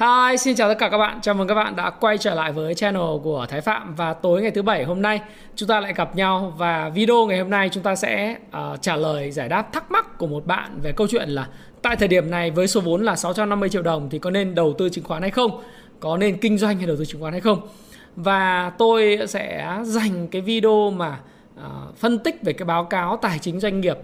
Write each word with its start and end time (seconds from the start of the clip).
Hi, 0.00 0.36
xin 0.36 0.56
chào 0.56 0.68
tất 0.68 0.78
cả 0.78 0.88
các 0.88 0.98
bạn. 0.98 1.20
Chào 1.22 1.34
mừng 1.34 1.48
các 1.48 1.54
bạn 1.54 1.76
đã 1.76 1.90
quay 1.90 2.18
trở 2.18 2.34
lại 2.34 2.52
với 2.52 2.74
channel 2.74 3.02
của 3.22 3.46
Thái 3.48 3.60
Phạm 3.60 3.94
và 3.94 4.14
tối 4.14 4.42
ngày 4.42 4.50
thứ 4.50 4.62
bảy 4.62 4.84
hôm 4.84 5.02
nay 5.02 5.20
chúng 5.54 5.68
ta 5.68 5.80
lại 5.80 5.92
gặp 5.96 6.16
nhau 6.16 6.54
và 6.56 6.88
video 6.88 7.26
ngày 7.26 7.38
hôm 7.38 7.50
nay 7.50 7.68
chúng 7.72 7.82
ta 7.82 7.96
sẽ 7.96 8.36
uh, 8.48 8.82
trả 8.82 8.96
lời 8.96 9.30
giải 9.30 9.48
đáp 9.48 9.72
thắc 9.72 9.90
mắc 9.90 10.18
của 10.18 10.26
một 10.26 10.46
bạn 10.46 10.80
về 10.82 10.92
câu 10.92 11.06
chuyện 11.10 11.28
là 11.28 11.48
tại 11.82 11.96
thời 11.96 12.08
điểm 12.08 12.30
này 12.30 12.50
với 12.50 12.68
số 12.68 12.80
vốn 12.80 13.04
là 13.04 13.16
650 13.16 13.68
triệu 13.68 13.82
đồng 13.82 14.08
thì 14.10 14.18
có 14.18 14.30
nên 14.30 14.54
đầu 14.54 14.74
tư 14.78 14.88
chứng 14.88 15.04
khoán 15.04 15.22
hay 15.22 15.30
không? 15.30 15.62
Có 16.00 16.16
nên 16.16 16.36
kinh 16.36 16.58
doanh 16.58 16.76
hay 16.76 16.86
đầu 16.86 16.96
tư 16.96 17.04
chứng 17.04 17.20
khoán 17.20 17.32
hay 17.32 17.40
không? 17.40 17.68
Và 18.16 18.72
tôi 18.78 19.18
sẽ 19.28 19.76
dành 19.82 20.28
cái 20.28 20.42
video 20.42 20.90
mà 20.90 21.18
uh, 21.58 21.96
phân 21.96 22.18
tích 22.18 22.42
về 22.42 22.52
cái 22.52 22.66
báo 22.66 22.84
cáo 22.84 23.16
tài 23.16 23.38
chính 23.38 23.60
doanh 23.60 23.80
nghiệp 23.80 23.98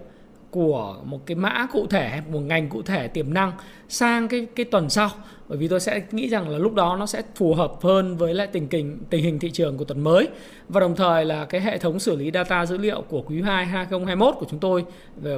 của 0.53 0.95
một 1.03 1.25
cái 1.25 1.35
mã 1.35 1.67
cụ 1.71 1.87
thể 1.87 2.21
một 2.31 2.39
ngành 2.39 2.69
cụ 2.69 2.81
thể 2.81 3.07
tiềm 3.07 3.33
năng 3.33 3.51
sang 3.89 4.27
cái 4.27 4.47
cái 4.55 4.65
tuần 4.65 4.89
sau 4.89 5.09
bởi 5.47 5.57
vì 5.57 5.67
tôi 5.67 5.79
sẽ 5.79 6.01
nghĩ 6.11 6.29
rằng 6.29 6.49
là 6.49 6.57
lúc 6.57 6.73
đó 6.73 6.95
nó 6.99 7.05
sẽ 7.05 7.21
phù 7.35 7.53
hợp 7.53 7.73
hơn 7.81 8.17
với 8.17 8.33
lại 8.33 8.47
tình 8.47 8.67
hình 8.71 8.97
tình 9.09 9.23
hình 9.23 9.39
thị 9.39 9.51
trường 9.51 9.77
của 9.77 9.85
tuần 9.85 10.03
mới. 10.03 10.27
Và 10.69 10.79
đồng 10.79 10.95
thời 10.95 11.25
là 11.25 11.45
cái 11.45 11.61
hệ 11.61 11.77
thống 11.77 11.99
xử 11.99 12.15
lý 12.15 12.31
data 12.33 12.65
dữ 12.65 12.77
liệu 12.77 13.01
của 13.01 13.21
quý 13.21 13.41
2 13.41 13.65
2021 13.65 14.35
của 14.39 14.45
chúng 14.49 14.59
tôi 14.59 14.85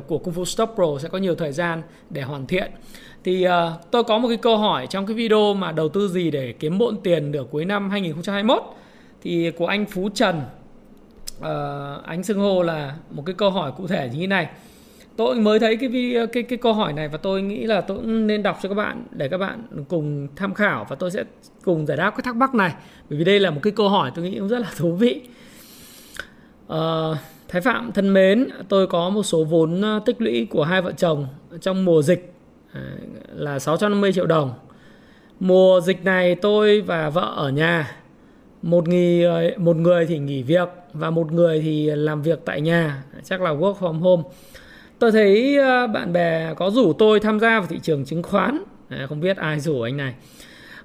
của 0.08 0.18
Kung 0.18 0.34
Fu 0.34 0.46
Stop 0.46 0.70
Pro 0.76 0.86
sẽ 1.00 1.10
có 1.10 1.18
nhiều 1.18 1.36
thời 1.36 1.52
gian 1.52 1.82
để 2.10 2.22
hoàn 2.22 2.48
thiện. 2.48 2.72
Thì 3.24 3.48
uh, 3.48 3.52
tôi 3.92 4.04
có 4.04 4.18
một 4.18 4.28
cái 4.28 4.38
câu 4.38 4.58
hỏi 4.58 4.88
trong 4.90 5.06
cái 5.06 5.16
video 5.16 5.54
mà 5.54 5.72
đầu 5.72 5.90
tư 5.90 6.08
gì 6.08 6.32
để 6.32 6.54
kiếm 6.60 6.78
bộn 6.78 6.98
tiền 7.04 7.32
được 7.32 7.48
cuối 7.52 7.66
năm 7.66 7.90
2021 7.90 8.64
thì 9.22 9.52
của 9.52 9.68
anh 9.68 9.86
Phú 9.86 10.10
Trần 10.14 10.42
uh, 11.40 12.06
anh 12.06 12.24
xưng 12.24 12.40
hô 12.40 12.62
là 12.62 12.96
một 13.12 13.24
cái 13.26 13.36
câu 13.38 13.50
hỏi 13.50 13.72
cụ 13.78 13.88
thể 13.88 14.10
như 14.14 14.20
thế 14.20 14.28
này 14.28 14.48
tôi 15.18 15.36
mới 15.36 15.60
thấy 15.60 15.78
cái 15.78 15.90
video, 15.90 16.28
cái 16.28 16.44
cái 16.44 16.58
câu 16.58 16.74
hỏi 16.74 16.94
này 16.94 17.08
và 17.08 17.18
tôi 17.18 17.42
nghĩ 17.42 17.66
là 17.66 17.82
tôi 17.82 17.98
cũng 17.98 18.28
nên 18.28 18.44
đọc 18.44 18.60
cho 18.62 18.70
các 18.70 18.76
bạn 18.76 19.04
để 19.12 19.28
các 19.28 19.38
bạn 19.38 19.68
cùng 19.90 20.28
tham 20.36 20.54
khảo 20.54 20.86
và 20.90 20.96
tôi 20.96 21.12
sẽ 21.12 21.24
cùng 21.64 21.86
giải 21.86 21.98
đáp 21.98 22.12
cái 22.12 22.22
thắc 22.24 22.36
mắc 22.36 22.56
này. 22.56 22.74
Bởi 23.10 23.20
vì 23.20 23.26
đây 23.26 23.40
là 23.40 23.52
một 23.52 23.60
cái 23.64 23.74
câu 23.76 23.90
hỏi 23.90 24.12
tôi 24.16 24.26
nghĩ 24.26 24.40
cũng 24.40 24.48
rất 24.48 24.60
là 24.60 24.72
thú 24.78 24.92
vị. 24.96 25.22
À, 26.68 26.80
Thái 27.48 27.62
Phạm 27.62 27.92
thân 27.92 28.14
mến 28.14 28.50
tôi 28.70 28.88
có 28.88 29.10
một 29.10 29.24
số 29.24 29.44
vốn 29.44 29.82
ờ, 29.82 30.00
tích 30.06 30.22
lũy 30.22 30.48
của 30.50 30.64
hai 30.64 30.82
vợ 30.82 30.92
chồng 30.92 31.28
trong 31.62 31.86
mùa 31.86 32.02
dịch 32.02 32.34
à, 32.74 32.82
là 33.34 33.60
650 33.60 34.14
triệu 34.14 34.26
đồng. 34.26 34.54
Mùa 35.40 35.82
dịch 35.82 36.04
này 36.04 36.36
tôi 36.36 36.82
và 36.82 37.10
vợ 37.10 37.34
ở 37.36 37.50
nhà 37.50 37.96
một 38.62 38.88
người 38.88 39.56
một 39.58 39.76
người 39.76 40.06
thì 40.06 40.20
nghỉ 40.20 40.44
việc 40.44 40.70
và 40.94 41.10
một 41.10 41.32
người 41.32 41.62
thì 41.62 41.86
làm 41.86 42.22
việc 42.22 42.40
tại 42.46 42.62
nhà 42.62 43.04
chắc 43.24 43.42
là 43.42 43.52
work 43.52 43.76
from 43.76 44.00
home 44.00 44.24
tôi 45.00 45.12
thấy 45.12 45.58
ờ, 45.58 45.88
bạn 45.88 46.14
bè 46.14 46.54
có 46.54 46.70
rủ 46.70 46.94
tôi 46.94 47.20
tham 47.20 47.40
gia 47.40 47.60
vào 47.60 47.68
thị 47.68 47.80
trường 47.82 48.06
chứng 48.06 48.24
khoán. 48.24 48.64
Không 49.10 49.20
biết 49.20 49.38
ai 49.38 49.60
rủ 49.60 49.82
anh 49.82 49.98
này. 49.98 50.14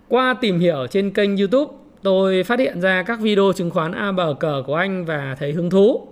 Qua 0.09 0.35
tìm 0.41 0.59
hiểu 0.59 0.87
trên 0.91 1.11
kênh 1.11 1.37
youtube 1.37 1.73
tôi 2.03 2.43
phát 2.43 2.59
hiện 2.59 2.81
ra 2.81 3.03
các 3.03 3.21
video 3.21 3.53
chứng 3.57 3.71
khoán 3.71 3.93
a 3.93 4.13
bờ 4.13 4.35
cờ 4.41 4.63
của 4.67 4.75
anh 4.75 5.05
và 5.05 5.37
thấy 5.39 5.53
hứng 5.53 5.71
thú. 5.71 6.09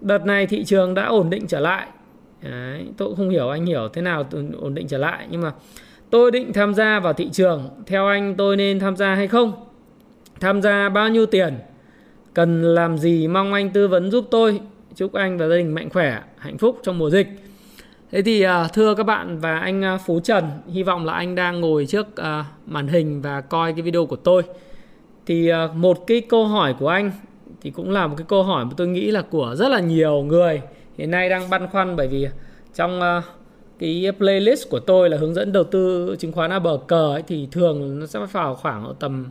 Đợt 0.00 0.26
này 0.26 0.46
thị 0.46 0.64
trường 0.64 0.94
đã 0.94 1.06
ổn 1.06 1.30
định 1.30 1.46
trở 1.46 1.60
lại. 1.60 1.86
Đấy, 2.42 2.86
tôi 2.96 3.08
cũng 3.08 3.16
không 3.16 3.30
hiểu 3.30 3.48
anh 3.48 3.66
hiểu 3.66 3.88
thế 3.92 4.02
nào 4.02 4.26
ổn 4.60 4.74
định 4.74 4.88
trở 4.88 4.98
lại 4.98 5.26
nhưng 5.30 5.40
mà 5.40 5.52
tôi 6.10 6.30
định 6.30 6.52
tham 6.52 6.74
gia 6.74 7.00
vào 7.00 7.12
thị 7.12 7.28
trường. 7.32 7.70
Theo 7.86 8.06
anh 8.06 8.34
tôi 8.36 8.56
nên 8.56 8.80
tham 8.80 8.96
gia 8.96 9.14
hay 9.14 9.28
không? 9.28 9.52
Tham 10.40 10.62
gia 10.62 10.88
bao 10.88 11.08
nhiêu 11.08 11.26
tiền? 11.26 11.54
Cần 12.34 12.62
làm 12.62 12.98
gì 12.98 13.28
mong 13.28 13.52
anh 13.52 13.70
tư 13.70 13.88
vấn 13.88 14.10
giúp 14.10 14.24
tôi? 14.30 14.60
Chúc 14.96 15.12
anh 15.12 15.38
và 15.38 15.48
gia 15.48 15.56
đình 15.56 15.74
mạnh 15.74 15.90
khỏe 15.90 16.22
hạnh 16.38 16.58
phúc 16.58 16.80
trong 16.82 16.98
mùa 16.98 17.10
dịch. 17.10 17.28
Thế 18.12 18.22
thì 18.22 18.42
à, 18.42 18.68
thưa 18.68 18.94
các 18.94 19.02
bạn 19.02 19.38
và 19.38 19.58
anh 19.58 19.84
à, 19.84 19.98
phú 20.06 20.20
trần 20.20 20.44
hy 20.72 20.82
vọng 20.82 21.04
là 21.04 21.12
anh 21.12 21.34
đang 21.34 21.60
ngồi 21.60 21.86
trước 21.86 22.16
à, 22.16 22.44
màn 22.66 22.88
hình 22.88 23.22
và 23.22 23.40
coi 23.40 23.72
cái 23.72 23.82
video 23.82 24.06
của 24.06 24.16
tôi. 24.16 24.42
Thì 25.26 25.50
một 25.74 26.06
cái 26.06 26.20
câu 26.20 26.46
hỏi 26.46 26.74
của 26.78 26.88
anh 26.88 27.10
thì 27.60 27.70
cũng 27.70 27.90
là 27.90 28.06
một 28.06 28.14
cái 28.18 28.26
câu 28.28 28.42
hỏi 28.42 28.64
mà 28.64 28.70
tôi 28.76 28.88
nghĩ 28.88 29.10
là 29.10 29.22
của 29.22 29.54
rất 29.58 29.68
là 29.68 29.80
nhiều 29.80 30.22
người 30.22 30.62
hiện 30.98 31.10
nay 31.10 31.28
đang 31.28 31.50
băn 31.50 31.68
khoăn 31.68 31.96
bởi 31.96 32.08
vì 32.08 32.28
trong 32.74 33.00
cái 33.78 34.12
playlist 34.18 34.70
của 34.70 34.80
tôi 34.80 35.10
là 35.10 35.16
hướng 35.16 35.34
dẫn 35.34 35.52
đầu 35.52 35.64
tư 35.64 36.16
chứng 36.18 36.32
khoán 36.32 36.50
A 36.50 36.58
bờ 36.58 36.78
cờ 36.86 37.14
ấy, 37.14 37.22
thì 37.26 37.48
thường 37.52 38.00
nó 38.00 38.06
sẽ 38.06 38.20
vào 38.32 38.54
khoảng 38.54 38.94
tầm 39.00 39.28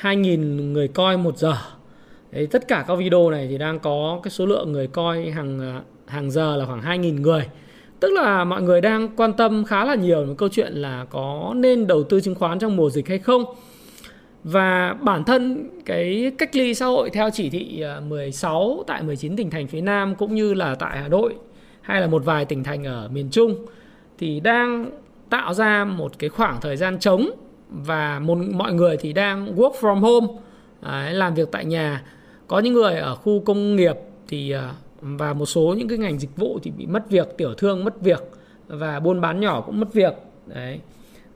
2.000 0.00 0.72
người 0.72 0.88
coi 0.88 1.16
một 1.16 1.38
giờ. 1.38 1.56
Đấy, 2.30 2.46
tất 2.50 2.68
cả 2.68 2.84
các 2.88 2.94
video 2.94 3.30
này 3.30 3.46
thì 3.50 3.58
đang 3.58 3.78
có 3.78 4.20
cái 4.22 4.30
số 4.30 4.46
lượng 4.46 4.72
người 4.72 4.86
coi 4.86 5.30
hàng 5.30 5.60
à, 5.60 5.80
hàng 6.06 6.30
giờ 6.30 6.56
là 6.56 6.66
khoảng 6.66 6.82
2.000 6.82 7.20
người. 7.20 7.48
Tức 8.00 8.12
là 8.12 8.44
mọi 8.44 8.62
người 8.62 8.80
đang 8.80 9.08
quan 9.16 9.32
tâm 9.32 9.64
khá 9.64 9.84
là 9.84 9.94
nhiều 9.94 10.24
đến 10.26 10.36
câu 10.36 10.48
chuyện 10.48 10.72
là 10.72 11.06
có 11.10 11.52
nên 11.56 11.86
đầu 11.86 12.02
tư 12.02 12.20
chứng 12.20 12.34
khoán 12.34 12.58
trong 12.58 12.76
mùa 12.76 12.90
dịch 12.90 13.08
hay 13.08 13.18
không. 13.18 13.44
Và 14.44 14.96
bản 15.00 15.24
thân 15.24 15.70
cái 15.84 16.32
cách 16.38 16.56
ly 16.56 16.74
xã 16.74 16.86
hội 16.86 17.10
theo 17.10 17.30
chỉ 17.30 17.50
thị 17.50 17.80
à, 17.82 18.00
16 18.00 18.84
tại 18.86 19.02
19 19.02 19.36
tỉnh 19.36 19.50
thành 19.50 19.66
phía 19.66 19.80
Nam 19.80 20.14
cũng 20.14 20.34
như 20.34 20.54
là 20.54 20.74
tại 20.74 20.98
Hà 20.98 21.08
Nội 21.08 21.34
hay 21.80 22.00
là 22.00 22.06
một 22.06 22.24
vài 22.24 22.44
tỉnh 22.44 22.64
thành 22.64 22.84
ở 22.84 23.08
miền 23.12 23.28
Trung 23.30 23.66
thì 24.18 24.40
đang 24.40 24.90
tạo 25.30 25.54
ra 25.54 25.84
một 25.84 26.18
cái 26.18 26.30
khoảng 26.30 26.60
thời 26.60 26.76
gian 26.76 26.98
trống 26.98 27.30
và 27.70 28.18
một 28.18 28.38
mọi 28.52 28.72
người 28.72 28.96
thì 28.96 29.12
đang 29.12 29.56
work 29.56 29.72
from 29.80 30.00
home 30.00 30.26
đấy, 30.82 31.14
làm 31.14 31.34
việc 31.34 31.48
tại 31.52 31.64
nhà 31.64 32.02
có 32.48 32.58
những 32.58 32.74
người 32.74 32.94
ở 32.94 33.14
khu 33.14 33.40
công 33.40 33.76
nghiệp 33.76 33.96
thì 34.28 34.50
à, 34.50 34.72
và 35.00 35.32
một 35.32 35.46
số 35.46 35.74
những 35.78 35.88
cái 35.88 35.98
ngành 35.98 36.18
dịch 36.18 36.36
vụ 36.36 36.58
thì 36.62 36.70
bị 36.70 36.86
mất 36.86 37.10
việc, 37.10 37.36
tiểu 37.36 37.54
thương 37.54 37.84
mất 37.84 38.00
việc 38.00 38.22
và 38.66 39.00
buôn 39.00 39.20
bán 39.20 39.40
nhỏ 39.40 39.60
cũng 39.60 39.80
mất 39.80 39.92
việc. 39.92 40.12
Đấy. 40.46 40.80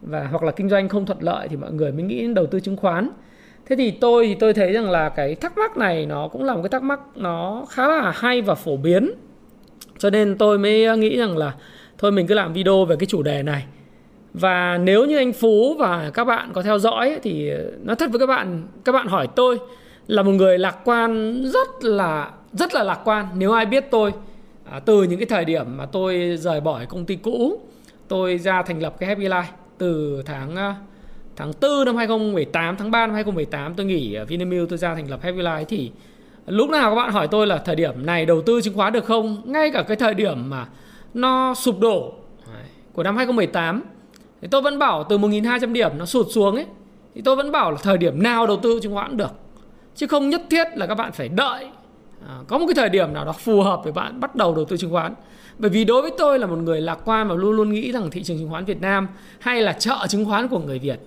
Và, 0.01 0.28
hoặc 0.31 0.43
là 0.43 0.53
kinh 0.53 0.69
doanh 0.69 0.89
không 0.89 1.06
thuận 1.06 1.19
lợi 1.22 1.49
thì 1.49 1.56
mọi 1.56 1.72
người 1.72 1.93
mới 1.93 2.03
nghĩ 2.03 2.21
đến 2.21 2.34
đầu 2.34 2.47
tư 2.47 2.61
chứng 2.61 2.77
khoán. 2.77 3.11
Thế 3.67 3.77
thì 3.77 3.91
tôi 3.91 4.27
thì 4.27 4.34
tôi 4.34 4.55
thấy 4.55 4.72
rằng 4.72 4.91
là 4.91 5.09
cái 5.09 5.34
thắc 5.34 5.59
mắc 5.59 5.77
này 5.77 6.06
nó 6.06 6.28
cũng 6.28 6.45
là 6.45 6.55
một 6.55 6.62
cái 6.62 6.69
thắc 6.69 6.83
mắc 6.83 7.01
nó 7.17 7.67
khá 7.71 7.89
là 7.89 8.11
hay 8.11 8.43
và 8.43 8.55
phổ 8.55 8.77
biến. 8.77 9.11
Cho 9.99 10.11
nên 10.11 10.39
tôi 10.39 10.59
mới 10.59 10.99
nghĩ 10.99 11.17
rằng 11.17 11.37
là 11.37 11.55
thôi 11.99 12.12
mình 12.12 12.27
cứ 12.27 12.34
làm 12.34 12.53
video 12.53 12.84
về 12.84 12.97
cái 12.99 13.06
chủ 13.06 13.22
đề 13.22 13.43
này. 13.43 13.65
Và 14.34 14.78
nếu 14.78 15.05
như 15.05 15.17
anh 15.17 15.33
phú 15.33 15.77
và 15.78 16.11
các 16.15 16.25
bạn 16.25 16.51
có 16.53 16.62
theo 16.62 16.78
dõi 16.78 17.19
thì 17.22 17.49
ờ, 17.49 17.72
nói 17.83 17.97
thật 17.97 18.11
với 18.11 18.19
các 18.19 18.27
bạn 18.27 18.69
các 18.84 18.93
bạn 18.93 19.06
hỏi 19.06 19.28
tôi 19.37 19.59
là 20.07 20.23
một 20.23 20.33
người 20.33 20.59
lạc 20.59 20.77
quan 20.85 21.43
rất 21.45 21.85
là 21.85 22.31
rất 22.53 22.75
là 22.75 22.83
lạc 22.83 23.01
quan. 23.05 23.27
Nếu 23.35 23.53
ai 23.53 23.67
biết 23.67 23.85
tôi 23.91 24.13
à, 24.65 24.81
từ 24.81 25.03
những 25.03 25.19
cái 25.19 25.27
thời 25.27 25.45
điểm 25.45 25.77
mà 25.77 25.87
tôi 25.87 26.37
rời 26.41 26.61
bỏ 26.61 26.81
công 26.89 27.05
ty 27.05 27.17
cũ 27.17 27.61
tôi 28.09 28.39
ra 28.39 28.63
thành 28.63 28.83
lập 28.83 28.97
cái 28.99 29.09
Happy 29.09 29.25
Life 29.29 29.43
từ 29.79 30.23
tháng 30.27 30.57
à, 30.57 30.77
tháng 31.37 31.53
4 31.61 31.85
năm 31.85 31.97
2018 31.97 32.77
tháng 32.77 32.91
3 32.91 33.07
năm 33.07 33.15
2018 33.15 33.75
tôi 33.75 33.87
nghỉ 33.87 34.15
ở 34.15 34.25
Vinamilk 34.25 34.69
tôi 34.69 34.79
ra 34.79 34.95
thành 34.95 35.11
lập 35.11 35.21
Happy 35.23 35.39
Life 35.39 35.65
thì 35.65 35.91
lúc 36.47 36.71
nào 36.71 36.91
các 36.91 36.97
bạn 36.97 37.11
hỏi 37.11 37.29
tôi 37.29 37.47
là 37.47 37.59
thời 37.59 37.77
điểm 37.77 38.07
này 38.07 38.27
đầu 38.27 38.43
tư 38.43 38.61
chứng 38.61 38.75
khoán 38.75 38.93
được 38.93 39.05
không? 39.05 39.43
Ngay 39.45 39.71
cả 39.71 39.83
cái 39.83 39.97
thời 39.97 40.15
điểm 40.15 40.51
mà 40.51 40.66
nó 41.15 41.55
sụp 41.55 41.81
đổ 41.81 42.13
của 42.93 43.03
năm 43.03 43.16
2018 43.16 43.83
thì 44.43 44.48
tôi 44.51 44.63
vẫn 44.63 44.78
bảo 44.78 45.05
từ 45.05 45.19
1.200 45.19 45.72
điểm 45.72 45.91
nó 45.98 46.07
sụt 46.07 46.27
xuống 46.31 46.55
ấy 46.55 46.66
thì 47.15 47.22
tôi 47.25 47.37
vẫn 47.37 47.53
bảo 47.53 47.71
là 47.71 47.78
thời 47.83 47.98
điểm 47.98 48.22
nào 48.22 48.47
đầu 48.47 48.57
tư 48.57 48.81
chứng 48.83 48.95
khoán 48.95 49.16
được 49.16 49.31
chứ 49.94 50.06
không 50.06 50.30
nhất 50.30 50.42
thiết 50.50 50.68
là 50.74 50.86
các 50.86 50.94
bạn 50.94 51.12
phải 51.12 51.28
đợi. 51.28 51.66
À, 52.28 52.39
có 52.48 52.59
một 52.59 52.66
cái 52.66 52.74
thời 52.74 52.89
điểm 52.89 53.12
nào 53.12 53.24
đó 53.24 53.33
phù 53.33 53.62
hợp 53.62 53.83
để 53.84 53.92
bạn 53.92 54.21
bắt 54.21 54.34
đầu 54.36 54.54
đầu 54.54 54.65
tư 54.65 54.77
chứng 54.77 54.91
khoán. 54.91 55.15
Bởi 55.59 55.71
vì 55.71 55.84
đối 55.84 56.03
với 56.03 56.10
tôi 56.18 56.39
là 56.39 56.47
một 56.47 56.59
người 56.59 56.80
lạc 56.80 56.98
quan 57.04 57.28
và 57.28 57.34
luôn 57.34 57.56
luôn 57.56 57.72
nghĩ 57.72 57.92
rằng 57.92 58.10
thị 58.10 58.22
trường 58.22 58.39
chứng 58.39 58.50
khoán 58.50 58.65
Việt 58.65 58.80
Nam 58.80 59.09
hay 59.39 59.62
là 59.62 59.72
chợ 59.72 60.06
chứng 60.09 60.24
khoán 60.24 60.48
của 60.48 60.59
người 60.59 60.78
Việt 60.78 61.00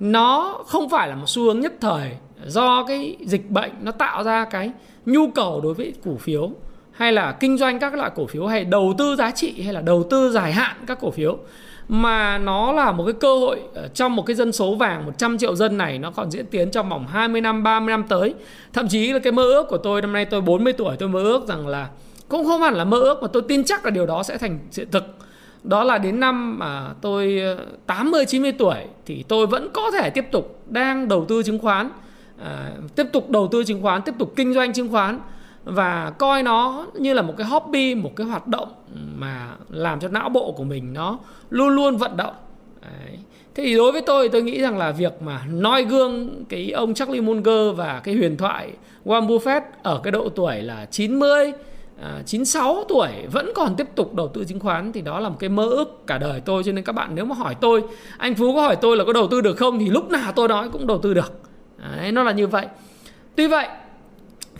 nó 0.00 0.58
không 0.66 0.88
phải 0.88 1.08
là 1.08 1.14
một 1.14 1.26
xu 1.28 1.42
hướng 1.42 1.60
nhất 1.60 1.72
thời 1.80 2.10
do 2.46 2.84
cái 2.84 3.16
dịch 3.20 3.50
bệnh 3.50 3.70
nó 3.82 3.92
tạo 3.92 4.24
ra 4.24 4.44
cái 4.44 4.70
nhu 5.06 5.30
cầu 5.30 5.60
đối 5.60 5.74
với 5.74 5.94
cổ 6.04 6.16
phiếu 6.16 6.50
hay 6.92 7.12
là 7.12 7.32
kinh 7.32 7.58
doanh 7.58 7.78
các 7.78 7.94
loại 7.94 8.10
cổ 8.14 8.26
phiếu 8.26 8.46
hay 8.46 8.64
đầu 8.64 8.94
tư 8.98 9.16
giá 9.16 9.30
trị 9.30 9.62
hay 9.62 9.72
là 9.72 9.80
đầu 9.80 10.06
tư 10.10 10.30
dài 10.30 10.52
hạn 10.52 10.76
các 10.86 10.98
cổ 11.00 11.10
phiếu 11.10 11.38
mà 11.88 12.38
nó 12.38 12.72
là 12.72 12.92
một 12.92 13.04
cái 13.04 13.12
cơ 13.12 13.38
hội 13.38 13.60
ờ, 13.74 13.88
trong 13.88 14.16
một 14.16 14.26
cái 14.26 14.36
dân 14.36 14.52
số 14.52 14.74
vàng 14.74 15.06
100 15.06 15.38
triệu 15.38 15.56
dân 15.56 15.78
này 15.78 15.98
nó 15.98 16.10
còn 16.10 16.30
diễn 16.30 16.46
tiến 16.46 16.70
trong 16.70 16.88
vòng 16.88 17.06
20 17.06 17.40
năm 17.40 17.62
30 17.62 17.92
năm 17.92 18.04
tới. 18.08 18.34
Thậm 18.72 18.88
chí 18.88 19.12
là 19.12 19.18
cái 19.18 19.32
mơ 19.32 19.42
ước 19.42 19.66
của 19.68 19.78
tôi 19.78 20.00
năm 20.00 20.12
nay 20.12 20.24
tôi 20.24 20.40
40 20.40 20.72
tuổi 20.72 20.96
tôi 20.96 21.08
mơ 21.08 21.22
ước 21.22 21.48
rằng 21.48 21.66
là 21.68 21.88
cũng 22.28 22.44
không 22.44 22.60
hẳn 22.60 22.74
là 22.74 22.84
mơ 22.84 22.98
ước 22.98 23.22
mà 23.22 23.28
tôi 23.28 23.42
tin 23.48 23.64
chắc 23.64 23.84
là 23.84 23.90
điều 23.90 24.06
đó 24.06 24.22
sẽ 24.22 24.38
thành 24.38 24.58
hiện 24.76 24.88
thực. 24.90 25.04
Đó 25.62 25.84
là 25.84 25.98
đến 25.98 26.20
năm 26.20 26.58
mà 26.58 26.88
tôi 27.00 27.40
ờ, 27.40 27.58
80 27.86 28.24
90 28.26 28.52
tuổi 28.52 28.76
thì 29.06 29.24
tôi 29.28 29.46
vẫn 29.46 29.68
có 29.72 29.90
thể 29.90 30.10
tiếp 30.10 30.24
tục 30.32 30.58
đang 30.66 31.08
đầu 31.08 31.24
tư 31.28 31.42
chứng 31.42 31.58
khoán, 31.58 31.90
à, 32.44 32.72
tiếp 32.96 33.06
tục 33.12 33.30
đầu 33.30 33.48
tư 33.52 33.64
chứng 33.64 33.82
khoán, 33.82 34.02
tiếp 34.02 34.14
tục 34.18 34.32
kinh 34.36 34.54
doanh 34.54 34.72
chứng 34.72 34.88
khoán 34.88 35.20
và 35.64 36.12
coi 36.18 36.42
nó 36.42 36.86
như 36.94 37.12
là 37.14 37.22
một 37.22 37.34
cái 37.36 37.46
hobby, 37.46 37.94
một 37.94 38.16
cái 38.16 38.26
hoạt 38.26 38.46
động 38.46 38.68
mà 39.14 39.56
làm 39.70 40.00
cho 40.00 40.08
não 40.08 40.28
bộ 40.28 40.52
của 40.52 40.64
mình 40.64 40.92
nó 40.92 41.18
luôn 41.50 41.68
luôn 41.68 41.96
vận 41.96 42.16
động. 42.16 42.34
Đấy. 42.82 43.18
Thế 43.54 43.64
thì 43.64 43.74
đối 43.74 43.92
với 43.92 44.02
tôi 44.02 44.28
tôi 44.28 44.42
nghĩ 44.42 44.60
rằng 44.60 44.78
là 44.78 44.90
việc 44.90 45.22
mà 45.22 45.40
noi 45.50 45.84
gương 45.84 46.44
cái 46.48 46.70
ông 46.70 46.94
Charlie 46.94 47.20
Munger 47.20 47.76
và 47.76 48.00
cái 48.04 48.14
huyền 48.14 48.36
thoại 48.36 48.70
Warren 49.04 49.26
Buffett 49.26 49.60
ở 49.82 50.00
cái 50.04 50.10
độ 50.10 50.28
tuổi 50.28 50.62
là 50.62 50.86
90 50.90 51.52
à, 52.02 52.22
96 52.26 52.84
tuổi 52.88 53.08
vẫn 53.32 53.52
còn 53.54 53.76
tiếp 53.76 53.86
tục 53.94 54.14
đầu 54.14 54.28
tư 54.28 54.44
chứng 54.44 54.60
khoán 54.60 54.92
thì 54.92 55.00
đó 55.00 55.20
là 55.20 55.28
một 55.28 55.36
cái 55.38 55.50
mơ 55.50 55.68
ước 55.68 56.06
cả 56.06 56.18
đời 56.18 56.40
tôi 56.40 56.62
cho 56.64 56.72
nên 56.72 56.84
các 56.84 56.92
bạn 56.92 57.14
nếu 57.14 57.24
mà 57.24 57.34
hỏi 57.34 57.54
tôi 57.60 57.82
anh 58.18 58.34
Phú 58.34 58.54
có 58.54 58.62
hỏi 58.62 58.76
tôi 58.76 58.96
là 58.96 59.04
có 59.04 59.12
đầu 59.12 59.28
tư 59.28 59.40
được 59.40 59.56
không 59.56 59.78
thì 59.78 59.90
lúc 59.90 60.10
nào 60.10 60.32
tôi 60.32 60.48
nói 60.48 60.68
cũng 60.72 60.86
đầu 60.86 60.98
tư 60.98 61.14
được 61.14 61.32
Đấy, 61.96 62.12
nó 62.12 62.22
là 62.22 62.32
như 62.32 62.46
vậy 62.46 62.66
tuy 63.36 63.46
vậy 63.46 63.68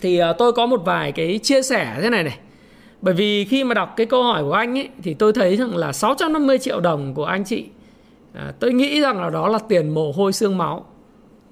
thì 0.05 0.17
ờ, 0.17 0.33
tôi 0.33 0.53
có 0.53 0.65
một 0.65 0.81
vài 0.85 1.11
cái 1.11 1.39
chia 1.43 1.61
sẻ 1.61 1.97
thế 2.01 2.09
này 2.09 2.23
này. 2.23 2.37
Bởi 3.01 3.13
vì 3.13 3.45
khi 3.45 3.63
mà 3.63 3.73
đọc 3.73 3.93
cái 3.97 4.05
câu 4.05 4.23
hỏi 4.23 4.43
của 4.43 4.53
anh 4.53 4.77
ấy 4.77 4.89
thì 5.03 5.13
tôi 5.13 5.33
thấy 5.33 5.55
rằng 5.55 5.75
là 5.75 5.91
650 5.91 6.57
triệu 6.57 6.79
đồng 6.79 7.13
của 7.13 7.25
anh 7.25 7.43
chị 7.43 7.65
à, 8.33 8.53
tôi 8.59 8.73
nghĩ 8.73 9.01
rằng 9.01 9.21
là 9.21 9.29
đó 9.29 9.47
là 9.47 9.59
tiền 9.69 9.89
mồ 9.89 10.11
hôi 10.11 10.33
xương 10.33 10.57
máu 10.57 10.85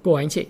của 0.02 0.16
anh 0.16 0.28
chị. 0.28 0.46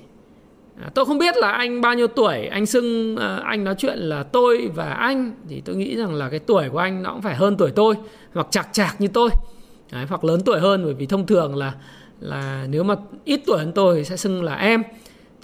À, 0.82 0.90
tôi 0.94 1.04
không 1.04 1.18
biết 1.18 1.36
là 1.36 1.50
anh 1.50 1.80
bao 1.80 1.94
nhiêu 1.94 2.06
tuổi 2.06 2.46
anh 2.46 2.66
xưng 2.66 3.16
à, 3.16 3.26
ờ, 3.26 3.42
anh 3.44 3.64
nói 3.64 3.74
chuyện 3.78 3.98
là 3.98 4.22
tôi 4.22 4.70
và 4.74 4.92
anh 4.92 5.32
thì 5.48 5.62
tôi 5.64 5.76
nghĩ 5.76 5.96
rằng 5.96 6.14
là 6.14 6.28
cái 6.28 6.38
tuổi 6.38 6.68
của 6.68 6.78
anh 6.78 7.02
nó 7.02 7.12
cũng 7.12 7.22
phải 7.22 7.34
hơn 7.34 7.56
tuổi 7.56 7.70
tôi 7.70 7.94
hoặc 8.34 8.46
chạc 8.50 8.68
chạc 8.72 9.00
như 9.00 9.08
tôi. 9.08 9.30
Đấy, 9.92 10.06
hoặc 10.08 10.24
lớn 10.24 10.40
tuổi 10.44 10.60
hơn 10.60 10.84
bởi 10.84 10.94
vì 10.94 11.06
thông 11.06 11.26
thường 11.26 11.56
là 11.56 11.72
là 12.20 12.66
nếu 12.70 12.82
mà 12.82 12.94
ít 13.24 13.40
tuổi 13.46 13.58
hơn 13.58 13.72
tôi 13.72 13.96
thì 13.96 14.04
sẽ 14.04 14.16
xưng 14.16 14.44
là 14.44 14.54
em 14.54 14.82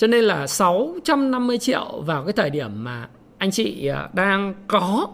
cho 0.00 0.06
nên 0.06 0.24
là 0.24 0.46
650 0.46 1.58
triệu 1.58 2.02
vào 2.06 2.24
cái 2.24 2.32
thời 2.32 2.50
điểm 2.50 2.84
mà 2.84 3.08
anh 3.38 3.50
chị 3.50 3.86
à, 3.86 4.08
đang 4.12 4.54
có 4.66 5.08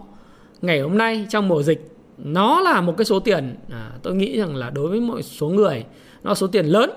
ngày 0.61 0.79
hôm 0.79 0.97
nay 0.97 1.25
trong 1.29 1.47
mùa 1.47 1.63
dịch 1.63 1.91
nó 2.17 2.61
là 2.61 2.81
một 2.81 2.93
cái 2.97 3.05
số 3.05 3.19
tiền 3.19 3.55
à, 3.71 3.91
tôi 4.03 4.15
nghĩ 4.15 4.39
rằng 4.39 4.55
là 4.55 4.69
đối 4.69 4.87
với 4.87 4.99
một 4.99 5.21
số 5.21 5.49
người 5.49 5.85
nó 6.23 6.29
là 6.31 6.35
số 6.35 6.47
tiền 6.47 6.65
lớn 6.65 6.89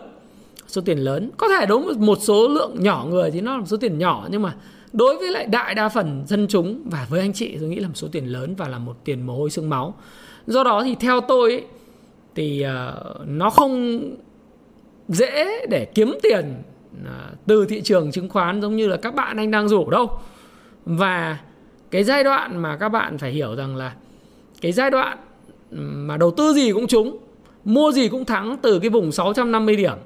số 0.67 0.81
tiền 0.85 0.99
lớn. 0.99 1.31
Có 1.37 1.49
thể 1.49 1.67
đối 1.67 1.83
với 1.83 1.95
một 1.95 2.19
số 2.21 2.49
lượng 2.49 2.77
nhỏ 2.79 3.07
người 3.09 3.31
thì 3.31 3.41
nó 3.41 3.53
là 3.53 3.59
một 3.59 3.67
số 3.67 3.77
tiền 3.77 3.99
nhỏ 3.99 4.29
nhưng 4.31 4.43
mà 4.43 4.55
đối 4.93 5.19
với 5.19 5.31
lại 5.31 5.47
đại 5.47 5.75
đa 5.75 5.89
phần 5.89 6.23
dân 6.27 6.47
chúng 6.49 6.83
và 6.85 7.07
với 7.11 7.21
anh 7.21 7.33
chị 7.33 7.57
tôi 7.61 7.69
nghĩ 7.69 7.77
là 7.77 7.89
một 7.89 7.95
số 7.97 8.09
tiền 8.13 8.27
lớn 8.27 8.55
và 8.55 8.69
là 8.69 8.79
một 8.79 9.05
tiền 9.05 9.27
mồ 9.27 9.37
hôi 9.37 9.51
xương 9.51 9.71
máu. 9.71 9.95
Do 10.47 10.65
đó 10.65 10.83
thì 10.85 10.95
theo 10.95 11.21
tôi 11.21 11.51
ấy, 11.51 11.65
thì 12.35 12.65
uh, 12.65 13.29
nó 13.29 13.51
không 13.51 14.01
dễ 15.09 15.67
để 15.71 15.85
kiếm 15.85 16.19
tiền 16.23 16.63
À, 17.07 17.31
từ 17.47 17.67
thị 17.67 17.81
trường 17.81 18.13
chứng 18.13 18.29
khoán 18.29 18.63
giống 18.63 18.77
như 18.77 18.89
là 18.89 18.97
các 18.97 19.15
bạn 19.15 19.37
anh 19.37 19.51
đang 19.51 19.69
rủ 19.69 19.91
đâu. 19.91 20.11
Và 20.85 21.39
cái 21.91 22.05
giai 22.05 22.25
đoạn 22.25 22.63
mà 22.63 22.77
các 22.77 22.89
bạn 22.89 23.19
phải 23.19 23.31
hiểu 23.31 23.57
rằng 23.57 23.77
là 23.77 23.93
cái 24.61 24.73
giai 24.73 24.91
đoạn 24.91 25.19
mà 25.81 26.17
đầu 26.17 26.31
tư 26.31 26.53
gì 26.53 26.73
cũng 26.73 26.87
trúng 26.87 27.19
mua 27.65 27.93
gì 27.93 28.09
cũng 28.09 28.25
thắng 28.25 28.57
từ 28.63 28.79
cái 28.79 28.91
vùng 28.91 29.13
650 29.13 29.77
điểm. 29.77 29.97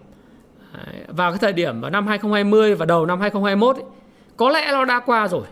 Vào 1.09 1.31
cái 1.31 1.39
thời 1.39 1.53
điểm 1.53 1.81
vào 1.81 1.91
năm 1.91 2.07
2020 2.07 2.75
và 2.75 2.87
đầu 2.87 3.07
năm 3.07 3.21
2021 3.21 3.77
ấy, 3.77 3.85
có 4.37 4.51
lẽ 4.51 4.69
nó 4.73 4.85
đã 4.85 5.01
qua 5.01 5.29
rồi. 5.29 5.43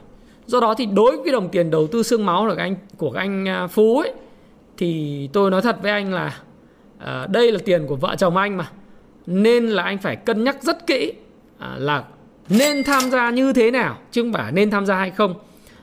Do 0.46 0.61
đó 0.61 0.75
thì 0.75 0.87
đối 0.87 1.17
với 1.17 1.25
cái 1.25 1.32
đồng 1.32 1.49
tiền 1.49 1.70
đầu 1.70 1.87
tư 1.87 2.02
xương 2.02 2.26
máu 2.26 2.46
của 2.49 2.55
anh 2.58 2.76
của 2.96 3.12
anh 3.17 3.49
à, 3.49 3.67
Phú 3.67 3.99
ấy 3.99 4.12
thì 4.76 5.29
tôi 5.32 5.50
nói 5.50 5.62
thật 5.62 5.76
với 5.82 5.90
anh 5.90 6.12
là 6.12 6.38
à, 6.99 7.26
đây 7.31 7.52
là 7.52 7.58
tiền 7.64 7.87
của 7.87 7.96
vợ 7.96 8.17
chồng 8.19 8.37
anh 8.37 8.56
mà 8.56 8.69
nên 9.27 9.67
là 9.67 9.83
anh 9.83 9.99
phải 9.99 10.17
cân 10.17 10.45
nhắc 10.45 10.63
rất 10.63 10.87
kỹ 10.87 11.13
à, 11.59 11.75
là 11.79 12.05
nên 12.49 12.85
tham 12.85 13.11
gia 13.11 13.31
như 13.31 13.53
thế 13.53 13.71
nào 13.71 13.99
chứ 14.11 14.23
không 14.23 14.33
phải 14.33 14.53
nên 14.53 14.71
tham 14.71 14.87
gia 14.87 14.97
hay 14.97 15.11
không 15.11 15.35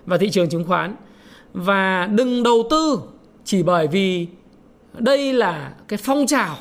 vào 0.06 0.20
thị 0.20 0.30
trường 0.30 0.50
chứng 0.50 0.66
khoán. 0.66 0.96
Và 1.54 2.10
đừng 2.12 2.44
đầu 2.44 2.64
tư 2.70 3.00
chỉ 3.46 3.64
bởi 3.64 3.88
vì 3.88 4.28
đây 4.98 5.34
là 5.34 5.74
cái 5.88 6.00
phong 6.04 6.28
trào. 6.28 6.58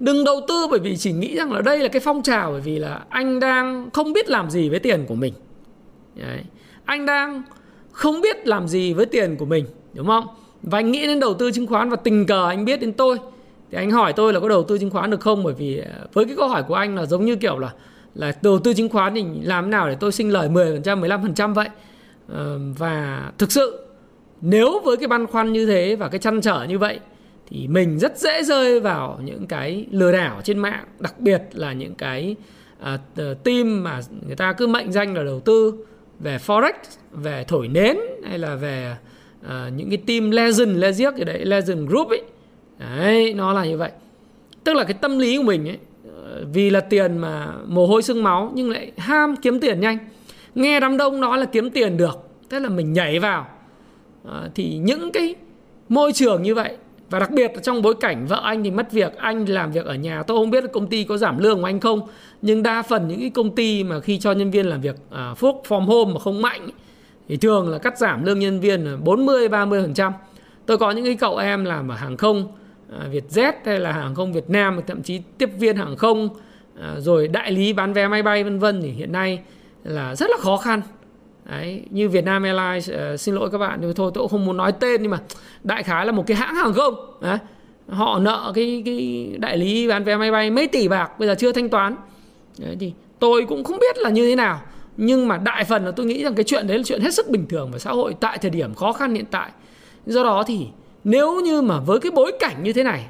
Đừng 0.00 0.24
đầu 0.24 0.40
tư 0.48 0.66
bởi 0.70 0.80
vì 0.80 0.96
chỉ 0.96 1.12
nghĩ 1.12 1.36
rằng 1.36 1.52
là 1.52 1.60
đây 1.60 1.78
là 1.78 1.88
cái 1.88 2.00
phong 2.00 2.22
trào 2.22 2.50
bởi 2.50 2.60
vì 2.60 2.78
là 2.78 3.04
anh 3.08 3.40
đang 3.40 3.90
không 3.92 4.12
biết 4.12 4.28
làm 4.28 4.50
gì 4.50 4.68
với 4.68 4.78
tiền 4.78 5.04
của 5.08 5.14
mình. 5.14 5.34
Đấy. 6.14 6.40
anh 6.84 7.06
đang 7.06 7.42
không 7.92 8.20
biết 8.20 8.46
làm 8.46 8.68
gì 8.68 8.92
với 8.92 9.06
tiền 9.06 9.36
của 9.36 9.44
mình 9.44 9.66
đúng 9.92 10.06
không? 10.06 10.26
Và 10.62 10.78
anh 10.78 10.92
nghĩ 10.92 11.06
đến 11.06 11.20
đầu 11.20 11.34
tư 11.34 11.50
chứng 11.52 11.66
khoán 11.66 11.90
và 11.90 11.96
tình 11.96 12.26
cờ 12.26 12.48
anh 12.48 12.64
biết 12.64 12.80
đến 12.80 12.92
tôi 12.92 13.18
thì 13.70 13.78
anh 13.78 13.90
hỏi 13.90 14.12
tôi 14.12 14.32
là 14.32 14.40
có 14.40 14.48
đầu 14.48 14.64
tư 14.64 14.78
chứng 14.78 14.90
khoán 14.90 15.10
được 15.10 15.20
không 15.20 15.44
bởi 15.44 15.54
vì 15.54 15.78
à, 15.78 15.98
với 16.12 16.24
cái 16.24 16.36
câu 16.36 16.48
hỏi 16.48 16.62
của 16.62 16.74
anh 16.74 16.96
là 16.96 17.06
giống 17.06 17.24
như 17.24 17.36
kiểu 17.36 17.58
là 17.58 17.72
là 18.14 18.32
đầu 18.42 18.58
tư 18.58 18.74
chứng 18.74 18.88
khoán 18.88 19.14
thì 19.14 19.24
làm 19.42 19.64
thế 19.64 19.70
nào 19.70 19.88
để 19.88 19.96
tôi 20.00 20.12
sinh 20.12 20.32
lời 20.32 20.48
10%, 20.48 20.82
15% 20.82 21.54
vậy. 21.54 21.68
Ờ, 22.28 22.58
và 22.78 23.30
thực 23.38 23.52
sự 23.52 23.78
nếu 24.40 24.80
với 24.84 24.96
cái 24.96 25.08
băn 25.08 25.26
khoăn 25.26 25.52
như 25.52 25.66
thế 25.66 25.96
và 25.96 26.08
cái 26.08 26.18
chăn 26.18 26.40
trở 26.40 26.64
như 26.68 26.78
vậy 26.78 27.00
thì 27.50 27.68
mình 27.68 27.98
rất 27.98 28.18
dễ 28.18 28.42
rơi 28.42 28.80
vào 28.80 29.20
những 29.24 29.46
cái 29.46 29.86
lừa 29.90 30.12
đảo 30.12 30.40
trên 30.44 30.58
mạng 30.58 30.84
đặc 30.98 31.20
biệt 31.20 31.42
là 31.52 31.72
những 31.72 31.94
cái 31.94 32.36
uh, 32.82 33.44
team 33.44 33.84
mà 33.84 34.00
người 34.26 34.36
ta 34.36 34.52
cứ 34.52 34.66
mệnh 34.66 34.92
danh 34.92 35.14
là 35.14 35.22
đầu 35.22 35.40
tư 35.40 35.74
về 36.20 36.38
forex 36.46 36.72
về 37.12 37.44
thổi 37.48 37.68
nến 37.68 37.96
hay 38.28 38.38
là 38.38 38.54
về 38.54 38.96
uh, 39.46 39.50
những 39.76 39.88
cái 39.90 39.98
team 40.06 40.30
legend 40.30 40.76
legend 40.76 41.18
gì 41.18 41.24
đấy 41.24 41.44
legend 41.44 41.88
group 41.88 42.08
ấy 42.08 42.22
đấy 42.78 43.34
nó 43.34 43.52
là 43.52 43.64
như 43.64 43.76
vậy. 43.76 43.90
Tức 44.64 44.74
là 44.74 44.84
cái 44.84 44.94
tâm 44.94 45.18
lý 45.18 45.36
của 45.36 45.42
mình 45.42 45.68
ấy 45.68 45.78
ờ, 46.16 46.44
vì 46.52 46.70
là 46.70 46.80
tiền 46.80 47.18
mà 47.18 47.52
mồ 47.66 47.86
hôi 47.86 48.02
xương 48.02 48.22
máu 48.22 48.52
nhưng 48.54 48.70
lại 48.70 48.92
ham 48.96 49.36
kiếm 49.36 49.60
tiền 49.60 49.80
nhanh. 49.80 49.98
Nghe 50.54 50.80
đám 50.80 50.96
đông 50.96 51.20
nói 51.20 51.38
là 51.38 51.44
kiếm 51.44 51.70
tiền 51.70 51.96
được 51.96 52.28
thế 52.50 52.60
là 52.60 52.68
mình 52.68 52.92
nhảy 52.92 53.18
vào. 53.18 53.46
À, 54.30 54.48
thì 54.54 54.78
những 54.78 55.12
cái 55.12 55.34
môi 55.88 56.12
trường 56.12 56.42
như 56.42 56.54
vậy 56.54 56.76
và 57.10 57.18
đặc 57.18 57.30
biệt 57.30 57.52
trong 57.62 57.82
bối 57.82 57.94
cảnh 57.94 58.26
vợ 58.26 58.40
anh 58.42 58.64
thì 58.64 58.70
mất 58.70 58.92
việc 58.92 59.16
anh 59.16 59.48
làm 59.48 59.72
việc 59.72 59.84
ở 59.84 59.94
nhà. 59.94 60.22
Tôi 60.22 60.38
không 60.38 60.50
biết 60.50 60.64
công 60.72 60.86
ty 60.86 61.04
có 61.04 61.16
giảm 61.16 61.38
lương 61.38 61.58
của 61.60 61.66
anh 61.66 61.80
không 61.80 62.00
nhưng 62.42 62.62
đa 62.62 62.82
phần 62.82 63.08
những 63.08 63.20
cái 63.20 63.30
công 63.30 63.54
ty 63.54 63.84
mà 63.84 64.00
khi 64.00 64.18
cho 64.18 64.32
nhân 64.32 64.50
viên 64.50 64.66
làm 64.66 64.80
việc 64.80 64.96
à, 65.10 65.34
phúc 65.34 65.62
form 65.68 65.84
home 65.84 66.12
mà 66.12 66.20
không 66.20 66.42
mạnh 66.42 66.68
thì 67.28 67.36
thường 67.36 67.68
là 67.68 67.78
cắt 67.78 67.98
giảm 67.98 68.24
lương 68.24 68.38
nhân 68.38 68.60
viên 68.60 69.04
40 69.04 69.48
30 69.48 69.82
phần 69.82 69.94
trăm. 69.94 70.12
Tôi 70.66 70.78
có 70.78 70.90
những 70.90 71.04
cái 71.04 71.14
cậu 71.14 71.36
em 71.36 71.64
làm 71.64 71.88
ở 71.88 71.94
hàng 71.94 72.16
không 72.16 72.52
À, 72.92 73.08
Vietjet 73.12 73.52
hay 73.64 73.80
là 73.80 73.92
hàng 73.92 74.14
không 74.14 74.32
Việt 74.32 74.50
Nam 74.50 74.80
thậm 74.86 75.02
chí 75.02 75.20
tiếp 75.38 75.50
viên 75.58 75.76
hàng 75.76 75.96
không 75.96 76.28
à, 76.80 76.94
rồi 76.98 77.28
đại 77.28 77.52
lý 77.52 77.72
bán 77.72 77.92
vé 77.92 78.08
máy 78.08 78.22
bay 78.22 78.44
vân 78.44 78.58
vân 78.58 78.82
thì 78.82 78.88
hiện 78.88 79.12
nay 79.12 79.40
là 79.84 80.14
rất 80.14 80.30
là 80.30 80.36
khó 80.40 80.56
khăn. 80.56 80.82
Đấy, 81.44 81.82
như 81.90 82.08
Vietnam 82.08 82.42
Airlines 82.42 82.90
uh, 82.90 83.20
xin 83.20 83.34
lỗi 83.34 83.50
các 83.50 83.58
bạn 83.58 83.78
nhưng 83.82 83.94
thôi 83.94 84.10
tôi 84.14 84.22
cũng 84.22 84.30
không 84.30 84.44
muốn 84.44 84.56
nói 84.56 84.72
tên 84.72 85.02
nhưng 85.02 85.10
mà 85.10 85.18
đại 85.64 85.82
khái 85.82 86.06
là 86.06 86.12
một 86.12 86.26
cái 86.26 86.36
hãng 86.36 86.54
hàng 86.54 86.72
không. 86.72 86.94
Đấy, 87.20 87.38
họ 87.88 88.18
nợ 88.18 88.52
cái 88.54 88.82
cái 88.84 89.30
đại 89.38 89.56
lý 89.56 89.88
bán 89.88 90.04
vé 90.04 90.16
máy 90.16 90.30
bay 90.30 90.50
mấy 90.50 90.68
tỷ 90.68 90.88
bạc 90.88 91.18
bây 91.18 91.28
giờ 91.28 91.34
chưa 91.38 91.52
thanh 91.52 91.68
toán. 91.68 91.96
Đấy, 92.58 92.76
thì 92.80 92.92
tôi 93.18 93.44
cũng 93.48 93.64
không 93.64 93.78
biết 93.78 93.98
là 93.98 94.10
như 94.10 94.28
thế 94.28 94.36
nào 94.36 94.60
nhưng 94.96 95.28
mà 95.28 95.36
đại 95.36 95.64
phần 95.64 95.84
là 95.84 95.90
tôi 95.90 96.06
nghĩ 96.06 96.24
rằng 96.24 96.34
cái 96.34 96.44
chuyện 96.44 96.66
đấy 96.66 96.76
là 96.78 96.84
chuyện 96.86 97.00
hết 97.00 97.14
sức 97.14 97.28
bình 97.28 97.46
thường 97.48 97.70
và 97.72 97.78
xã 97.78 97.90
hội 97.90 98.14
tại 98.20 98.38
thời 98.38 98.50
điểm 98.50 98.74
khó 98.74 98.92
khăn 98.92 99.14
hiện 99.14 99.26
tại. 99.30 99.50
Do 100.06 100.22
đó 100.22 100.44
thì 100.46 100.66
nếu 101.04 101.40
như 101.40 101.62
mà 101.62 101.80
với 101.80 102.00
cái 102.00 102.10
bối 102.10 102.32
cảnh 102.40 102.62
như 102.62 102.72
thế 102.72 102.82
này 102.82 103.06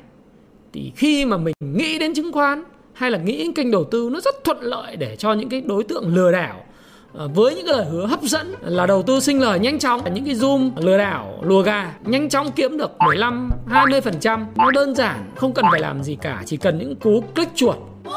thì 0.72 0.92
khi 0.96 1.24
mà 1.24 1.36
mình 1.36 1.54
nghĩ 1.60 1.98
đến 1.98 2.14
chứng 2.14 2.32
khoán 2.32 2.64
hay 2.92 3.10
là 3.10 3.18
nghĩ 3.18 3.38
đến 3.38 3.52
kênh 3.52 3.70
đầu 3.70 3.84
tư 3.84 4.08
nó 4.12 4.20
rất 4.20 4.44
thuận 4.44 4.60
lợi 4.60 4.96
để 4.96 5.16
cho 5.16 5.32
những 5.32 5.48
cái 5.48 5.60
đối 5.60 5.84
tượng 5.84 6.14
lừa 6.14 6.32
đảo 6.32 6.64
ờ, 7.12 7.28
với 7.28 7.54
những 7.54 7.66
cái 7.66 7.76
lời 7.76 7.86
hứa 7.86 8.06
hấp 8.06 8.22
dẫn 8.22 8.54
là 8.62 8.86
đầu 8.86 9.02
tư 9.02 9.20
sinh 9.20 9.40
lời 9.40 9.58
nhanh 9.58 9.78
chóng 9.78 10.14
những 10.14 10.24
cái 10.24 10.34
zoom 10.34 10.70
lừa 10.76 10.98
đảo 10.98 11.38
lùa 11.42 11.62
gà 11.62 11.92
nhanh 12.04 12.28
chóng 12.28 12.52
kiếm 12.52 12.78
được 12.78 12.98
15 12.98 13.50
20 13.66 14.00
phần 14.00 14.20
trăm 14.20 14.46
nó 14.56 14.70
đơn 14.70 14.94
giản 14.94 15.30
không 15.36 15.52
cần 15.52 15.64
phải 15.70 15.80
làm 15.80 16.02
gì 16.02 16.16
cả 16.20 16.42
chỉ 16.46 16.56
cần 16.56 16.78
những 16.78 16.96
cú 16.96 17.24
click 17.34 17.54
chuột 17.54 17.76
oh, 17.76 18.14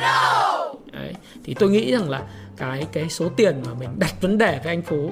no. 0.00 0.74
Đấy, 0.92 1.14
thì 1.44 1.54
tôi 1.54 1.70
nghĩ 1.70 1.92
rằng 1.92 2.10
là 2.10 2.22
cái 2.56 2.86
cái 2.92 3.08
số 3.08 3.28
tiền 3.28 3.62
mà 3.66 3.74
mình 3.80 3.88
đặt 3.98 4.14
vấn 4.20 4.38
đề 4.38 4.60
với 4.64 4.72
anh 4.72 4.82
Phú 4.82 5.10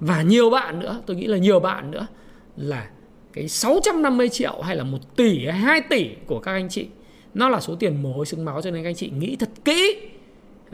và 0.00 0.22
nhiều 0.22 0.50
bạn 0.50 0.80
nữa 0.80 1.00
tôi 1.06 1.16
nghĩ 1.16 1.26
là 1.26 1.36
nhiều 1.36 1.60
bạn 1.60 1.90
nữa 1.90 2.06
là 2.56 2.86
cái 3.32 3.48
650 3.48 4.28
triệu 4.28 4.62
hay 4.62 4.76
là 4.76 4.84
1 4.84 5.16
tỷ 5.16 5.46
hay 5.46 5.58
2 5.58 5.80
tỷ 5.80 6.10
của 6.26 6.38
các 6.38 6.52
anh 6.52 6.68
chị 6.68 6.86
nó 7.34 7.48
là 7.48 7.60
số 7.60 7.74
tiền 7.74 8.02
mồ 8.02 8.12
hôi 8.12 8.26
xương 8.26 8.44
máu 8.44 8.62
cho 8.62 8.70
nên 8.70 8.82
các 8.82 8.88
anh 8.88 8.94
chị 8.94 9.10
nghĩ 9.10 9.36
thật 9.36 9.48
kỹ 9.64 9.96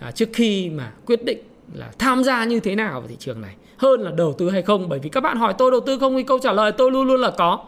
à, 0.01 0.11
trước 0.11 0.29
khi 0.33 0.71
mà 0.71 0.93
quyết 1.07 1.25
định 1.25 1.39
là 1.75 1.91
tham 1.99 2.25
gia 2.25 2.45
như 2.45 2.61
thế 2.61 2.75
nào 2.75 3.01
vào 3.01 3.09
thị 3.09 3.17
trường 3.19 3.41
này 3.41 3.55
hơn 3.79 4.01
là 4.01 4.11
đầu 4.11 4.33
tư 4.33 4.51
hay 4.51 4.63
không. 4.63 4.89
Bởi 4.89 4.99
vì 4.99 5.09
các 5.09 5.21
bạn 5.21 5.37
hỏi 5.37 5.55
tôi 5.59 5.71
đầu 5.71 5.81
tư 5.81 5.99
không 5.99 6.17
thì 6.17 6.23
câu 6.23 6.39
trả 6.39 6.53
lời 6.53 6.73
tôi 6.73 6.91
luôn 6.91 7.07
luôn 7.07 7.21
là 7.21 7.31
có. 7.31 7.65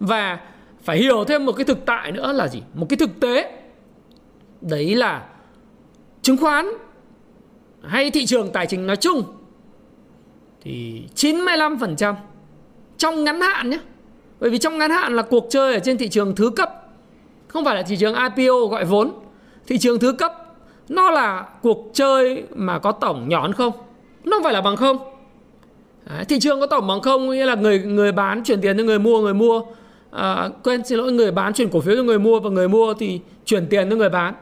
Và 0.00 0.40
phải 0.82 0.98
hiểu 0.98 1.24
thêm 1.24 1.46
một 1.46 1.52
cái 1.52 1.64
thực 1.64 1.86
tại 1.86 2.12
nữa 2.12 2.32
là 2.32 2.48
gì? 2.48 2.62
Một 2.74 2.86
cái 2.88 2.96
thực 2.96 3.20
tế 3.20 3.58
đấy 4.60 4.94
là 4.94 5.26
chứng 6.22 6.36
khoán 6.36 6.66
hay 7.82 8.10
thị 8.10 8.26
trường 8.26 8.52
tài 8.52 8.66
chính 8.66 8.86
nói 8.86 8.96
chung 8.96 9.22
thì 10.62 11.02
95% 11.14 12.14
trong 12.98 13.24
ngắn 13.24 13.40
hạn 13.40 13.70
nhé 13.70 13.78
bởi 14.40 14.50
vì 14.50 14.58
trong 14.58 14.78
ngắn 14.78 14.90
hạn 14.90 15.16
là 15.16 15.22
cuộc 15.22 15.46
chơi 15.50 15.74
ở 15.74 15.80
trên 15.80 15.98
thị 15.98 16.08
trường 16.08 16.34
thứ 16.34 16.50
cấp 16.50 16.70
không 17.48 17.64
phải 17.64 17.74
là 17.74 17.82
thị 17.82 17.96
trường 17.96 18.14
IPO 18.14 18.66
gọi 18.66 18.84
vốn. 18.84 19.12
Thị 19.66 19.78
trường 19.78 19.98
thứ 19.98 20.12
cấp 20.12 20.32
nó 20.88 21.10
là 21.10 21.46
cuộc 21.62 21.90
chơi 21.94 22.42
mà 22.54 22.78
có 22.78 22.92
tổng 22.92 23.28
nhỏ 23.28 23.42
hơn 23.42 23.52
không? 23.52 23.72
Nó 24.24 24.36
không 24.36 24.44
phải 24.44 24.52
là 24.52 24.60
bằng 24.60 24.76
không. 24.76 24.98
Đấy, 26.10 26.24
thị 26.24 26.38
trường 26.40 26.60
có 26.60 26.66
tổng 26.66 26.86
bằng 26.86 27.00
không 27.00 27.30
nghĩa 27.30 27.46
là 27.46 27.54
người 27.54 27.78
người 27.78 28.12
bán 28.12 28.44
chuyển 28.44 28.60
tiền 28.60 28.78
cho 28.78 28.84
người 28.84 28.98
mua 28.98 29.20
người 29.20 29.34
mua 29.34 29.62
à, 30.10 30.48
quên 30.64 30.84
xin 30.84 30.98
lỗi 30.98 31.12
người 31.12 31.30
bán 31.30 31.52
chuyển 31.52 31.68
cổ 31.68 31.80
phiếu 31.80 31.96
cho 31.96 32.02
người 32.02 32.18
mua 32.18 32.40
và 32.40 32.50
người 32.50 32.68
mua 32.68 32.94
thì 32.94 33.20
chuyển 33.44 33.66
tiền 33.66 33.90
cho 33.90 33.96
người 33.96 34.08
bán. 34.08 34.34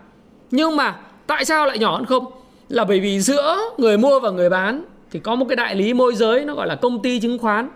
Nhưng 0.50 0.76
mà 0.76 0.96
tại 1.26 1.44
sao 1.44 1.66
lại 1.66 1.78
nhỏ 1.78 1.96
hơn 1.96 2.06
không? 2.06 2.24
Là 2.68 2.84
bởi 2.84 3.00
vì 3.00 3.20
giữa 3.20 3.56
người 3.78 3.98
mua 3.98 4.20
và 4.20 4.30
người 4.30 4.50
bán 4.50 4.84
thì 5.10 5.20
có 5.20 5.34
một 5.34 5.46
cái 5.48 5.56
đại 5.56 5.74
lý 5.74 5.94
môi 5.94 6.14
giới 6.14 6.44
nó 6.44 6.54
gọi 6.54 6.66
là 6.66 6.74
công 6.74 7.02
ty 7.02 7.20
chứng 7.20 7.38
khoán 7.38 7.68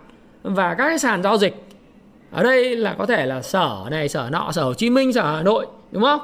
và 0.42 0.74
các 0.74 0.88
cái 0.88 0.98
sàn 0.98 1.22
giao 1.22 1.38
dịch 1.38 1.67
ở 2.30 2.42
đây 2.42 2.76
là 2.76 2.94
có 2.98 3.06
thể 3.06 3.26
là 3.26 3.42
sở 3.42 3.76
này 3.90 4.08
sở 4.08 4.28
nọ 4.32 4.52
sở 4.52 4.64
Hồ 4.64 4.74
Chí 4.74 4.90
Minh 4.90 5.12
sở 5.12 5.36
Hà 5.36 5.42
Nội 5.42 5.66
đúng 5.90 6.02
không? 6.02 6.20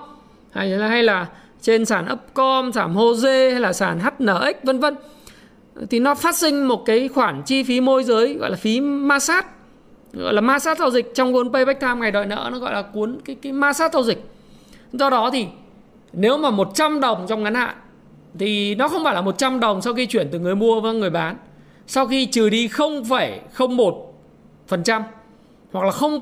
Hay 0.51 0.69
là 0.69 0.89
hay 0.89 1.03
là 1.03 1.27
trên 1.61 1.85
sàn 1.85 2.07
Upcom 2.13 2.73
sàn 2.73 2.95
Hose 2.95 3.51
hay 3.51 3.61
là 3.61 3.73
sàn 3.73 4.01
HNX 4.01 4.55
vân 4.63 4.81
vân. 4.81 4.97
Thì 5.91 5.99
nó 5.99 6.15
phát 6.15 6.37
sinh 6.37 6.69
một 6.69 6.83
cái 6.87 7.09
khoản 7.09 7.43
chi 7.43 7.63
phí 7.63 7.81
môi 7.81 8.05
giới 8.05 8.35
gọi 8.35 8.51
là 8.51 8.57
phí 8.57 8.81
ma 8.81 9.19
sát. 9.19 9.47
Gọi 10.13 10.35
là 10.35 10.41
ma 10.41 10.59
sát 10.59 10.79
giao 10.79 10.91
dịch 10.91 11.15
trong 11.15 11.33
vốn 11.33 11.53
payback 11.53 11.81
time 11.81 11.95
ngày 11.95 12.11
đòi 12.11 12.27
nợ 12.27 12.49
nó 12.53 12.59
gọi 12.59 12.73
là 12.73 12.83
cuốn 12.83 13.19
cái 13.25 13.37
cái 13.43 13.53
ma 13.53 13.73
sát 13.73 13.93
giao 13.93 14.03
dịch. 14.03 14.25
Do 14.93 15.11
đó 15.11 15.31
thì 15.33 15.47
nếu 16.13 16.39
mà 16.39 16.51
100 16.51 17.01
đồng 17.01 17.27
trong 17.29 17.43
ngắn 17.43 17.55
hạn 17.55 17.77
thì 18.39 18.75
nó 18.75 18.89
không 18.89 19.05
phải 19.05 19.15
là 19.15 19.21
100 19.21 19.61
đồng 19.61 19.83
sau 19.83 19.95
khi 19.95 20.07
chuyển 20.07 20.29
từ 20.33 20.39
người 20.39 20.55
mua 20.55 20.81
và 20.81 20.93
người 20.93 21.11
bán. 21.11 21.37
Sau 21.87 22.07
khi 22.07 22.27
trừ 22.27 22.49
đi 22.49 22.69
0,01% 22.69 25.03
hoặc 25.75 25.85
là 25.87 25.93
0, 25.93 26.21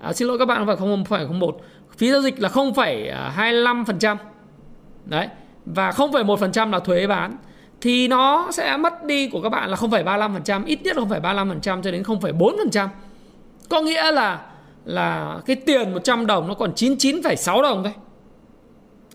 à, 0.00 0.12
xin 0.12 0.28
lỗi 0.28 0.38
các 0.38 0.44
bạn 0.44 0.66
không 0.78 1.04
phải 1.04 1.26
0,01 1.26 1.52
phí 1.96 2.10
giao 2.10 2.22
dịch 2.22 2.40
là 2.40 2.48
0,25% 2.48 4.16
à, 4.16 4.24
đấy 5.04 5.28
và 5.66 5.90
0,1% 5.90 6.70
là 6.70 6.78
thuế 6.78 7.06
bán 7.06 7.36
thì 7.80 8.08
nó 8.08 8.48
sẽ 8.52 8.76
mất 8.76 9.04
đi 9.04 9.28
của 9.28 9.40
các 9.40 9.48
bạn 9.48 9.70
là 9.70 9.76
0,35%, 9.76 10.62
ít 10.66 10.82
nhất 10.82 10.96
là 10.96 11.04
0,35% 11.04 11.82
cho 11.82 11.90
đến 11.90 12.02
0,4%. 12.02 12.88
Có 13.68 13.80
nghĩa 13.80 14.10
là 14.12 14.40
là 14.84 15.38
cái 15.46 15.56
tiền 15.56 15.92
100 15.92 16.26
đồng 16.26 16.48
nó 16.48 16.54
còn 16.54 16.72
99,6 16.76 17.62
đồng 17.62 17.82
thôi. 17.84 17.92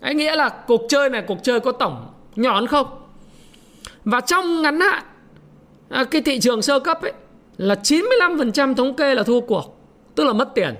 Ấy 0.01 0.15
nghĩa 0.15 0.35
là 0.35 0.49
cuộc 0.49 0.81
chơi 0.89 1.09
này 1.09 1.23
cuộc 1.27 1.37
chơi 1.43 1.59
có 1.59 1.71
tổng 1.71 2.05
nhỏ 2.35 2.53
hơn 2.53 2.67
không? 2.67 2.87
Và 4.05 4.21
trong 4.21 4.61
ngắn 4.61 4.79
hạn 4.79 5.03
à, 5.89 6.03
cái 6.03 6.21
thị 6.21 6.39
trường 6.39 6.61
sơ 6.61 6.79
cấp 6.79 7.01
ấy 7.01 7.13
là 7.57 7.75
95% 7.83 8.75
thống 8.75 8.95
kê 8.95 9.15
là 9.15 9.23
thua 9.23 9.41
cuộc, 9.41 9.77
tức 10.15 10.23
là 10.23 10.33
mất 10.33 10.55
tiền. 10.55 10.75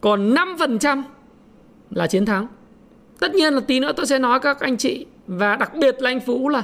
Còn 0.00 0.34
5% 0.34 1.02
là 1.90 2.06
chiến 2.06 2.26
thắng. 2.26 2.46
Tất 3.20 3.34
nhiên 3.34 3.54
là 3.54 3.60
tí 3.60 3.80
nữa 3.80 3.92
tôi 3.96 4.06
sẽ 4.06 4.18
nói 4.18 4.40
các 4.40 4.60
anh 4.60 4.76
chị 4.76 5.06
và 5.26 5.56
đặc 5.56 5.74
biệt 5.74 6.02
là 6.02 6.10
anh 6.10 6.20
Phú 6.20 6.48
là 6.48 6.62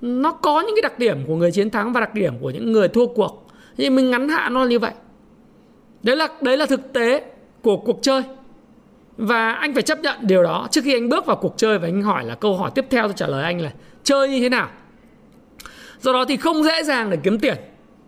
nó 0.00 0.32
có 0.32 0.60
những 0.60 0.74
cái 0.76 0.82
đặc 0.82 0.98
điểm 0.98 1.26
của 1.26 1.36
người 1.36 1.52
chiến 1.52 1.70
thắng 1.70 1.92
và 1.92 2.00
đặc 2.00 2.14
điểm 2.14 2.34
của 2.40 2.50
những 2.50 2.72
người 2.72 2.88
thua 2.88 3.06
cuộc. 3.06 3.46
Nhưng 3.76 3.94
mình 3.94 4.10
ngắn 4.10 4.28
hạn 4.28 4.54
nó 4.54 4.64
như 4.64 4.78
vậy. 4.78 4.92
Đấy 6.02 6.16
là 6.16 6.28
đấy 6.40 6.56
là 6.56 6.66
thực 6.66 6.92
tế 6.92 7.24
của 7.62 7.76
cuộc 7.76 7.98
chơi. 8.02 8.22
Và 9.16 9.52
anh 9.52 9.74
phải 9.74 9.82
chấp 9.82 9.98
nhận 10.00 10.16
điều 10.20 10.42
đó. 10.42 10.68
Trước 10.70 10.80
khi 10.84 10.94
anh 10.94 11.08
bước 11.08 11.26
vào 11.26 11.36
cuộc 11.36 11.54
chơi 11.56 11.78
và 11.78 11.88
anh 11.88 12.02
hỏi 12.02 12.24
là 12.24 12.34
câu 12.34 12.56
hỏi 12.56 12.70
tiếp 12.74 12.84
theo 12.90 13.04
tôi 13.04 13.14
trả 13.16 13.26
lời 13.26 13.44
anh 13.44 13.60
là 13.60 13.70
chơi 14.04 14.28
như 14.28 14.40
thế 14.40 14.48
nào. 14.48 14.68
Do 16.00 16.12
đó 16.12 16.24
thì 16.28 16.36
không 16.36 16.62
dễ 16.62 16.82
dàng 16.82 17.10
để 17.10 17.18
kiếm 17.22 17.38
tiền 17.38 17.56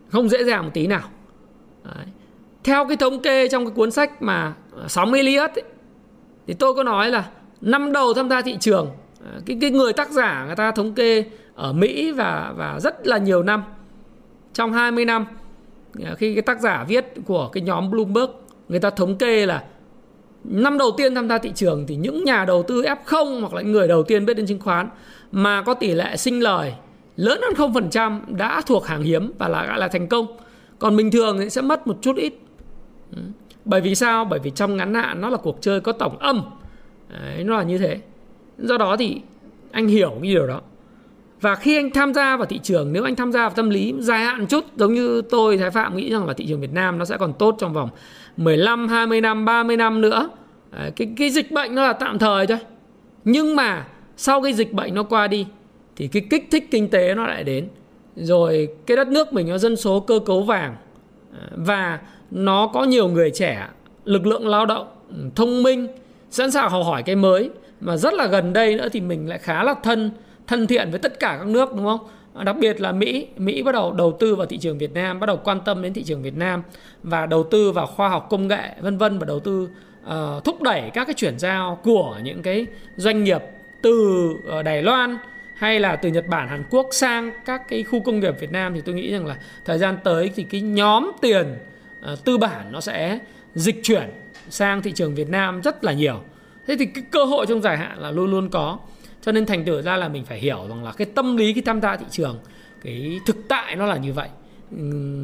không 0.08 0.28
dễ 0.28 0.44
dàng 0.44 0.64
một 0.64 0.70
tí 0.74 0.86
nào 0.86 1.08
đấy. 1.84 2.06
theo 2.64 2.86
cái 2.88 2.96
thống 2.96 3.22
kê 3.22 3.48
trong 3.48 3.66
cái 3.66 3.74
cuốn 3.74 3.90
sách 3.90 4.22
mà 4.22 4.54
à, 4.82 4.88
60 4.88 5.20
Elliot 5.20 5.50
ấy, 5.50 5.64
thì 6.46 6.54
tôi 6.54 6.74
có 6.74 6.82
nói 6.82 7.10
là 7.10 7.24
năm 7.60 7.92
đầu 7.92 8.14
tham 8.14 8.28
gia 8.28 8.42
thị 8.42 8.56
trường 8.60 8.90
à, 9.24 9.40
cái 9.46 9.58
cái 9.60 9.70
người 9.70 9.92
tác 9.92 10.10
giả 10.10 10.44
người 10.46 10.56
ta 10.56 10.70
thống 10.70 10.94
kê 10.94 11.24
ở 11.54 11.72
Mỹ 11.72 12.12
và 12.12 12.52
và 12.56 12.80
rất 12.80 13.06
là 13.06 13.18
nhiều 13.18 13.42
năm 13.42 13.62
trong 14.52 14.72
20 14.72 15.04
năm 15.04 15.26
à, 16.04 16.14
khi 16.18 16.34
cái 16.34 16.42
tác 16.42 16.60
giả 16.60 16.84
viết 16.88 17.06
của 17.26 17.48
cái 17.52 17.62
nhóm 17.62 17.90
Bloomberg 17.90 18.30
người 18.68 18.80
ta 18.80 18.90
thống 18.90 19.16
kê 19.16 19.46
là 19.46 19.64
năm 20.44 20.78
đầu 20.78 20.90
tiên 20.96 21.14
tham 21.14 21.28
gia 21.28 21.38
thị 21.38 21.52
trường 21.54 21.86
thì 21.86 21.96
những 21.96 22.24
nhà 22.24 22.44
đầu 22.44 22.62
tư 22.62 22.82
F0 22.82 23.40
hoặc 23.40 23.54
là 23.54 23.62
người 23.62 23.88
đầu 23.88 24.02
tiên 24.02 24.26
biết 24.26 24.34
đến 24.34 24.46
chứng 24.46 24.60
khoán 24.60 24.88
mà 25.32 25.62
có 25.62 25.74
tỷ 25.74 25.94
lệ 25.94 26.16
sinh 26.16 26.40
lời 26.40 26.74
lớn 27.16 27.40
hơn 27.42 27.72
0% 27.72 28.20
đã 28.28 28.62
thuộc 28.66 28.86
hàng 28.86 29.02
hiếm 29.02 29.32
và 29.38 29.48
là 29.48 29.66
gọi 29.66 29.78
là 29.78 29.88
thành 29.88 30.08
công. 30.08 30.26
Còn 30.78 30.96
bình 30.96 31.10
thường 31.10 31.38
thì 31.40 31.50
sẽ 31.50 31.62
mất 31.62 31.86
một 31.86 31.98
chút 32.02 32.16
ít. 32.16 32.34
Ừ. 33.16 33.22
Bởi 33.64 33.80
vì 33.80 33.94
sao? 33.94 34.24
Bởi 34.24 34.38
vì 34.38 34.50
trong 34.50 34.76
ngắn 34.76 34.94
hạn 34.94 35.20
nó 35.20 35.30
là 35.30 35.36
cuộc 35.36 35.58
chơi 35.60 35.80
có 35.80 35.92
tổng 35.92 36.18
âm. 36.18 36.42
Đấy, 37.08 37.44
nó 37.44 37.56
là 37.56 37.62
như 37.62 37.78
thế. 37.78 38.00
Do 38.58 38.78
đó 38.78 38.96
thì 38.96 39.20
anh 39.70 39.86
hiểu 39.86 40.10
cái 40.22 40.30
điều 40.30 40.46
đó 40.46 40.60
và 41.40 41.54
khi 41.54 41.76
anh 41.76 41.90
tham 41.90 42.14
gia 42.14 42.36
vào 42.36 42.46
thị 42.46 42.60
trường 42.62 42.92
nếu 42.92 43.04
anh 43.04 43.16
tham 43.16 43.32
gia 43.32 43.40
vào 43.40 43.50
tâm 43.50 43.70
lý 43.70 43.94
dài 43.98 44.24
hạn 44.24 44.46
chút 44.46 44.64
giống 44.76 44.94
như 44.94 45.22
tôi 45.22 45.58
Thái 45.58 45.70
Phạm 45.70 45.96
nghĩ 45.96 46.12
rằng 46.12 46.26
là 46.26 46.34
thị 46.34 46.46
trường 46.48 46.60
Việt 46.60 46.72
Nam 46.72 46.98
nó 46.98 47.04
sẽ 47.04 47.16
còn 47.16 47.32
tốt 47.32 47.56
trong 47.58 47.72
vòng 47.72 47.88
15, 48.36 48.88
20 48.88 49.20
năm, 49.20 49.44
30 49.44 49.76
năm 49.76 50.00
nữa 50.00 50.30
cái, 50.96 51.12
cái 51.16 51.30
dịch 51.30 51.50
bệnh 51.50 51.74
nó 51.74 51.82
là 51.82 51.92
tạm 51.92 52.18
thời 52.18 52.46
thôi 52.46 52.58
nhưng 53.24 53.56
mà 53.56 53.86
sau 54.16 54.42
cái 54.42 54.52
dịch 54.52 54.72
bệnh 54.72 54.94
nó 54.94 55.02
qua 55.02 55.26
đi 55.26 55.46
thì 55.96 56.08
cái 56.08 56.22
kích 56.30 56.48
thích 56.50 56.68
kinh 56.70 56.88
tế 56.88 57.14
nó 57.14 57.26
lại 57.26 57.44
đến. 57.44 57.68
Rồi 58.16 58.68
cái 58.86 58.96
đất 58.96 59.08
nước 59.08 59.32
mình 59.32 59.48
nó 59.48 59.58
dân 59.58 59.76
số 59.76 60.00
cơ 60.00 60.18
cấu 60.26 60.42
vàng. 60.42 60.76
À, 61.32 61.48
và 61.56 62.00
nó 62.30 62.66
có 62.66 62.84
nhiều 62.84 63.08
người 63.08 63.30
trẻ 63.30 63.68
lực 64.04 64.26
lượng 64.26 64.48
lao 64.48 64.66
động 64.66 64.86
thông 65.34 65.62
minh 65.62 65.88
sẵn 66.30 66.50
sàng 66.50 66.70
học 66.70 66.84
hỏi 66.84 67.02
cái 67.02 67.16
mới. 67.16 67.50
Mà 67.80 67.96
rất 67.96 68.14
là 68.14 68.26
gần 68.26 68.52
đây 68.52 68.76
nữa 68.76 68.88
thì 68.92 69.00
mình 69.00 69.28
lại 69.28 69.38
khá 69.38 69.62
là 69.62 69.74
thân 69.82 70.10
thân 70.46 70.66
thiện 70.66 70.90
với 70.90 70.98
tất 70.98 71.20
cả 71.20 71.36
các 71.38 71.46
nước 71.46 71.74
đúng 71.74 71.84
không? 71.84 72.00
À, 72.34 72.44
đặc 72.44 72.56
biệt 72.60 72.80
là 72.80 72.92
Mỹ. 72.92 73.26
Mỹ 73.36 73.62
bắt 73.62 73.72
đầu 73.72 73.92
đầu 73.92 74.16
tư 74.20 74.34
vào 74.34 74.46
thị 74.46 74.58
trường 74.58 74.78
Việt 74.78 74.94
Nam 74.94 75.20
bắt 75.20 75.26
đầu 75.26 75.40
quan 75.44 75.60
tâm 75.64 75.82
đến 75.82 75.92
thị 75.92 76.02
trường 76.02 76.22
Việt 76.22 76.36
Nam 76.36 76.62
và 77.02 77.26
đầu 77.26 77.42
tư 77.42 77.72
vào 77.72 77.86
khoa 77.86 78.08
học 78.08 78.26
công 78.30 78.48
nghệ 78.48 78.70
vân 78.80 78.98
vân 78.98 79.18
và 79.18 79.26
đầu 79.26 79.40
tư 79.40 79.68
uh, 80.06 80.44
thúc 80.44 80.62
đẩy 80.62 80.90
các 80.94 81.04
cái 81.04 81.14
chuyển 81.14 81.38
giao 81.38 81.78
của 81.84 82.16
những 82.22 82.42
cái 82.42 82.66
doanh 82.96 83.24
nghiệp 83.24 83.42
từ 83.82 84.28
ờ, 84.46 84.62
Đài 84.62 84.82
Loan 84.82 85.18
hay 85.56 85.80
là 85.80 85.96
từ 85.96 86.08
Nhật 86.08 86.26
Bản 86.26 86.48
Hàn 86.48 86.64
Quốc 86.70 86.88
sang 86.92 87.32
các 87.44 87.68
cái 87.68 87.82
khu 87.82 88.00
công 88.00 88.20
nghiệp 88.20 88.34
Việt 88.40 88.52
Nam 88.52 88.74
thì 88.74 88.80
tôi 88.80 88.94
nghĩ 88.94 89.12
rằng 89.12 89.26
là 89.26 89.36
thời 89.64 89.78
gian 89.78 89.98
tới 90.04 90.30
thì 90.36 90.42
cái 90.42 90.60
nhóm 90.60 91.12
tiền 91.20 91.56
uh, 92.12 92.24
tư 92.24 92.38
bản 92.38 92.72
nó 92.72 92.80
sẽ 92.80 93.18
dịch 93.54 93.80
chuyển 93.82 94.10
sang 94.48 94.82
thị 94.82 94.92
trường 94.92 95.14
Việt 95.14 95.28
Nam 95.28 95.60
rất 95.60 95.84
là 95.84 95.92
nhiều. 95.92 96.20
Thế 96.66 96.76
thì 96.78 96.86
cái 96.86 97.04
cơ 97.10 97.24
hội 97.24 97.46
trong 97.46 97.62
dài 97.62 97.76
hạn 97.76 97.98
là 97.98 98.10
luôn 98.10 98.30
luôn 98.30 98.48
có. 98.48 98.78
Cho 99.22 99.32
nên 99.32 99.46
thành 99.46 99.64
tựu 99.64 99.82
ra 99.82 99.96
là 99.96 100.08
mình 100.08 100.24
phải 100.24 100.38
hiểu 100.38 100.66
rằng 100.68 100.84
là 100.84 100.92
cái 100.92 101.06
tâm 101.14 101.36
lý 101.36 101.52
khi 101.52 101.60
tham 101.60 101.80
gia 101.80 101.96
thị 101.96 102.06
trường 102.10 102.38
cái 102.82 103.20
thực 103.26 103.36
tại 103.48 103.76
nó 103.76 103.86
là 103.86 103.96
như 103.96 104.12
vậy. 104.12 104.28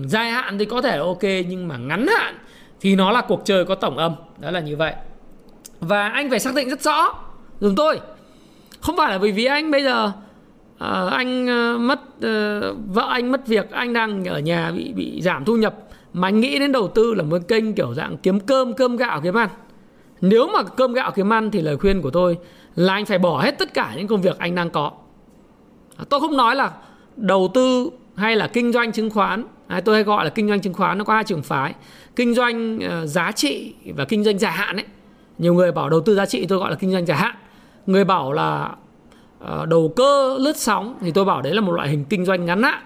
Dài 0.07 0.31
hạn 0.31 0.59
thì 0.59 0.65
có 0.65 0.83
thể 0.83 0.97
là 0.97 1.03
ok 1.03 1.23
nhưng 1.23 1.69
mà 1.69 1.77
ngắn 1.77 2.07
hạn 2.07 2.35
thì 2.81 2.97
nó 2.97 3.11
là 3.11 3.23
cuộc 3.29 3.43
chơi 3.45 3.65
có 3.65 3.75
tổng 3.75 3.97
âm. 3.97 4.15
Đó 4.39 4.51
là 4.51 4.61
như 4.61 4.77
vậy. 4.77 4.95
Và 5.81 6.09
anh 6.09 6.31
phải 6.31 6.41
xác 6.41 6.55
định 6.55 6.69
rất 6.69 6.83
rõ 6.83 7.15
dùng 7.61 7.75
tôi 7.77 8.01
không 8.83 8.97
phải 8.97 9.13
là 9.13 9.19
bởi 9.19 9.33
vì 9.33 9.45
anh 9.45 9.71
bây 9.71 9.83
giờ 9.83 10.13
uh, 10.75 11.13
anh 11.13 11.45
uh, 11.45 11.81
mất 11.81 12.01
uh, 12.17 12.77
vợ 12.95 13.07
anh 13.09 13.33
mất 13.33 13.47
việc 13.47 13.71
anh 13.71 13.93
đang 13.93 14.25
ở 14.25 14.39
nhà 14.39 14.71
bị 14.71 14.93
bị 14.93 15.21
giảm 15.23 15.45
thu 15.45 15.57
nhập 15.57 15.75
mà 16.13 16.29
anh 16.29 16.41
nghĩ 16.41 16.59
đến 16.59 16.73
đầu 16.73 16.89
tư 16.89 17.15
là 17.15 17.23
một 17.23 17.39
kênh 17.49 17.75
kiểu 17.75 17.95
dạng 17.95 18.17
kiếm 18.17 18.41
cơm 18.41 18.75
cơm 18.75 18.97
gạo 18.97 19.21
kiếm 19.21 19.35
ăn. 19.35 19.49
Nếu 20.21 20.47
mà 20.47 20.63
cơm 20.63 20.93
gạo 20.93 21.13
kiếm 21.15 21.33
ăn 21.33 21.51
thì 21.51 21.61
lời 21.61 21.77
khuyên 21.77 22.03
của 22.03 22.11
tôi 22.11 22.39
là 22.77 22.93
anh 22.93 23.05
phải 23.05 23.19
bỏ 23.19 23.43
hết 23.43 23.59
tất 23.59 23.75
cả 23.75 23.93
những 23.97 24.07
công 24.07 24.23
việc 24.23 24.39
anh 24.39 24.55
đang 24.55 24.71
có. 24.71 24.93
Tôi 26.09 26.21
không 26.21 26.37
nói 26.37 26.57
là 26.57 26.73
đầu 27.17 27.51
tư 27.55 27.91
hay 28.15 28.37
là 28.37 28.47
kinh 28.47 28.73
doanh 28.73 28.93
chứng 28.93 29.11
khoán 29.11 29.45
hay 29.69 29.81
tôi 29.81 29.95
hay 29.95 30.05
gọi 30.05 30.25
là 30.25 30.31
kinh 30.31 30.49
doanh 30.49 30.61
chứng 30.61 30.75
khoán 30.75 30.99
nó 30.99 31.05
có 31.05 31.15
hai 31.15 31.25
trường 31.25 31.43
phái 31.43 31.75
kinh 32.17 32.35
doanh 32.35 32.77
uh, 32.77 33.09
giá 33.09 33.33
trị 33.33 33.75
và 33.97 34.05
kinh 34.05 34.25
doanh 34.25 34.39
dài 34.39 34.53
hạn 34.53 34.77
ấy. 34.77 34.87
Nhiều 35.39 35.55
người 35.55 35.73
bảo 35.73 35.89
đầu 35.89 36.01
tư 36.01 36.15
giá 36.15 36.27
trị 36.27 36.47
tôi 36.47 36.59
gọi 36.59 36.71
là 36.71 36.77
kinh 36.77 36.93
doanh 36.93 37.07
dài 37.07 37.19
hạn 37.19 37.35
người 37.87 38.05
bảo 38.05 38.33
là 38.33 38.77
ờ, 39.39 39.67
đầu 39.67 39.93
cơ 39.97 40.37
lướt 40.41 40.57
sóng, 40.57 40.95
thì 41.01 41.11
tôi 41.11 41.25
bảo 41.25 41.43
đấy 41.43 41.55
là 41.55 41.61
một 41.61 41.73
loại 41.73 41.89
hình 41.89 42.05
kinh 42.05 42.25
doanh 42.25 42.45
ngắn 42.45 42.63
hạn 42.63 42.83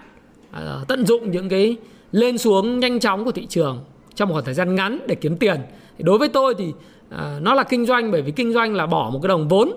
ờ, 0.51 0.85
tận 0.87 1.05
dụng 1.05 1.31
những 1.31 1.49
cái 1.49 1.75
lên 2.11 2.37
xuống 2.37 2.79
nhanh 2.79 2.99
chóng 2.99 3.25
của 3.25 3.31
thị 3.31 3.45
trường 3.45 3.79
trong 4.15 4.29
một 4.29 4.33
khoảng 4.33 4.45
thời 4.45 4.53
gian 4.53 4.75
ngắn 4.75 4.99
để 5.07 5.15
kiếm 5.15 5.37
tiền. 5.37 5.59
Thì 5.97 6.03
đối 6.03 6.17
với 6.17 6.29
tôi 6.29 6.55
thì 6.57 6.73
ờ, 7.09 7.39
nó 7.41 7.53
là 7.53 7.63
kinh 7.63 7.85
doanh, 7.85 8.11
bởi 8.11 8.21
vì 8.21 8.31
kinh 8.31 8.53
doanh 8.53 8.75
là 8.75 8.85
bỏ 8.85 9.09
một 9.13 9.19
cái 9.23 9.27
đồng 9.27 9.47
vốn 9.47 9.71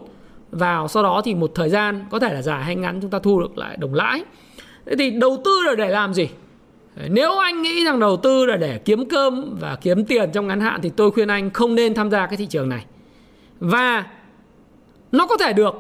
vào, 0.51 0.89
sau 0.89 1.03
đó 1.03 1.23
thì 1.25 1.35
một 1.35 1.53
thời 1.55 1.69
gian, 1.69 2.05
có 2.11 2.19
thể 2.19 2.35
là 2.35 2.43
dài 2.43 2.65
hay 2.65 2.77
ngắn, 2.77 3.01
chúng 3.01 3.11
ta 3.11 3.19
thu 3.19 3.41
được 3.41 3.59
lại 3.59 3.77
đồng 3.77 3.95
lãi. 3.95 4.25
Thế 4.87 4.97
thì 4.99 5.11
đầu 5.11 5.43
tư 5.45 5.63
là 5.67 5.75
để 5.75 5.89
làm 5.89 6.15
gì? 6.15 6.29
Nếu 7.09 7.39
anh 7.39 7.63
nghĩ 7.63 7.85
rằng 7.85 8.01
đầu 8.01 8.17
tư 8.17 8.47
là 8.47 8.57
để 8.57 8.79
kiếm 8.79 9.09
cơm 9.09 9.57
và 9.61 9.77
kiếm 9.77 10.05
tiền 10.05 10.31
trong 10.33 10.47
ngắn 10.47 10.61
hạn, 10.61 10.81
thì 10.83 10.91
tôi 10.97 11.11
khuyên 11.11 11.29
anh 11.29 11.51
không 11.51 11.75
nên 11.75 11.95
tham 11.95 12.11
gia 12.11 12.27
cái 12.27 12.37
thị 12.37 12.47
trường 12.47 12.69
này. 12.69 12.85
Và 13.61 14.05
nó 15.13 15.27
có 15.27 15.37
thể 15.37 15.53
được. 15.53 15.75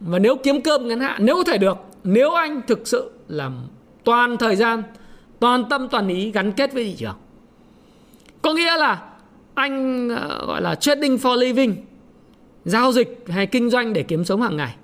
Và 0.00 0.18
nếu 0.18 0.36
kiếm 0.36 0.60
cơm 0.60 0.88
ngắn 0.88 1.00
hạn 1.00 1.24
nếu 1.24 1.36
có 1.36 1.44
thể 1.44 1.58
được. 1.58 1.76
Nếu 2.04 2.30
anh 2.30 2.60
thực 2.66 2.88
sự 2.88 3.10
làm 3.28 3.56
toàn 4.04 4.36
thời 4.36 4.56
gian 4.56 4.82
toàn 5.40 5.64
tâm 5.70 5.88
toàn 5.88 6.08
ý 6.08 6.30
gắn 6.30 6.52
kết 6.52 6.72
với 6.72 6.84
thị 6.84 6.94
trường. 6.98 7.14
Có 8.42 8.52
nghĩa 8.54 8.76
là 8.76 9.02
anh 9.54 10.08
ờ, 10.08 10.46
gọi 10.46 10.62
là 10.62 10.74
trading 10.74 11.16
for 11.16 11.36
living 11.36 11.76
giao 12.64 12.92
dịch 12.92 13.24
hay 13.28 13.46
kinh 13.46 13.70
doanh 13.70 13.92
để 13.92 14.02
kiếm 14.02 14.24
sống 14.24 14.42
hàng 14.42 14.56
ngày. 14.56 14.74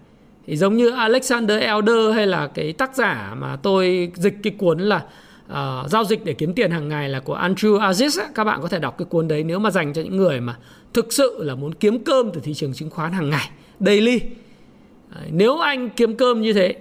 Thì 0.46 0.56
giống 0.56 0.76
như 0.76 0.90
Alexander 0.90 1.62
Elder 1.62 2.14
hay 2.14 2.26
là 2.26 2.46
cái 2.46 2.72
tác 2.72 2.96
giả 2.96 3.34
mà 3.38 3.56
tôi 3.56 4.12
dịch 4.14 4.34
cái 4.42 4.52
cuốn 4.58 4.78
là 4.80 5.04
uh, 5.52 5.90
giao 5.90 6.04
dịch 6.04 6.24
để 6.24 6.32
kiếm 6.32 6.54
tiền 6.54 6.70
hàng 6.70 6.88
ngày 6.88 7.08
là 7.08 7.20
của 7.20 7.36
Andrew 7.36 7.78
Aziz 7.78 8.22
các 8.34 8.44
bạn 8.44 8.62
có 8.62 8.68
thể 8.68 8.78
đọc 8.78 8.98
cái 8.98 9.06
cuốn 9.06 9.28
đấy 9.28 9.44
nếu 9.44 9.58
mà 9.58 9.70
dành 9.70 9.92
cho 9.92 10.02
những 10.02 10.16
người 10.16 10.40
mà 10.40 10.56
thực 10.94 11.12
sự 11.12 11.42
là 11.44 11.54
muốn 11.54 11.74
kiếm 11.74 12.04
cơm 12.04 12.30
từ 12.30 12.40
thị 12.40 12.54
trường 12.54 12.74
chứng 12.74 12.90
khoán 12.90 13.12
hàng 13.12 13.30
ngày 13.30 13.50
daily. 13.80 14.20
Nếu 15.30 15.58
anh 15.58 15.90
kiếm 15.90 16.16
cơm 16.16 16.42
như 16.42 16.52
thế 16.52 16.76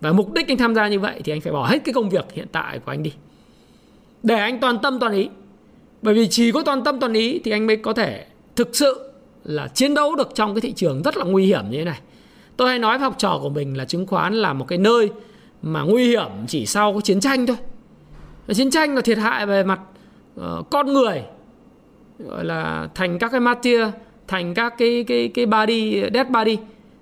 và 0.00 0.12
mục 0.12 0.32
đích 0.32 0.48
anh 0.48 0.58
tham 0.58 0.74
gia 0.74 0.88
như 0.88 1.00
vậy 1.00 1.20
thì 1.24 1.32
anh 1.32 1.40
phải 1.40 1.52
bỏ 1.52 1.66
hết 1.66 1.78
cái 1.84 1.92
công 1.92 2.10
việc 2.10 2.24
hiện 2.32 2.46
tại 2.52 2.78
của 2.78 2.92
anh 2.92 3.02
đi. 3.02 3.12
Để 4.22 4.34
anh 4.34 4.60
toàn 4.60 4.78
tâm 4.82 4.98
toàn 5.00 5.12
ý. 5.12 5.28
Bởi 6.02 6.14
vì 6.14 6.28
chỉ 6.28 6.52
có 6.52 6.62
toàn 6.62 6.84
tâm 6.84 7.00
toàn 7.00 7.12
ý 7.12 7.40
thì 7.44 7.50
anh 7.50 7.66
mới 7.66 7.76
có 7.76 7.92
thể 7.92 8.26
thực 8.56 8.76
sự 8.76 9.10
là 9.44 9.68
chiến 9.68 9.94
đấu 9.94 10.14
được 10.14 10.34
trong 10.34 10.54
cái 10.54 10.60
thị 10.60 10.72
trường 10.72 11.02
rất 11.02 11.16
là 11.16 11.24
nguy 11.24 11.46
hiểm 11.46 11.64
như 11.70 11.78
thế 11.78 11.84
này. 11.84 12.00
Tôi 12.56 12.68
hay 12.68 12.78
nói 12.78 12.98
với 12.98 13.04
học 13.04 13.14
trò 13.18 13.38
của 13.42 13.48
mình 13.48 13.76
là 13.76 13.84
chứng 13.84 14.06
khoán 14.06 14.34
là 14.34 14.52
một 14.52 14.68
cái 14.68 14.78
nơi 14.78 15.10
mà 15.62 15.82
nguy 15.82 16.08
hiểm 16.08 16.28
chỉ 16.48 16.66
sau 16.66 16.92
cái 16.92 17.02
chiến 17.02 17.20
tranh 17.20 17.46
thôi. 17.46 17.56
Chiến 18.54 18.70
tranh 18.70 18.94
là 18.94 19.00
thiệt 19.00 19.18
hại 19.18 19.46
về 19.46 19.64
mặt 19.64 19.80
uh, 20.40 20.70
con 20.70 20.92
người 20.92 21.22
gọi 22.18 22.44
là 22.44 22.88
thành 22.94 23.18
các 23.18 23.30
cái 23.30 23.40
martyr 23.40 23.80
thành 24.28 24.54
các 24.54 24.74
cái 24.78 25.04
cái 25.08 25.28
cái 25.28 25.46
body, 25.46 26.00
dead 26.14 26.26
body. 26.28 26.56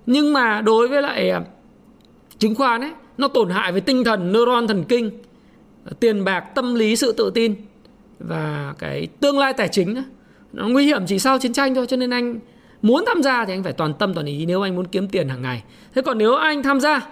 Nhưng 0.05 0.33
mà 0.33 0.61
đối 0.61 0.87
với 0.87 1.01
lại 1.01 1.29
à, 1.29 1.41
chứng 2.37 2.55
khoán 2.55 2.81
ấy, 2.81 2.91
nó 3.17 3.27
tổn 3.27 3.49
hại 3.49 3.71
về 3.71 3.79
tinh 3.79 4.03
thần, 4.03 4.31
neuron 4.31 4.67
thần 4.67 4.83
kinh, 4.83 5.11
tiền 5.99 6.23
bạc, 6.23 6.41
tâm 6.55 6.75
lý, 6.75 6.95
sự 6.95 7.11
tự 7.11 7.31
tin 7.35 7.55
và 8.19 8.73
cái 8.79 9.07
tương 9.19 9.39
lai 9.39 9.53
tài 9.53 9.67
chính 9.67 10.03
nó 10.53 10.67
nguy 10.67 10.85
hiểm 10.85 11.05
chỉ 11.07 11.19
sau 11.19 11.39
chiến 11.39 11.53
tranh 11.53 11.75
thôi, 11.75 11.87
cho 11.87 11.97
nên 11.97 12.09
anh 12.09 12.39
muốn 12.81 13.03
tham 13.07 13.23
gia 13.23 13.45
thì 13.45 13.53
anh 13.53 13.63
phải 13.63 13.73
toàn 13.73 13.93
tâm 13.93 14.13
toàn 14.13 14.25
ý 14.25 14.45
nếu 14.45 14.61
anh 14.61 14.75
muốn 14.75 14.87
kiếm 14.87 15.07
tiền 15.07 15.29
hàng 15.29 15.41
ngày. 15.41 15.63
Thế 15.95 16.01
còn 16.01 16.17
nếu 16.17 16.35
anh 16.35 16.63
tham 16.63 16.79
gia 16.79 17.07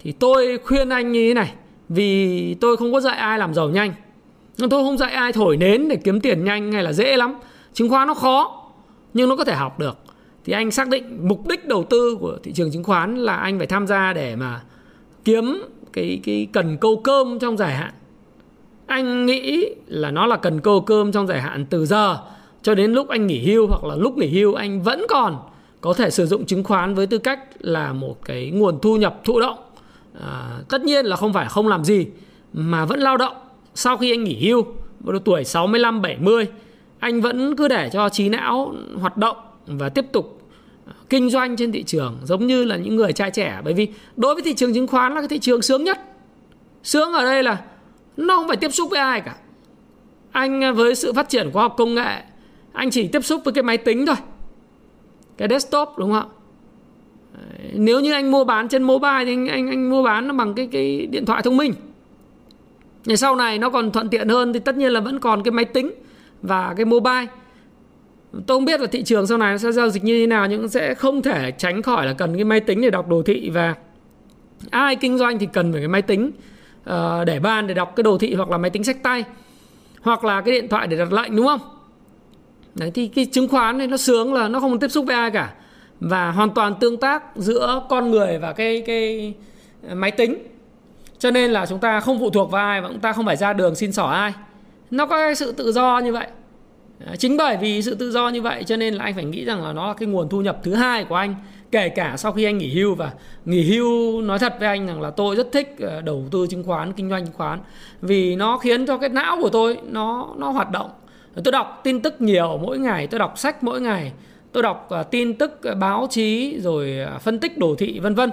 thì 0.00 0.12
tôi 0.12 0.58
khuyên 0.64 0.88
anh 0.88 1.12
như 1.12 1.28
thế 1.28 1.34
này, 1.34 1.52
vì 1.88 2.54
tôi 2.54 2.76
không 2.76 2.92
có 2.92 3.00
dạy 3.00 3.16
ai 3.16 3.38
làm 3.38 3.54
giàu 3.54 3.68
nhanh. 3.68 3.92
Tôi 4.58 4.84
không 4.84 4.98
dạy 4.98 5.12
ai 5.12 5.32
thổi 5.32 5.56
nến 5.56 5.88
để 5.88 5.96
kiếm 5.96 6.20
tiền 6.20 6.44
nhanh 6.44 6.72
hay 6.72 6.82
là 6.82 6.92
dễ 6.92 7.16
lắm. 7.16 7.34
Chứng 7.72 7.88
khoán 7.88 8.08
nó 8.08 8.14
khó 8.14 8.63
nhưng 9.14 9.28
nó 9.28 9.36
có 9.36 9.44
thể 9.44 9.54
học 9.54 9.78
được. 9.78 9.98
Thì 10.44 10.52
anh 10.52 10.70
xác 10.70 10.88
định 10.88 11.28
mục 11.28 11.48
đích 11.48 11.68
đầu 11.68 11.84
tư 11.84 12.16
của 12.20 12.38
thị 12.42 12.52
trường 12.52 12.70
chứng 12.70 12.84
khoán 12.84 13.16
là 13.16 13.36
anh 13.36 13.58
phải 13.58 13.66
tham 13.66 13.86
gia 13.86 14.12
để 14.12 14.36
mà 14.36 14.62
kiếm 15.24 15.62
cái 15.92 16.20
cái 16.24 16.46
cần 16.52 16.76
câu 16.80 16.96
cơm 16.96 17.38
trong 17.38 17.56
dài 17.56 17.74
hạn. 17.74 17.92
Anh 18.86 19.26
nghĩ 19.26 19.66
là 19.86 20.10
nó 20.10 20.26
là 20.26 20.36
cần 20.36 20.60
câu 20.60 20.80
cơm 20.80 21.12
trong 21.12 21.26
dài 21.26 21.40
hạn 21.40 21.66
từ 21.70 21.86
giờ 21.86 22.18
cho 22.62 22.74
đến 22.74 22.92
lúc 22.92 23.08
anh 23.08 23.26
nghỉ 23.26 23.38
hưu 23.38 23.66
hoặc 23.66 23.84
là 23.84 23.94
lúc 23.94 24.18
nghỉ 24.18 24.28
hưu 24.28 24.54
anh 24.54 24.82
vẫn 24.82 25.06
còn 25.08 25.38
có 25.80 25.92
thể 25.92 26.10
sử 26.10 26.26
dụng 26.26 26.46
chứng 26.46 26.64
khoán 26.64 26.94
với 26.94 27.06
tư 27.06 27.18
cách 27.18 27.40
là 27.58 27.92
một 27.92 28.24
cái 28.24 28.50
nguồn 28.50 28.78
thu 28.80 28.96
nhập 28.96 29.20
thụ 29.24 29.40
động. 29.40 29.58
À, 30.20 30.58
tất 30.68 30.84
nhiên 30.84 31.06
là 31.06 31.16
không 31.16 31.32
phải 31.32 31.46
không 31.48 31.68
làm 31.68 31.84
gì 31.84 32.06
mà 32.52 32.84
vẫn 32.84 33.00
lao 33.00 33.16
động. 33.16 33.36
Sau 33.74 33.96
khi 33.96 34.12
anh 34.12 34.24
nghỉ 34.24 34.48
hưu 34.48 34.66
vào 35.00 35.18
tuổi 35.18 35.44
65 35.44 36.02
70 36.02 36.46
anh 37.04 37.20
vẫn 37.20 37.56
cứ 37.56 37.68
để 37.68 37.90
cho 37.92 38.08
trí 38.08 38.28
não 38.28 38.74
hoạt 39.00 39.16
động 39.16 39.36
và 39.66 39.88
tiếp 39.88 40.04
tục 40.12 40.42
à, 40.86 40.92
kinh 41.08 41.30
doanh 41.30 41.56
trên 41.56 41.72
thị 41.72 41.82
trường 41.82 42.18
giống 42.24 42.46
như 42.46 42.64
là 42.64 42.76
những 42.76 42.96
người 42.96 43.12
trai 43.12 43.30
trẻ. 43.30 43.60
Bởi 43.64 43.74
vì 43.74 43.88
đối 44.16 44.34
với 44.34 44.42
thị 44.42 44.54
trường 44.54 44.74
chứng 44.74 44.86
khoán 44.86 45.14
là 45.14 45.20
cái 45.20 45.28
thị 45.28 45.38
trường 45.38 45.62
sướng 45.62 45.84
nhất. 45.84 45.98
Sướng 46.82 47.12
ở 47.12 47.24
đây 47.24 47.42
là 47.42 47.60
nó 48.16 48.36
không 48.36 48.48
phải 48.48 48.56
tiếp 48.56 48.74
xúc 48.74 48.90
với 48.90 49.00
ai 49.00 49.20
cả. 49.20 49.36
Anh 50.32 50.64
à, 50.64 50.72
với 50.72 50.94
sự 50.94 51.12
phát 51.12 51.28
triển 51.28 51.50
khoa 51.52 51.62
học 51.62 51.74
công 51.78 51.94
nghệ 51.94 52.22
anh 52.72 52.90
chỉ 52.90 53.08
tiếp 53.08 53.24
xúc 53.24 53.40
với 53.44 53.54
cái 53.54 53.62
máy 53.62 53.78
tính 53.78 54.06
thôi. 54.06 54.16
Cái 55.36 55.48
desktop 55.48 55.88
đúng 55.98 56.12
không 56.12 56.28
ạ? 56.28 56.34
Nếu 57.72 58.00
như 58.00 58.12
anh 58.12 58.30
mua 58.30 58.44
bán 58.44 58.68
trên 58.68 58.82
mobile 58.82 59.24
thì 59.24 59.32
anh 59.32 59.48
anh, 59.48 59.68
anh 59.68 59.90
mua 59.90 60.02
bán 60.02 60.28
nó 60.28 60.34
bằng 60.34 60.54
cái 60.54 60.68
cái 60.72 61.06
điện 61.06 61.26
thoại 61.26 61.42
thông 61.42 61.56
minh. 61.56 61.72
Ngày 63.04 63.16
sau 63.16 63.36
này 63.36 63.58
nó 63.58 63.70
còn 63.70 63.90
thuận 63.90 64.08
tiện 64.08 64.28
hơn 64.28 64.52
thì 64.52 64.60
tất 64.60 64.76
nhiên 64.76 64.92
là 64.92 65.00
vẫn 65.00 65.18
còn 65.18 65.42
cái 65.42 65.52
máy 65.52 65.64
tính 65.64 65.90
và 66.44 66.74
cái 66.76 66.84
mobile. 66.84 67.26
Tôi 68.32 68.56
không 68.56 68.64
biết 68.64 68.80
là 68.80 68.86
thị 68.86 69.02
trường 69.02 69.26
sau 69.26 69.38
này 69.38 69.52
nó 69.52 69.58
sẽ 69.58 69.72
giao 69.72 69.88
dịch 69.88 70.04
như 70.04 70.20
thế 70.20 70.26
nào 70.26 70.46
nhưng 70.46 70.68
sẽ 70.68 70.94
không 70.94 71.22
thể 71.22 71.50
tránh 71.50 71.82
khỏi 71.82 72.06
là 72.06 72.12
cần 72.12 72.34
cái 72.34 72.44
máy 72.44 72.60
tính 72.60 72.80
để 72.80 72.90
đọc 72.90 73.08
đồ 73.08 73.22
thị 73.22 73.50
và 73.50 73.74
ai 74.70 74.96
kinh 74.96 75.18
doanh 75.18 75.38
thì 75.38 75.46
cần 75.52 75.72
phải 75.72 75.80
cái 75.80 75.88
máy 75.88 76.02
tính 76.02 76.30
uh, 76.90 76.94
để 77.26 77.40
bàn 77.40 77.66
để 77.66 77.74
đọc 77.74 77.92
cái 77.96 78.02
đồ 78.02 78.18
thị 78.18 78.34
hoặc 78.34 78.50
là 78.50 78.58
máy 78.58 78.70
tính 78.70 78.84
sách 78.84 79.02
tay 79.02 79.24
hoặc 80.00 80.24
là 80.24 80.40
cái 80.40 80.54
điện 80.54 80.68
thoại 80.68 80.86
để 80.86 80.96
đặt 80.96 81.12
lệnh 81.12 81.36
đúng 81.36 81.46
không? 81.46 81.60
Đấy, 82.74 82.90
thì 82.94 83.08
cái 83.08 83.26
chứng 83.32 83.48
khoán 83.48 83.78
này 83.78 83.86
nó 83.86 83.96
sướng 83.96 84.34
là 84.34 84.48
nó 84.48 84.60
không 84.60 84.78
tiếp 84.78 84.88
xúc 84.88 85.06
với 85.06 85.16
ai 85.16 85.30
cả. 85.30 85.54
Và 86.00 86.30
hoàn 86.30 86.50
toàn 86.50 86.74
tương 86.80 86.96
tác 86.96 87.22
giữa 87.36 87.82
con 87.88 88.10
người 88.10 88.38
và 88.38 88.52
cái 88.52 88.82
cái 88.86 89.34
ờ, 89.88 89.94
máy 89.94 90.10
tính. 90.10 90.36
Cho 91.18 91.30
nên 91.30 91.50
là 91.50 91.66
chúng 91.66 91.78
ta 91.78 92.00
không 92.00 92.20
phụ 92.20 92.30
thuộc 92.30 92.50
vào 92.50 92.66
ai 92.66 92.80
và 92.80 92.88
chúng 92.88 93.00
ta 93.00 93.12
không 93.12 93.26
phải 93.26 93.36
ra 93.36 93.52
đường 93.52 93.74
xin 93.74 93.92
xỏ 93.92 94.06
ai 94.06 94.32
nó 94.96 95.06
có 95.06 95.16
cái 95.16 95.34
sự 95.34 95.52
tự 95.52 95.72
do 95.72 95.98
như 95.98 96.12
vậy. 96.12 96.26
Ờ, 97.06 97.16
chính 97.16 97.36
bởi 97.36 97.56
vì 97.56 97.82
sự 97.82 97.94
tự 97.94 98.10
do 98.10 98.28
như 98.28 98.42
vậy 98.42 98.64
cho 98.64 98.76
nên 98.76 98.94
là 98.94 99.04
anh 99.04 99.14
phải 99.14 99.24
nghĩ 99.24 99.44
rằng 99.44 99.64
là 99.64 99.72
nó 99.72 99.88
là 99.88 99.94
cái 99.94 100.08
nguồn 100.08 100.28
thu 100.28 100.40
nhập 100.40 100.58
thứ 100.62 100.74
hai 100.74 101.04
của 101.04 101.14
anh, 101.14 101.34
kể 101.70 101.88
cả 101.88 102.16
sau 102.16 102.32
khi 102.32 102.44
anh 102.44 102.58
nghỉ 102.58 102.74
hưu. 102.74 102.94
Và 102.94 103.12
nghỉ 103.44 103.62
hưu 103.62 104.20
nói 104.20 104.38
thật 104.38 104.56
với 104.58 104.68
anh 104.68 104.86
rằng 104.86 105.00
là 105.00 105.10
tôi 105.10 105.36
rất 105.36 105.52
thích 105.52 105.76
ờ, 105.80 106.00
đầu 106.00 106.24
tư 106.30 106.46
chứng 106.50 106.64
khoán, 106.64 106.92
kinh 106.92 107.10
doanh 107.10 107.24
chứng 107.24 107.34
khoán, 107.34 107.58
vì 108.02 108.36
nó 108.36 108.58
khiến 108.58 108.86
cho 108.86 108.98
cái 108.98 109.08
não 109.08 109.38
của 109.40 109.48
tôi 109.48 109.78
nó 109.88 110.34
nó 110.36 110.50
hoạt 110.50 110.70
động. 110.70 110.90
Tôi 111.44 111.52
đọc 111.52 111.80
tin 111.84 112.00
tức 112.00 112.20
nhiều 112.20 112.58
mỗi 112.62 112.78
ngày, 112.78 113.06
tôi 113.06 113.18
đọc 113.18 113.38
sách 113.38 113.64
mỗi 113.64 113.80
ngày, 113.80 114.12
tôi 114.52 114.62
đọc 114.62 114.86
ờ, 114.90 115.02
tin 115.02 115.34
tức 115.34 115.60
báo 115.80 116.06
chí 116.10 116.56
rồi 116.60 116.96
phân 117.20 117.38
tích 117.38 117.58
đồ 117.58 117.74
thị, 117.78 117.98
vân 117.98 118.14
vân. 118.14 118.30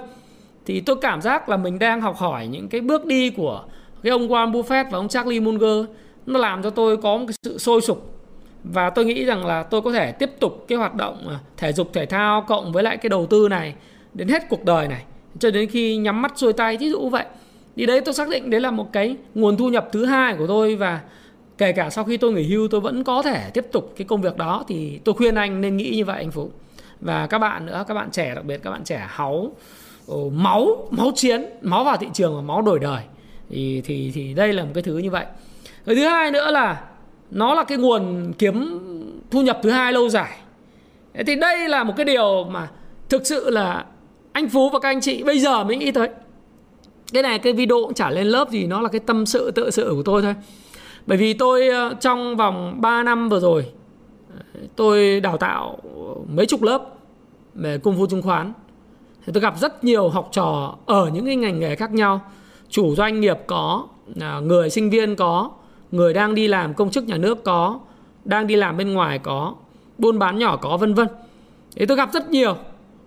Thì 0.66 0.80
tôi 0.80 0.96
cảm 1.00 1.22
giác 1.22 1.48
là 1.48 1.56
mình 1.56 1.78
đang 1.78 2.00
học 2.00 2.16
hỏi 2.16 2.46
những 2.46 2.68
cái 2.68 2.80
bước 2.80 3.04
đi 3.04 3.30
của 3.30 3.64
cái 4.02 4.10
ông 4.10 4.28
Warren 4.28 4.52
Buffett 4.52 4.90
và 4.90 4.98
ông 4.98 5.08
Charlie 5.08 5.40
Munger 5.40 5.86
nó 6.26 6.40
làm 6.40 6.62
cho 6.62 6.70
tôi 6.70 6.96
có 6.96 7.16
một 7.16 7.24
cái 7.26 7.34
sự 7.42 7.58
sôi 7.58 7.80
sục. 7.80 8.08
Và 8.64 8.90
tôi 8.90 9.04
nghĩ 9.04 9.24
rằng 9.24 9.46
là 9.46 9.62
tôi 9.62 9.82
có 9.82 9.92
thể 9.92 10.12
tiếp 10.12 10.30
tục 10.40 10.64
cái 10.68 10.78
hoạt 10.78 10.94
động 10.94 11.28
à, 11.28 11.38
thể 11.56 11.72
dục, 11.72 11.90
thể 11.92 12.06
thao 12.06 12.42
cộng 12.42 12.72
với 12.72 12.82
lại 12.82 12.96
cái 12.96 13.10
đầu 13.10 13.26
tư 13.26 13.48
này 13.48 13.74
đến 14.14 14.28
hết 14.28 14.42
cuộc 14.48 14.64
đời 14.64 14.88
này, 14.88 15.04
cho 15.38 15.50
đến 15.50 15.68
khi 15.68 15.96
nhắm 15.96 16.22
mắt 16.22 16.32
xuôi 16.36 16.52
tay 16.52 16.76
ví 16.76 16.90
dụ 16.90 17.08
vậy. 17.08 17.24
Thì 17.76 17.86
đấy, 17.86 18.00
tôi 18.00 18.14
xác 18.14 18.28
định 18.28 18.50
đấy 18.50 18.60
là 18.60 18.70
một 18.70 18.92
cái 18.92 19.16
nguồn 19.34 19.56
thu 19.56 19.68
nhập 19.68 19.88
thứ 19.92 20.04
hai 20.04 20.34
của 20.36 20.46
tôi 20.46 20.76
và 20.76 21.00
kể 21.58 21.72
cả 21.72 21.90
sau 21.90 22.04
khi 22.04 22.16
tôi 22.16 22.32
nghỉ 22.32 22.42
hưu, 22.42 22.68
tôi 22.68 22.80
vẫn 22.80 23.04
có 23.04 23.22
thể 23.22 23.50
tiếp 23.54 23.66
tục 23.72 23.94
cái 23.96 24.04
công 24.04 24.22
việc 24.22 24.36
đó. 24.36 24.64
Thì 24.68 25.00
tôi 25.04 25.14
khuyên 25.14 25.34
anh 25.34 25.60
nên 25.60 25.76
nghĩ 25.76 25.90
như 25.90 26.04
vậy, 26.04 26.18
anh 26.18 26.30
Phú. 26.30 26.50
Và 27.00 27.26
các 27.26 27.38
bạn 27.38 27.66
nữa, 27.66 27.84
các 27.88 27.94
bạn 27.94 28.10
trẻ 28.10 28.34
đặc 28.34 28.44
biệt, 28.44 28.60
các 28.62 28.70
bạn 28.70 28.84
trẻ 28.84 29.06
háu 29.08 29.52
máu 30.32 30.88
máu 30.90 31.10
chiến, 31.14 31.44
máu 31.62 31.84
vào 31.84 31.96
thị 31.96 32.06
trường 32.14 32.36
và 32.36 32.42
máu 32.42 32.62
đổi 32.62 32.78
đời. 32.78 33.02
Thì 33.50 33.82
thì 33.84 34.10
thì 34.14 34.34
đây 34.34 34.52
là 34.52 34.64
một 34.64 34.70
cái 34.74 34.82
thứ 34.82 34.98
như 34.98 35.10
vậy 35.10 35.24
cái 35.86 35.94
thứ 35.94 36.04
hai 36.04 36.30
nữa 36.30 36.50
là 36.50 36.84
nó 37.30 37.54
là 37.54 37.64
cái 37.64 37.78
nguồn 37.78 38.32
kiếm 38.38 38.78
thu 39.30 39.42
nhập 39.42 39.60
thứ 39.62 39.70
hai 39.70 39.92
lâu 39.92 40.08
dài. 40.08 40.38
Thì 41.26 41.36
đây 41.36 41.68
là 41.68 41.84
một 41.84 41.94
cái 41.96 42.04
điều 42.04 42.44
mà 42.44 42.68
thực 43.08 43.26
sự 43.26 43.50
là 43.50 43.84
anh 44.32 44.48
phú 44.48 44.70
và 44.70 44.78
các 44.78 44.88
anh 44.88 45.00
chị 45.00 45.22
bây 45.22 45.38
giờ 45.38 45.64
mới 45.64 45.76
nghĩ 45.76 45.90
tới. 45.90 46.08
Cái 47.12 47.22
này, 47.22 47.38
cái 47.38 47.52
video 47.52 47.76
cũng 47.82 47.94
chả 47.94 48.10
lên 48.10 48.26
lớp 48.26 48.50
gì, 48.50 48.66
nó 48.66 48.80
là 48.80 48.88
cái 48.88 49.00
tâm 49.00 49.26
sự, 49.26 49.50
tự 49.50 49.70
sự 49.70 49.92
của 49.96 50.02
tôi 50.02 50.22
thôi. 50.22 50.34
Bởi 51.06 51.18
vì 51.18 51.34
tôi 51.34 51.68
ờ, 51.68 51.94
trong 52.00 52.36
vòng 52.36 52.80
3 52.80 53.02
năm 53.02 53.28
vừa 53.28 53.40
rồi, 53.40 53.66
tôi 54.76 55.20
đào 55.20 55.36
tạo 55.36 55.78
mấy 56.34 56.46
chục 56.46 56.62
lớp 56.62 56.82
về 57.54 57.78
công 57.78 57.96
phu 57.96 58.06
chứng 58.06 58.22
khoán. 58.22 58.52
Thì 59.26 59.32
tôi 59.32 59.40
gặp 59.40 59.60
rất 59.60 59.84
nhiều 59.84 60.08
học 60.08 60.28
trò 60.32 60.76
ở 60.86 61.10
những 61.12 61.26
cái 61.26 61.36
ngành 61.36 61.60
nghề 61.60 61.76
khác 61.76 61.92
nhau. 61.92 62.20
Chủ 62.68 62.94
doanh 62.94 63.20
nghiệp 63.20 63.38
có 63.46 63.86
à, 64.20 64.40
người 64.40 64.70
sinh 64.70 64.90
viên 64.90 65.16
có 65.16 65.50
người 65.92 66.14
đang 66.14 66.34
đi 66.34 66.48
làm 66.48 66.74
công 66.74 66.90
chức 66.90 67.04
nhà 67.04 67.16
nước 67.16 67.44
có, 67.44 67.80
đang 68.24 68.46
đi 68.46 68.56
làm 68.56 68.76
bên 68.76 68.92
ngoài 68.92 69.18
có, 69.18 69.54
buôn 69.98 70.18
bán 70.18 70.38
nhỏ 70.38 70.56
có, 70.56 70.76
vân 70.76 70.94
vân. 70.94 71.08
Thế 71.76 71.86
tôi 71.86 71.96
gặp 71.96 72.08
rất 72.12 72.30
nhiều, 72.30 72.56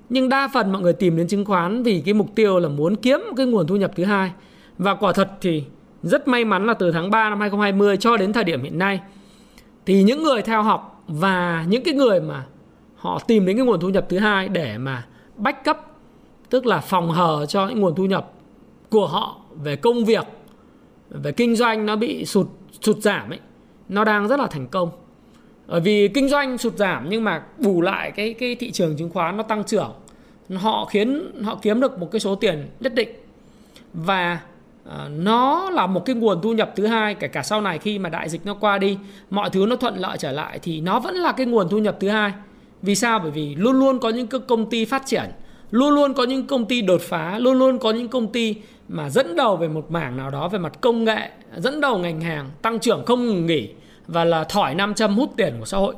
nhưng 0.09 0.29
đa 0.29 0.49
phần 0.53 0.71
mọi 0.71 0.81
người 0.81 0.93
tìm 0.93 1.17
đến 1.17 1.27
chứng 1.27 1.45
khoán 1.45 1.83
vì 1.83 2.01
cái 2.05 2.13
mục 2.13 2.35
tiêu 2.35 2.59
là 2.59 2.69
muốn 2.69 2.95
kiếm 2.95 3.19
cái 3.37 3.45
nguồn 3.45 3.67
thu 3.67 3.75
nhập 3.75 3.91
thứ 3.95 4.03
hai. 4.03 4.31
Và 4.77 4.95
quả 4.95 5.13
thật 5.13 5.31
thì 5.41 5.63
rất 6.03 6.27
may 6.27 6.45
mắn 6.45 6.65
là 6.65 6.73
từ 6.73 6.91
tháng 6.91 7.11
3 7.11 7.29
năm 7.29 7.39
2020 7.39 7.97
cho 7.97 8.17
đến 8.17 8.33
thời 8.33 8.43
điểm 8.43 8.63
hiện 8.63 8.79
nay, 8.79 8.99
thì 9.85 10.03
những 10.03 10.23
người 10.23 10.41
theo 10.41 10.63
học 10.63 11.03
và 11.07 11.65
những 11.67 11.83
cái 11.83 11.93
người 11.93 12.21
mà 12.21 12.45
họ 12.95 13.19
tìm 13.27 13.45
đến 13.45 13.57
cái 13.57 13.65
nguồn 13.65 13.79
thu 13.79 13.89
nhập 13.89 14.05
thứ 14.09 14.17
hai 14.17 14.47
để 14.47 14.77
mà 14.77 15.05
bách 15.35 15.63
cấp 15.63 15.79
tức 16.49 16.65
là 16.65 16.79
phòng 16.79 17.11
hờ 17.11 17.45
cho 17.45 17.67
những 17.67 17.79
nguồn 17.79 17.95
thu 17.95 18.05
nhập 18.05 18.31
của 18.89 19.07
họ 19.07 19.41
về 19.63 19.75
công 19.75 20.05
việc, 20.05 20.25
về 21.09 21.31
kinh 21.31 21.55
doanh 21.55 21.85
nó 21.85 21.95
bị 21.95 22.25
sụt 22.25 22.47
sụt 22.85 22.97
giảm 22.97 23.29
ấy 23.29 23.39
nó 23.89 24.03
đang 24.03 24.27
rất 24.27 24.39
là 24.39 24.47
thành 24.47 24.67
công. 24.67 24.89
Bởi 25.67 25.81
vì 25.81 26.07
kinh 26.07 26.29
doanh 26.29 26.57
sụt 26.57 26.75
giảm 26.75 27.09
nhưng 27.09 27.23
mà 27.23 27.43
bù 27.57 27.81
lại 27.81 28.11
cái 28.11 28.33
cái 28.33 28.55
thị 28.55 28.71
trường 28.71 28.97
chứng 28.97 29.09
khoán 29.09 29.37
nó 29.37 29.43
tăng 29.43 29.63
trưởng. 29.63 29.93
Họ 30.55 30.85
khiến 30.85 31.31
họ 31.43 31.59
kiếm 31.61 31.79
được 31.79 31.99
một 31.99 32.11
cái 32.11 32.19
số 32.19 32.35
tiền 32.35 32.69
nhất 32.79 32.93
định. 32.93 33.09
Và 33.93 34.39
uh, 34.87 34.91
nó 35.17 35.69
là 35.69 35.87
một 35.87 36.05
cái 36.05 36.15
nguồn 36.15 36.41
thu 36.41 36.53
nhập 36.53 36.73
thứ 36.75 36.87
hai 36.87 37.15
kể 37.15 37.27
cả 37.27 37.43
sau 37.43 37.61
này 37.61 37.79
khi 37.79 37.99
mà 37.99 38.09
đại 38.09 38.29
dịch 38.29 38.45
nó 38.45 38.53
qua 38.53 38.77
đi 38.77 38.97
mọi 39.29 39.49
thứ 39.49 39.65
nó 39.69 39.75
thuận 39.75 39.95
lợi 39.97 40.17
trở 40.17 40.31
lại 40.31 40.59
thì 40.61 40.81
nó 40.81 40.99
vẫn 40.99 41.15
là 41.15 41.31
cái 41.31 41.45
nguồn 41.45 41.69
thu 41.69 41.77
nhập 41.77 41.97
thứ 41.99 42.09
hai. 42.09 42.33
Vì 42.81 42.95
sao? 42.95 43.19
Bởi 43.19 43.31
vì 43.31 43.55
luôn 43.55 43.79
luôn 43.79 43.99
có 43.99 44.09
những 44.09 44.27
công 44.27 44.69
ty 44.69 44.85
phát 44.85 45.03
triển 45.05 45.31
luôn 45.71 45.89
luôn 45.89 46.13
có 46.13 46.23
những 46.23 46.47
công 46.47 46.65
ty 46.65 46.81
đột 46.81 47.01
phá 47.01 47.39
luôn 47.39 47.59
luôn 47.59 47.79
có 47.79 47.91
những 47.91 48.07
công 48.07 48.31
ty 48.31 48.55
mà 48.87 49.09
dẫn 49.09 49.35
đầu 49.35 49.57
về 49.57 49.67
một 49.67 49.91
mảng 49.91 50.17
nào 50.17 50.29
đó 50.29 50.47
về 50.47 50.59
mặt 50.59 50.81
công 50.81 51.03
nghệ 51.03 51.29
dẫn 51.57 51.81
đầu 51.81 51.97
ngành 51.97 52.21
hàng 52.21 52.49
tăng 52.61 52.79
trưởng 52.79 53.05
không 53.05 53.25
ngừng 53.25 53.45
nghỉ 53.45 53.69
và 54.07 54.23
là 54.23 54.43
thỏi 54.43 54.75
nam 54.75 54.93
châm 54.93 55.15
hút 55.15 55.33
tiền 55.37 55.55
của 55.59 55.65
xã 55.65 55.77
hội 55.77 55.95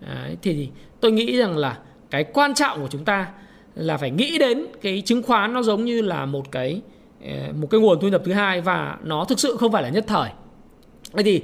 Đấy, 0.00 0.36
thì 0.42 0.68
tôi 1.00 1.12
nghĩ 1.12 1.36
rằng 1.36 1.56
là 1.56 1.78
cái 2.10 2.24
quan 2.24 2.54
trọng 2.54 2.80
của 2.80 2.88
chúng 2.88 3.04
ta 3.04 3.28
là 3.74 3.96
phải 3.96 4.10
nghĩ 4.10 4.38
đến 4.38 4.66
cái 4.82 5.02
chứng 5.06 5.22
khoán 5.22 5.52
nó 5.52 5.62
giống 5.62 5.84
như 5.84 6.02
là 6.02 6.26
một 6.26 6.52
cái 6.52 6.80
ờ, 7.24 7.52
một 7.60 7.66
cái 7.70 7.80
nguồn 7.80 8.00
thu 8.00 8.08
nhập 8.08 8.22
thứ 8.24 8.32
hai 8.32 8.60
và 8.60 8.98
nó 9.02 9.24
thực 9.24 9.40
sự 9.40 9.56
không 9.56 9.72
phải 9.72 9.82
là 9.82 9.88
nhất 9.88 10.04
thời. 10.06 10.30
Thế 11.12 11.22
thì 11.22 11.42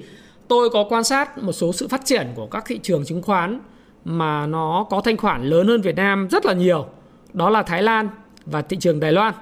tôi 0.48 0.70
có 0.70 0.84
quan 0.88 1.04
sát 1.04 1.38
một 1.38 1.52
số 1.52 1.72
sự 1.72 1.88
phát 1.88 2.04
triển 2.04 2.26
của 2.34 2.46
các 2.46 2.64
thị 2.66 2.80
trường 2.82 3.04
chứng 3.04 3.22
khoán 3.22 3.60
mà 4.04 4.46
nó 4.46 4.86
có 4.90 5.00
thanh 5.00 5.16
khoản 5.16 5.44
lớn 5.44 5.66
hơn 5.66 5.80
Việt 5.80 5.96
Nam 5.96 6.28
rất 6.30 6.46
là 6.46 6.52
nhiều. 6.52 6.86
Đó 7.32 7.50
là 7.50 7.62
Thái 7.62 7.82
Lan 7.82 8.08
và 8.46 8.62
thị 8.62 8.76
trường 8.80 9.00
Đài 9.00 9.12
Loan. 9.12 9.34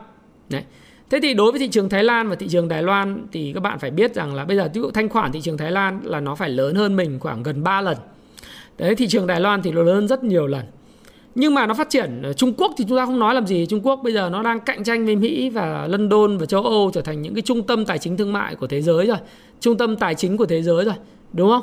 Đấy. 0.48 0.62
Thế 1.10 1.18
thì 1.22 1.34
đối 1.34 1.52
với 1.52 1.60
thị 1.60 1.68
trường 1.68 1.88
Thái 1.88 2.04
Lan 2.04 2.28
và 2.28 2.34
thị 2.34 2.48
trường 2.48 2.68
Đài 2.68 2.82
Loan 2.82 3.26
thì 3.32 3.52
các 3.52 3.60
bạn 3.60 3.78
phải 3.78 3.90
biết 3.90 4.14
rằng 4.14 4.34
là 4.34 4.44
bây 4.44 4.56
giờ 4.56 4.68
ví 4.74 4.80
dụ 4.80 4.90
thanh 4.90 5.08
khoản 5.08 5.32
thị 5.32 5.40
trường 5.40 5.56
Thái 5.56 5.72
Lan 5.72 6.00
là 6.04 6.20
nó 6.20 6.34
phải 6.34 6.50
lớn 6.50 6.74
hơn 6.74 6.96
mình 6.96 7.18
khoảng 7.20 7.42
gần 7.42 7.62
3 7.62 7.80
lần. 7.80 7.96
Đấy 8.78 8.94
thị 8.94 9.08
trường 9.08 9.26
Đài 9.26 9.40
Loan 9.40 9.62
thì 9.62 9.70
nó 9.70 9.82
lớn 9.82 9.94
hơn 9.94 10.08
rất 10.08 10.24
nhiều 10.24 10.46
lần. 10.46 10.64
Nhưng 11.34 11.54
mà 11.54 11.66
nó 11.66 11.74
phát 11.74 11.90
triển 11.90 12.22
ờ, 12.22 12.32
Trung 12.32 12.52
Quốc 12.56 12.72
thì 12.78 12.84
chúng 12.88 12.98
ta 12.98 13.06
không 13.06 13.18
nói 13.18 13.34
làm 13.34 13.46
gì. 13.46 13.66
Trung 13.66 13.80
Quốc 13.86 14.00
bây 14.04 14.12
giờ 14.12 14.28
nó 14.32 14.42
đang 14.42 14.60
cạnh 14.60 14.84
tranh 14.84 15.06
với 15.06 15.16
Mỹ 15.16 15.50
và 15.50 15.86
London 15.86 16.38
và 16.38 16.46
châu 16.46 16.62
Âu 16.62 16.90
trở 16.94 17.02
thành 17.02 17.22
những 17.22 17.34
cái 17.34 17.42
trung 17.42 17.62
tâm 17.62 17.84
tài 17.84 17.98
chính 17.98 18.16
thương 18.16 18.32
mại 18.32 18.54
của 18.54 18.66
thế 18.66 18.82
giới 18.82 19.06
rồi, 19.06 19.16
trung 19.60 19.78
tâm 19.78 19.96
tài 19.96 20.14
chính 20.14 20.36
của 20.36 20.46
thế 20.46 20.62
giới 20.62 20.84
rồi, 20.84 20.94
đúng 21.32 21.50
không? 21.50 21.62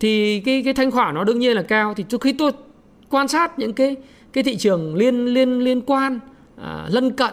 Thì 0.00 0.40
cái 0.40 0.62
cái 0.64 0.74
thanh 0.74 0.90
khoản 0.90 1.14
nó 1.14 1.24
đương 1.24 1.38
nhiên 1.38 1.56
là 1.56 1.62
cao. 1.62 1.94
Thì 1.94 2.04
khi 2.20 2.32
tôi 2.32 2.52
quan 3.10 3.28
sát 3.28 3.58
những 3.58 3.72
cái 3.72 3.96
cái 4.32 4.44
thị 4.44 4.56
trường 4.56 4.94
liên 4.94 5.24
liên 5.24 5.58
liên 5.58 5.80
quan 5.80 6.18
à, 6.62 6.86
lân 6.90 7.10
cận 7.10 7.32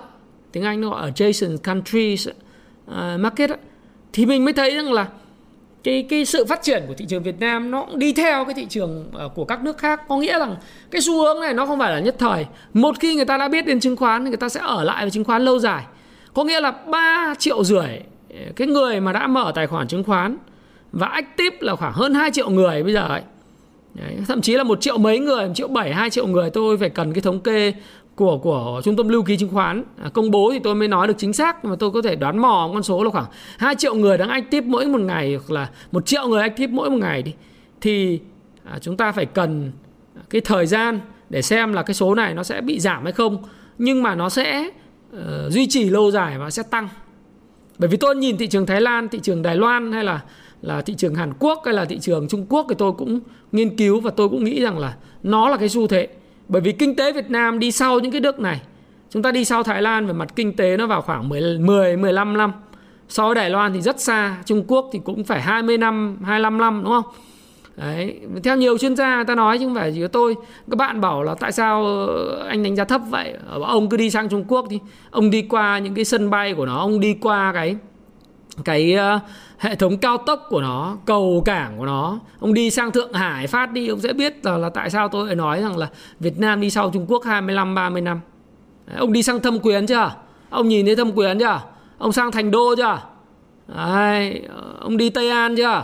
tiếng 0.53 0.63
Anh 0.63 0.81
nó 0.81 0.89
gọi 0.89 1.11
adjacent 1.11 1.57
countries 1.57 2.27
uh, 2.27 3.19
market 3.19 3.49
thì 4.13 4.25
mình 4.25 4.45
mới 4.45 4.53
thấy 4.53 4.75
rằng 4.75 4.93
là 4.93 5.07
cái 5.83 6.05
cái 6.09 6.25
sự 6.25 6.45
phát 6.45 6.63
triển 6.63 6.83
của 6.87 6.93
thị 6.93 7.05
trường 7.09 7.23
Việt 7.23 7.39
Nam 7.39 7.71
nó 7.71 7.85
cũng 7.85 7.99
đi 7.99 8.13
theo 8.13 8.45
cái 8.45 8.53
thị 8.53 8.65
trường 8.69 9.09
ờ, 9.13 9.29
của 9.35 9.45
các 9.45 9.63
nước 9.63 9.77
khác. 9.77 10.01
Có 10.07 10.17
nghĩa 10.17 10.39
rằng 10.39 10.55
cái 10.91 11.01
xu 11.01 11.21
hướng 11.21 11.41
này 11.41 11.53
nó 11.53 11.65
không 11.65 11.79
phải 11.79 11.91
là 11.91 11.99
nhất 11.99 12.15
thời. 12.19 12.45
Một 12.73 12.99
khi 12.99 13.15
người 13.15 13.25
ta 13.25 13.37
đã 13.37 13.47
biết 13.47 13.65
đến 13.65 13.79
chứng 13.79 13.95
khoán 13.95 14.23
thì 14.23 14.29
người 14.29 14.37
ta 14.37 14.49
sẽ 14.49 14.59
ở 14.59 14.83
lại 14.83 15.03
với 15.03 15.11
chứng 15.11 15.23
khoán 15.23 15.45
lâu 15.45 15.59
dài. 15.59 15.83
Có 16.33 16.43
nghĩa 16.43 16.61
là 16.61 16.71
3 16.71 17.33
triệu 17.39 17.63
rưỡi 17.63 17.99
ờ, 18.29 18.51
cái 18.55 18.67
người 18.67 18.99
mà 19.01 19.13
đã 19.13 19.27
mở 19.27 19.51
tài 19.55 19.67
khoản 19.67 19.87
chứng 19.87 20.03
khoán 20.03 20.37
và 20.91 21.07
active 21.07 21.57
là 21.59 21.75
khoảng 21.75 21.93
hơn 21.93 22.13
2 22.13 22.31
triệu 22.31 22.49
người 22.49 22.83
bây 22.83 22.93
giờ 22.93 23.07
ấy. 23.07 23.21
Đấy, 23.93 24.17
thậm 24.27 24.41
chí 24.41 24.53
là 24.53 24.63
một 24.63 24.81
triệu 24.81 24.97
mấy 24.97 25.19
người, 25.19 25.47
một 25.47 25.53
triệu 25.55 25.67
bảy, 25.67 25.93
hai 25.93 26.09
triệu 26.09 26.27
người 26.27 26.49
tôi 26.49 26.77
phải 26.77 26.89
cần 26.89 27.13
cái 27.13 27.21
thống 27.21 27.39
kê 27.39 27.73
của 28.15 28.37
của 28.37 28.81
trung 28.83 28.95
tâm 28.95 29.09
lưu 29.09 29.23
ký 29.23 29.37
chứng 29.37 29.49
khoán. 29.49 29.83
À, 30.03 30.09
công 30.13 30.31
bố 30.31 30.49
thì 30.53 30.59
tôi 30.59 30.75
mới 30.75 30.87
nói 30.87 31.07
được 31.07 31.13
chính 31.17 31.33
xác 31.33 31.57
nhưng 31.63 31.69
mà 31.69 31.75
tôi 31.79 31.91
có 31.91 32.01
thể 32.01 32.15
đoán 32.15 32.37
mò 32.37 32.69
con 32.73 32.83
số 32.83 33.03
là 33.03 33.09
khoảng 33.09 33.25
2 33.57 33.75
triệu 33.75 33.95
người 33.95 34.17
đang 34.17 34.29
active 34.29 34.67
mỗi 34.67 34.85
một 34.85 35.01
ngày 35.01 35.35
hoặc 35.35 35.51
là 35.51 35.69
một 35.91 36.05
triệu 36.05 36.27
người 36.27 36.41
active 36.41 36.73
mỗi 36.73 36.89
một 36.89 36.97
ngày 36.97 37.23
đi. 37.23 37.33
Thì 37.81 38.19
à, 38.63 38.79
chúng 38.81 38.97
ta 38.97 39.11
phải 39.11 39.25
cần 39.25 39.71
cái 40.29 40.41
thời 40.41 40.65
gian 40.65 40.99
để 41.29 41.41
xem 41.41 41.73
là 41.73 41.83
cái 41.83 41.93
số 41.93 42.15
này 42.15 42.33
nó 42.33 42.43
sẽ 42.43 42.61
bị 42.61 42.79
giảm 42.79 43.03
hay 43.03 43.11
không. 43.11 43.43
Nhưng 43.77 44.03
mà 44.03 44.15
nó 44.15 44.29
sẽ 44.29 44.69
uh, 45.15 45.21
duy 45.49 45.67
trì 45.67 45.89
lâu 45.89 46.11
dài 46.11 46.37
và 46.37 46.49
sẽ 46.49 46.63
tăng. 46.63 46.89
Bởi 47.77 47.89
vì 47.89 47.97
tôi 47.97 48.15
nhìn 48.15 48.37
thị 48.37 48.47
trường 48.47 48.65
Thái 48.65 48.81
Lan 48.81 49.09
thị 49.09 49.19
trường 49.23 49.41
Đài 49.41 49.55
Loan 49.55 49.91
hay 49.91 50.03
là 50.03 50.21
là 50.61 50.81
thị 50.81 50.93
trường 50.97 51.15
Hàn 51.15 51.33
Quốc 51.39 51.61
hay 51.65 51.73
là 51.73 51.85
thị 51.85 51.99
trường 51.99 52.27
Trung 52.27 52.45
Quốc 52.49 52.65
thì 52.69 52.75
tôi 52.77 52.91
cũng 52.91 53.19
nghiên 53.51 53.77
cứu 53.77 53.99
và 53.99 54.11
tôi 54.11 54.29
cũng 54.29 54.43
nghĩ 54.43 54.61
rằng 54.61 54.79
là 54.79 54.95
nó 55.23 55.49
là 55.49 55.57
cái 55.57 55.69
xu 55.69 55.87
thế 55.87 56.07
bởi 56.53 56.61
vì 56.61 56.71
kinh 56.71 56.95
tế 56.95 57.11
Việt 57.11 57.29
Nam 57.29 57.59
đi 57.59 57.71
sau 57.71 57.99
những 57.99 58.11
cái 58.11 58.21
nước 58.21 58.39
này. 58.39 58.61
Chúng 59.09 59.23
ta 59.23 59.31
đi 59.31 59.45
sau 59.45 59.63
Thái 59.63 59.81
Lan 59.81 60.07
về 60.07 60.13
mặt 60.13 60.35
kinh 60.35 60.55
tế 60.55 60.77
nó 60.77 60.87
vào 60.87 61.01
khoảng 61.01 61.29
10 61.29 61.59
10 61.59 61.97
15 61.97 62.37
năm. 62.37 62.51
So 63.09 63.25
với 63.25 63.35
Đài 63.35 63.49
Loan 63.49 63.73
thì 63.73 63.81
rất 63.81 63.99
xa 63.99 64.37
Trung 64.45 64.63
Quốc 64.67 64.89
thì 64.93 64.99
cũng 65.03 65.23
phải 65.23 65.41
20 65.41 65.77
năm 65.77 66.17
25 66.23 66.57
năm 66.57 66.81
đúng 66.83 66.93
không? 66.93 67.13
Đấy, 67.77 68.19
theo 68.43 68.57
nhiều 68.57 68.77
chuyên 68.77 68.95
gia 68.95 69.15
người 69.15 69.25
ta 69.25 69.35
nói 69.35 69.59
chứ 69.59 69.65
không 69.65 69.75
phải 69.75 69.91
chỉ 69.95 70.01
có 70.01 70.07
tôi. 70.07 70.35
Các 70.69 70.75
bạn 70.77 71.01
bảo 71.01 71.23
là 71.23 71.35
tại 71.35 71.51
sao 71.51 72.07
anh 72.47 72.63
đánh 72.63 72.75
giá 72.75 72.83
thấp 72.83 73.01
vậy? 73.09 73.33
Ông 73.61 73.89
cứ 73.89 73.97
đi 73.97 74.09
sang 74.09 74.29
Trung 74.29 74.45
Quốc 74.47 74.69
đi. 74.69 74.79
Ông 75.11 75.29
đi 75.29 75.41
qua 75.41 75.79
những 75.79 75.93
cái 75.93 76.05
sân 76.05 76.29
bay 76.29 76.53
của 76.53 76.65
nó 76.65 76.79
ông 76.79 76.99
đi 76.99 77.17
qua 77.21 77.51
cái 77.53 77.75
cái 78.65 78.97
uh, 79.15 79.21
hệ 79.63 79.75
thống 79.75 79.97
cao 79.97 80.17
tốc 80.17 80.45
của 80.49 80.61
nó 80.61 80.97
cầu 81.05 81.41
cảng 81.45 81.77
của 81.77 81.85
nó 81.85 82.19
ông 82.39 82.53
đi 82.53 82.69
sang 82.69 82.91
Thượng 82.91 83.13
Hải 83.13 83.47
phát 83.47 83.71
đi 83.71 83.87
ông 83.87 83.99
sẽ 83.99 84.13
biết 84.13 84.45
là, 84.45 84.57
là 84.57 84.69
tại 84.69 84.89
sao 84.89 85.07
tôi 85.07 85.27
lại 85.27 85.35
nói 85.35 85.61
rằng 85.61 85.77
là 85.77 85.89
Việt 86.19 86.39
Nam 86.39 86.61
đi 86.61 86.69
sau 86.69 86.89
Trung 86.93 87.05
Quốc 87.07 87.23
25 87.23 87.75
30 87.75 88.01
năm. 88.01 88.19
Đấy, 88.85 88.97
ông 88.99 89.13
đi 89.13 89.23
sang 89.23 89.39
Thâm 89.39 89.59
Quyến 89.59 89.85
chưa? 89.85 90.11
Ông 90.49 90.67
nhìn 90.67 90.85
thấy 90.85 90.95
Thâm 90.95 91.11
Quyến 91.11 91.39
chưa? 91.39 91.61
Ông 91.97 92.11
sang 92.11 92.31
Thành 92.31 92.51
Đô 92.51 92.75
chưa? 92.75 93.01
Đấy, 93.67 94.41
ông 94.79 94.97
đi 94.97 95.09
Tây 95.09 95.29
An 95.29 95.55
chưa? 95.55 95.83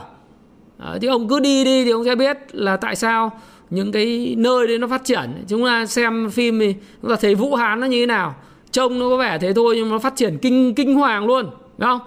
Đấy, 0.77 0.99
thì 1.01 1.07
ông 1.07 1.27
cứ 1.27 1.39
đi 1.39 1.63
đi 1.63 1.85
thì 1.85 1.91
ông 1.91 2.05
sẽ 2.05 2.15
biết 2.15 2.37
là 2.51 2.77
tại 2.77 2.95
sao 2.95 3.31
những 3.69 3.91
cái 3.91 4.35
nơi 4.37 4.67
đấy 4.67 4.77
nó 4.77 4.87
phát 4.87 5.05
triển. 5.05 5.43
Chúng 5.47 5.65
ta 5.65 5.85
xem 5.85 6.29
phim 6.29 6.59
thì 6.59 6.75
chúng 7.01 7.11
ta 7.11 7.17
thấy 7.21 7.35
Vũ 7.35 7.55
Hán 7.55 7.79
nó 7.79 7.87
như 7.87 8.01
thế 8.01 8.05
nào. 8.05 8.35
Trông 8.71 8.99
nó 8.99 9.09
có 9.09 9.17
vẻ 9.17 9.37
thế 9.41 9.53
thôi 9.53 9.75
nhưng 9.77 9.89
nó 9.89 9.99
phát 9.99 10.15
triển 10.15 10.37
kinh 10.37 10.75
kinh 10.75 10.95
hoàng 10.95 11.25
luôn 11.25 11.45
đúng 11.77 11.89
không? 11.89 11.99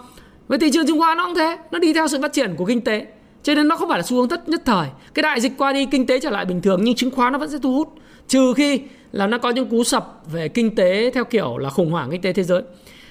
Với 0.53 0.59
thị 0.59 0.71
trường 0.71 0.87
chứng 0.87 0.99
khoán 0.99 1.17
nó 1.17 1.27
cũng 1.27 1.35
thế 1.35 1.57
nó 1.71 1.79
đi 1.79 1.93
theo 1.93 2.09
sự 2.09 2.21
phát 2.23 2.33
triển 2.33 2.55
của 2.57 2.65
kinh 2.65 2.81
tế. 2.81 3.07
Cho 3.43 3.55
nên 3.55 3.69
nó 3.69 3.77
không 3.77 3.88
phải 3.88 3.99
là 3.99 4.03
xu 4.03 4.17
hướng 4.17 4.29
tất 4.29 4.49
nhất 4.49 4.62
thời. 4.65 4.87
Cái 5.15 5.23
đại 5.23 5.41
dịch 5.41 5.53
qua 5.59 5.73
đi 5.73 5.87
kinh 5.87 6.07
tế 6.07 6.21
trở 6.21 6.31
lại 6.31 6.45
bình 6.45 6.62
thường 6.62 6.81
nhưng 6.83 6.95
chứng 6.95 7.11
khoán 7.11 7.33
nó 7.33 7.38
vẫn 7.38 7.51
sẽ 7.51 7.59
thu 7.62 7.75
hút. 7.75 7.88
Trừ 8.29 8.55
khi 8.57 8.81
là 9.12 9.27
nó 9.27 9.38
có 9.38 9.51
những 9.51 9.69
cú 9.69 9.85
sập 9.85 10.21
về 10.33 10.49
kinh 10.49 10.75
tế 10.75 11.11
theo 11.15 11.25
kiểu 11.25 11.59
là 11.59 11.71
khủng 11.71 11.91
hoảng 11.91 12.11
kinh 12.11 12.21
tế 12.21 12.33
thế 12.33 12.43
giới. 12.43 12.62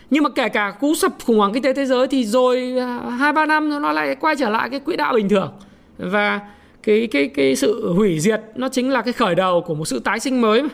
Nhưng 0.10 0.23
mà 0.23 0.30
kể 0.30 0.49
cả 0.49 0.73
cú 0.80 0.95
sập 0.95 1.13
khủng 1.25 1.38
hoảng 1.38 1.54
kinh 1.54 1.63
tế 1.63 1.73
thế 1.73 1.86
giới 1.86 2.08
thì 2.08 2.25
rồi 2.25 2.73
à, 2.80 2.99
hai 2.99 3.34
ba 3.34 3.45
năm 3.45 3.82
nó 3.82 3.91
lại 3.91 4.15
quay 4.15 4.36
trở 4.36 4.49
lại 4.49 4.69
cái 4.69 4.80
quỹ 4.80 4.95
đạo 4.95 5.13
bình 5.13 5.30
thường. 5.30 5.51
Và 5.97 6.39
cái 6.84 7.08
cái 7.12 7.27
cái 7.27 7.56
sự 7.56 7.93
hủy 7.93 8.19
diệt 8.19 8.41
nó 8.56 8.69
chính 8.69 8.89
là 8.89 9.01
cái 9.01 9.13
khởi 9.13 9.36
đầu 9.36 9.62
của 9.62 9.75
một 9.75 9.86
sự 9.86 9.99
tái 9.99 10.19
sinh 10.19 10.41
mới 10.41 10.63
mà 10.63 10.69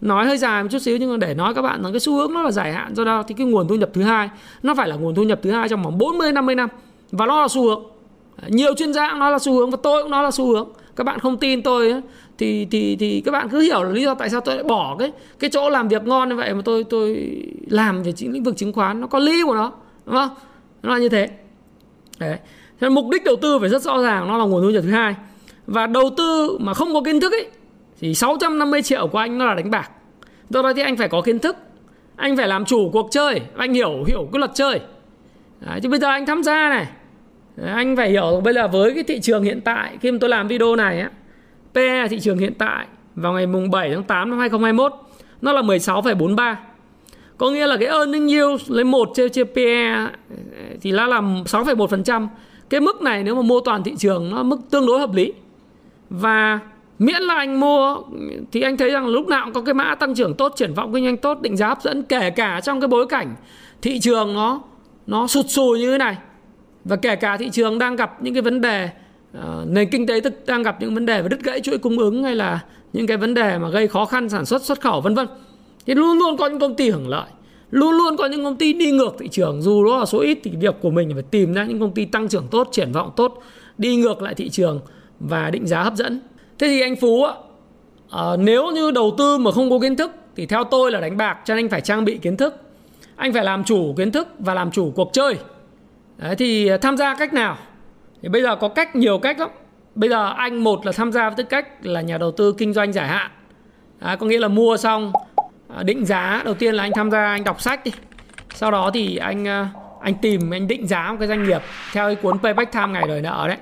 nói 0.00 0.26
hơi 0.26 0.38
dài 0.38 0.62
một 0.62 0.68
chút 0.72 0.78
xíu 0.78 0.96
nhưng 0.96 1.10
mà 1.10 1.16
để 1.16 1.34
nói 1.34 1.54
các 1.54 1.62
bạn 1.62 1.82
rằng 1.82 1.92
cái 1.92 2.00
xu 2.00 2.16
hướng 2.16 2.34
nó 2.34 2.42
là 2.42 2.50
dài 2.50 2.72
hạn. 2.72 2.94
Do 2.94 3.04
đó 3.04 3.22
thì 3.22 3.34
cái 3.38 3.46
nguồn 3.46 3.68
thu 3.68 3.74
nhập 3.74 3.90
thứ 3.92 4.02
hai 4.02 4.30
nó 4.62 4.74
phải 4.74 4.88
là 4.88 4.96
nguồn 4.96 5.14
thu 5.14 5.22
nhập 5.22 5.40
thứ 5.42 5.50
hai 5.50 5.68
trong 5.68 5.82
vòng 5.82 5.98
40 5.98 6.32
50 6.32 6.54
năm. 6.54 6.68
Và 7.10 7.26
nó 7.26 7.42
là 7.42 7.48
xu 7.48 7.62
hướng. 7.62 7.82
Nhiều 8.48 8.74
chuyên 8.74 8.92
gia 8.92 9.10
cũng 9.10 9.18
nói 9.18 9.32
là 9.32 9.38
xu 9.38 9.52
hướng 9.52 9.70
và 9.70 9.76
tôi 9.82 10.02
cũng 10.02 10.10
nói 10.10 10.22
là 10.24 10.30
xu 10.30 10.46
hướng. 10.46 10.68
Các 10.96 11.04
bạn 11.04 11.18
không 11.18 11.36
tin 11.36 11.62
tôi 11.62 11.90
ấy, 11.90 12.00
thì 12.38 12.66
thì 12.70 12.96
thì 12.96 13.22
các 13.24 13.32
bạn 13.32 13.48
cứ 13.48 13.60
hiểu 13.60 13.82
là 13.82 13.90
lý 13.90 14.02
do 14.02 14.14
tại 14.14 14.30
sao 14.30 14.40
tôi 14.40 14.54
lại 14.54 14.64
bỏ 14.64 14.96
cái 14.98 15.12
cái 15.38 15.50
chỗ 15.50 15.70
làm 15.70 15.88
việc 15.88 16.06
ngon 16.06 16.28
như 16.28 16.36
vậy 16.36 16.54
mà 16.54 16.62
tôi 16.64 16.84
tôi 16.84 17.32
làm 17.68 18.02
về 18.02 18.12
chính 18.12 18.32
lĩnh 18.32 18.42
vực 18.42 18.56
chứng 18.56 18.72
khoán. 18.72 19.00
Nó 19.00 19.06
có 19.06 19.18
lý 19.18 19.42
của 19.44 19.54
nó 19.54 19.72
đúng 20.06 20.14
không? 20.14 20.30
Nó 20.82 20.92
là 20.92 20.98
như 20.98 21.08
thế. 21.08 21.28
Đấy. 22.18 22.38
Thế 22.80 22.88
mục 22.88 23.06
đích 23.12 23.24
đầu 23.24 23.36
tư 23.36 23.58
phải 23.58 23.68
rất 23.68 23.82
rõ 23.82 24.02
ràng 24.02 24.28
nó 24.28 24.38
là 24.38 24.44
nguồn 24.44 24.62
thu 24.62 24.70
nhập 24.70 24.82
thứ 24.82 24.90
hai. 24.90 25.14
Và 25.66 25.86
đầu 25.86 26.10
tư 26.16 26.58
mà 26.60 26.74
không 26.74 26.94
có 26.94 27.00
kiến 27.00 27.20
thức 27.20 27.32
ấy 27.32 27.46
thì 28.00 28.14
650 28.14 28.82
triệu 28.82 29.06
của 29.06 29.18
anh 29.18 29.38
nó 29.38 29.44
là 29.44 29.54
đánh 29.54 29.70
bạc. 29.70 29.90
Do 30.50 30.62
đó 30.62 30.72
thì 30.76 30.82
anh 30.82 30.96
phải 30.96 31.08
có 31.08 31.22
kiến 31.22 31.38
thức. 31.38 31.56
Anh 32.16 32.36
phải 32.36 32.48
làm 32.48 32.64
chủ 32.64 32.90
cuộc 32.92 33.08
chơi. 33.10 33.40
Anh 33.56 33.74
hiểu 33.74 34.04
hiểu 34.06 34.28
cái 34.32 34.38
luật 34.38 34.50
chơi. 34.54 34.80
Đấy, 35.60 35.80
chứ 35.82 35.88
bây 35.88 35.98
giờ 35.98 36.08
anh 36.08 36.26
tham 36.26 36.42
gia 36.42 36.68
này. 36.68 36.86
Đấy, 37.56 37.70
anh 37.70 37.96
phải 37.96 38.10
hiểu 38.10 38.40
bây 38.44 38.54
giờ 38.54 38.68
với 38.68 38.94
cái 38.94 39.04
thị 39.04 39.20
trường 39.20 39.42
hiện 39.42 39.60
tại 39.60 39.98
khi 40.00 40.12
mà 40.12 40.18
tôi 40.20 40.30
làm 40.30 40.48
video 40.48 40.76
này 40.76 41.00
á 41.00 41.10
PE 41.74 42.08
thị 42.08 42.20
trường 42.20 42.38
hiện 42.38 42.54
tại 42.54 42.86
vào 43.14 43.32
ngày 43.32 43.46
mùng 43.46 43.70
7 43.70 43.90
tháng 43.90 44.02
8 44.02 44.30
năm 44.30 44.38
2021 44.38 44.92
nó 45.42 45.52
là 45.52 45.62
16,43 45.62 46.54
có 47.38 47.50
nghĩa 47.50 47.66
là 47.66 47.76
cái 47.76 47.88
earning 47.88 48.28
yield 48.28 48.62
lấy 48.68 48.84
1 48.84 49.08
chia 49.14 49.28
chia 49.28 49.44
PE 49.44 50.06
thì 50.80 50.92
nó 50.92 51.06
là 51.06 51.20
6,1% 51.20 52.28
cái 52.70 52.80
mức 52.80 53.02
này 53.02 53.22
nếu 53.22 53.34
mà 53.34 53.42
mua 53.42 53.60
toàn 53.60 53.82
thị 53.82 53.94
trường 53.98 54.30
nó 54.30 54.42
mức 54.42 54.56
tương 54.70 54.86
đối 54.86 54.98
hợp 54.98 55.14
lý. 55.14 55.32
Và 56.10 56.60
miễn 56.98 57.22
là 57.22 57.34
anh 57.34 57.60
mua 57.60 57.96
thì 58.52 58.60
anh 58.60 58.76
thấy 58.76 58.90
rằng 58.90 59.06
lúc 59.06 59.26
nào 59.26 59.44
cũng 59.44 59.54
có 59.54 59.60
cái 59.60 59.74
mã 59.74 59.94
tăng 59.94 60.14
trưởng 60.14 60.34
tốt 60.34 60.52
triển 60.56 60.74
vọng 60.74 60.94
kinh 60.94 61.04
doanh 61.04 61.16
tốt 61.16 61.40
định 61.40 61.56
giá 61.56 61.68
hấp 61.68 61.82
dẫn 61.82 62.02
kể 62.02 62.30
cả 62.30 62.60
trong 62.60 62.80
cái 62.80 62.88
bối 62.88 63.06
cảnh 63.06 63.34
thị 63.82 64.00
trường 64.00 64.34
nó 64.34 64.62
nó 65.06 65.26
sụt 65.26 65.46
sùi 65.48 65.78
như 65.78 65.92
thế 65.92 65.98
này. 65.98 66.16
Và 66.84 66.96
kể 66.96 67.16
cả 67.16 67.36
thị 67.36 67.50
trường 67.52 67.78
đang 67.78 67.96
gặp 67.96 68.22
những 68.22 68.34
cái 68.34 68.42
vấn 68.42 68.60
đề 68.60 68.88
uh, 69.38 69.42
nền 69.68 69.90
kinh 69.90 70.06
tế 70.06 70.20
thực 70.20 70.46
đang 70.46 70.62
gặp 70.62 70.76
những 70.80 70.94
vấn 70.94 71.06
đề 71.06 71.22
về 71.22 71.28
đứt 71.28 71.40
gãy 71.42 71.60
chuỗi 71.60 71.78
cung 71.78 71.98
ứng 71.98 72.24
hay 72.24 72.34
là 72.34 72.64
những 72.92 73.06
cái 73.06 73.16
vấn 73.16 73.34
đề 73.34 73.58
mà 73.58 73.68
gây 73.68 73.88
khó 73.88 74.04
khăn 74.04 74.28
sản 74.28 74.44
xuất 74.44 74.62
xuất 74.62 74.80
khẩu 74.80 75.00
vân 75.00 75.14
vân. 75.14 75.26
Thì 75.86 75.94
luôn 75.94 76.18
luôn 76.18 76.36
có 76.36 76.46
những 76.46 76.58
công 76.58 76.74
ty 76.74 76.90
hưởng 76.90 77.08
lợi 77.08 77.28
luôn 77.70 77.92
luôn 77.92 78.16
có 78.16 78.26
những 78.26 78.44
công 78.44 78.56
ty 78.56 78.72
đi 78.72 78.90
ngược 78.90 79.16
thị 79.18 79.28
trường. 79.28 79.62
Dù 79.62 79.84
đó 79.84 79.98
là 79.98 80.04
số 80.04 80.18
ít 80.18 80.38
thì 80.44 80.50
việc 80.60 80.74
của 80.80 80.90
mình 80.90 81.10
phải 81.14 81.22
tìm 81.22 81.54
ra 81.54 81.64
những 81.64 81.80
công 81.80 81.92
ty 81.92 82.04
tăng 82.04 82.28
trưởng 82.28 82.46
tốt 82.50 82.68
triển 82.72 82.92
vọng 82.92 83.10
tốt 83.16 83.42
đi 83.78 83.96
ngược 83.96 84.22
lại 84.22 84.34
thị 84.34 84.48
trường 84.48 84.80
và 85.20 85.50
định 85.50 85.66
giá 85.66 85.82
hấp 85.82 85.94
dẫn 85.94 86.20
thế 86.58 86.68
thì 86.68 86.80
anh 86.80 86.96
phú 86.96 87.24
ạ 87.24 87.32
à, 88.10 88.22
nếu 88.38 88.70
như 88.70 88.90
đầu 88.90 89.14
tư 89.18 89.38
mà 89.38 89.50
không 89.50 89.70
có 89.70 89.78
kiến 89.78 89.96
thức 89.96 90.12
thì 90.36 90.46
theo 90.46 90.64
tôi 90.64 90.90
là 90.90 91.00
đánh 91.00 91.16
bạc 91.16 91.38
cho 91.44 91.54
nên 91.54 91.64
anh 91.64 91.70
phải 91.70 91.80
trang 91.80 92.04
bị 92.04 92.18
kiến 92.18 92.36
thức. 92.36 92.62
Anh 93.16 93.32
phải 93.32 93.44
làm 93.44 93.64
chủ 93.64 93.94
kiến 93.96 94.12
thức 94.12 94.28
và 94.38 94.54
làm 94.54 94.70
chủ 94.70 94.92
cuộc 94.96 95.10
chơi. 95.12 95.36
Đấy, 96.16 96.36
thì 96.36 96.68
à, 96.68 96.76
tham 96.76 96.96
gia 96.96 97.14
cách 97.14 97.32
nào? 97.32 97.56
Thì 98.22 98.28
bây 98.28 98.42
giờ 98.42 98.56
có 98.56 98.68
cách 98.68 98.96
nhiều 98.96 99.18
cách 99.18 99.38
lắm. 99.38 99.48
Bây 99.94 100.10
giờ 100.10 100.32
anh 100.36 100.64
một 100.64 100.86
là 100.86 100.92
tham 100.92 101.12
gia 101.12 101.28
với 101.28 101.36
tư 101.36 101.44
cách 101.44 101.68
là 101.82 102.00
nhà 102.00 102.18
đầu 102.18 102.30
tư 102.30 102.54
kinh 102.58 102.72
doanh 102.72 102.92
giải 102.92 103.08
hạn. 103.08 103.30
À, 104.00 104.16
có 104.16 104.26
nghĩa 104.26 104.38
là 104.38 104.48
mua 104.48 104.76
xong 104.76 105.12
à, 105.76 105.82
định 105.82 106.06
giá 106.06 106.42
đầu 106.44 106.54
tiên 106.54 106.74
là 106.74 106.82
anh 106.82 106.92
tham 106.94 107.10
gia 107.10 107.26
anh 107.26 107.44
đọc 107.44 107.60
sách 107.60 107.84
đi. 107.84 107.92
Sau 108.54 108.70
đó 108.70 108.90
thì 108.94 109.16
anh 109.16 109.48
à, 109.48 109.68
anh 110.00 110.14
tìm 110.14 110.50
anh 110.50 110.68
định 110.68 110.86
giá 110.86 111.10
một 111.10 111.16
cái 111.18 111.28
doanh 111.28 111.44
nghiệp 111.44 111.62
theo 111.92 112.08
cái 112.08 112.14
cuốn 112.14 112.38
payback 112.38 112.72
time 112.72 112.88
ngày 112.88 113.04
đời 113.08 113.22
nợ 113.22 113.44
đấy 113.48 113.56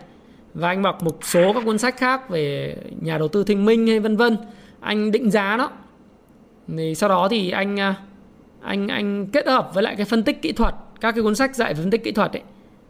và 0.54 0.68
anh 0.68 0.82
đọc 0.82 1.02
một 1.02 1.18
số 1.22 1.52
các 1.52 1.62
cuốn 1.64 1.78
sách 1.78 1.96
khác 1.96 2.28
về 2.28 2.76
nhà 3.00 3.18
đầu 3.18 3.28
tư 3.28 3.44
thông 3.44 3.64
minh 3.64 3.86
hay 3.86 4.00
vân 4.00 4.16
vân. 4.16 4.36
Anh 4.80 5.12
định 5.12 5.30
giá 5.30 5.56
nó. 5.56 5.70
Thì 6.76 6.94
sau 6.94 7.08
đó 7.08 7.28
thì 7.30 7.50
anh 7.50 7.80
à, 7.80 7.94
anh 8.62 8.88
anh 8.88 9.26
kết 9.26 9.46
hợp 9.46 9.70
với 9.74 9.82
lại 9.82 9.96
cái 9.96 10.06
phân 10.06 10.22
tích 10.22 10.42
kỹ 10.42 10.52
thuật, 10.52 10.74
các 11.00 11.12
cái 11.12 11.22
cuốn 11.22 11.34
sách 11.34 11.54
dạy 11.54 11.74
về 11.74 11.80
phân 11.80 11.90
tích 11.90 12.04
kỹ 12.04 12.12
thuật 12.12 12.32
ấy, 12.32 12.42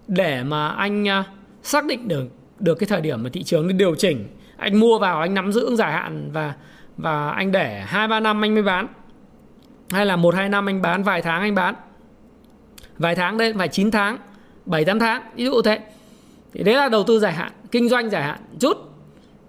để 0.09 0.42
mà 0.42 0.68
anh 0.68 1.09
à, 1.09 1.24
xác 1.62 1.85
định 1.87 2.09
được 2.09 2.24
được 2.59 2.74
cái 2.74 2.87
thời 2.87 3.00
điểm 3.00 3.22
mà 3.22 3.31
thị 3.33 3.42
trường 3.42 3.77
điều 3.79 3.94
chỉnh. 3.94 4.27
Anh 4.57 4.81
mua 4.81 4.98
vào, 4.98 5.20
anh 5.20 5.35
nắm 5.35 5.53
giữ 5.53 5.77
dài 5.77 5.92
hạn 5.92 6.31
và 6.33 6.55
và 6.96 7.31
anh 7.31 7.53
để 7.53 7.83
hai, 7.87 8.09
ba 8.09 8.20
năm 8.20 8.44
anh 8.44 8.55
mới 8.55 8.62
bán. 8.62 8.87
Hay 9.90 10.07
là 10.07 10.16
một, 10.16 10.35
hai 10.35 10.48
năm 10.48 10.68
anh 10.68 10.83
bán, 10.83 11.03
vài 11.03 11.22
tháng 11.22 11.40
anh 11.40 11.55
bán. 11.55 11.74
Vài 12.98 13.14
tháng 13.14 13.38
đây 13.38 13.53
vài 13.53 13.68
9 13.68 13.90
tháng 13.90 14.18
7 14.66 14.85
8 14.85 14.98
tháng, 14.98 15.22
ví 15.35 15.44
dụ 15.44 15.62
thế 15.62 15.81
thì 16.55 16.64
đấy 16.64 16.75
là 16.75 16.88
đầu 16.88 17.05
tư 17.05 17.19
dài 17.19 17.33
hạn, 17.33 17.53
kinh 17.71 17.88
doanh 17.88 18.11
dài 18.11 18.23
hạn 18.23 18.38
chút, 18.61 18.77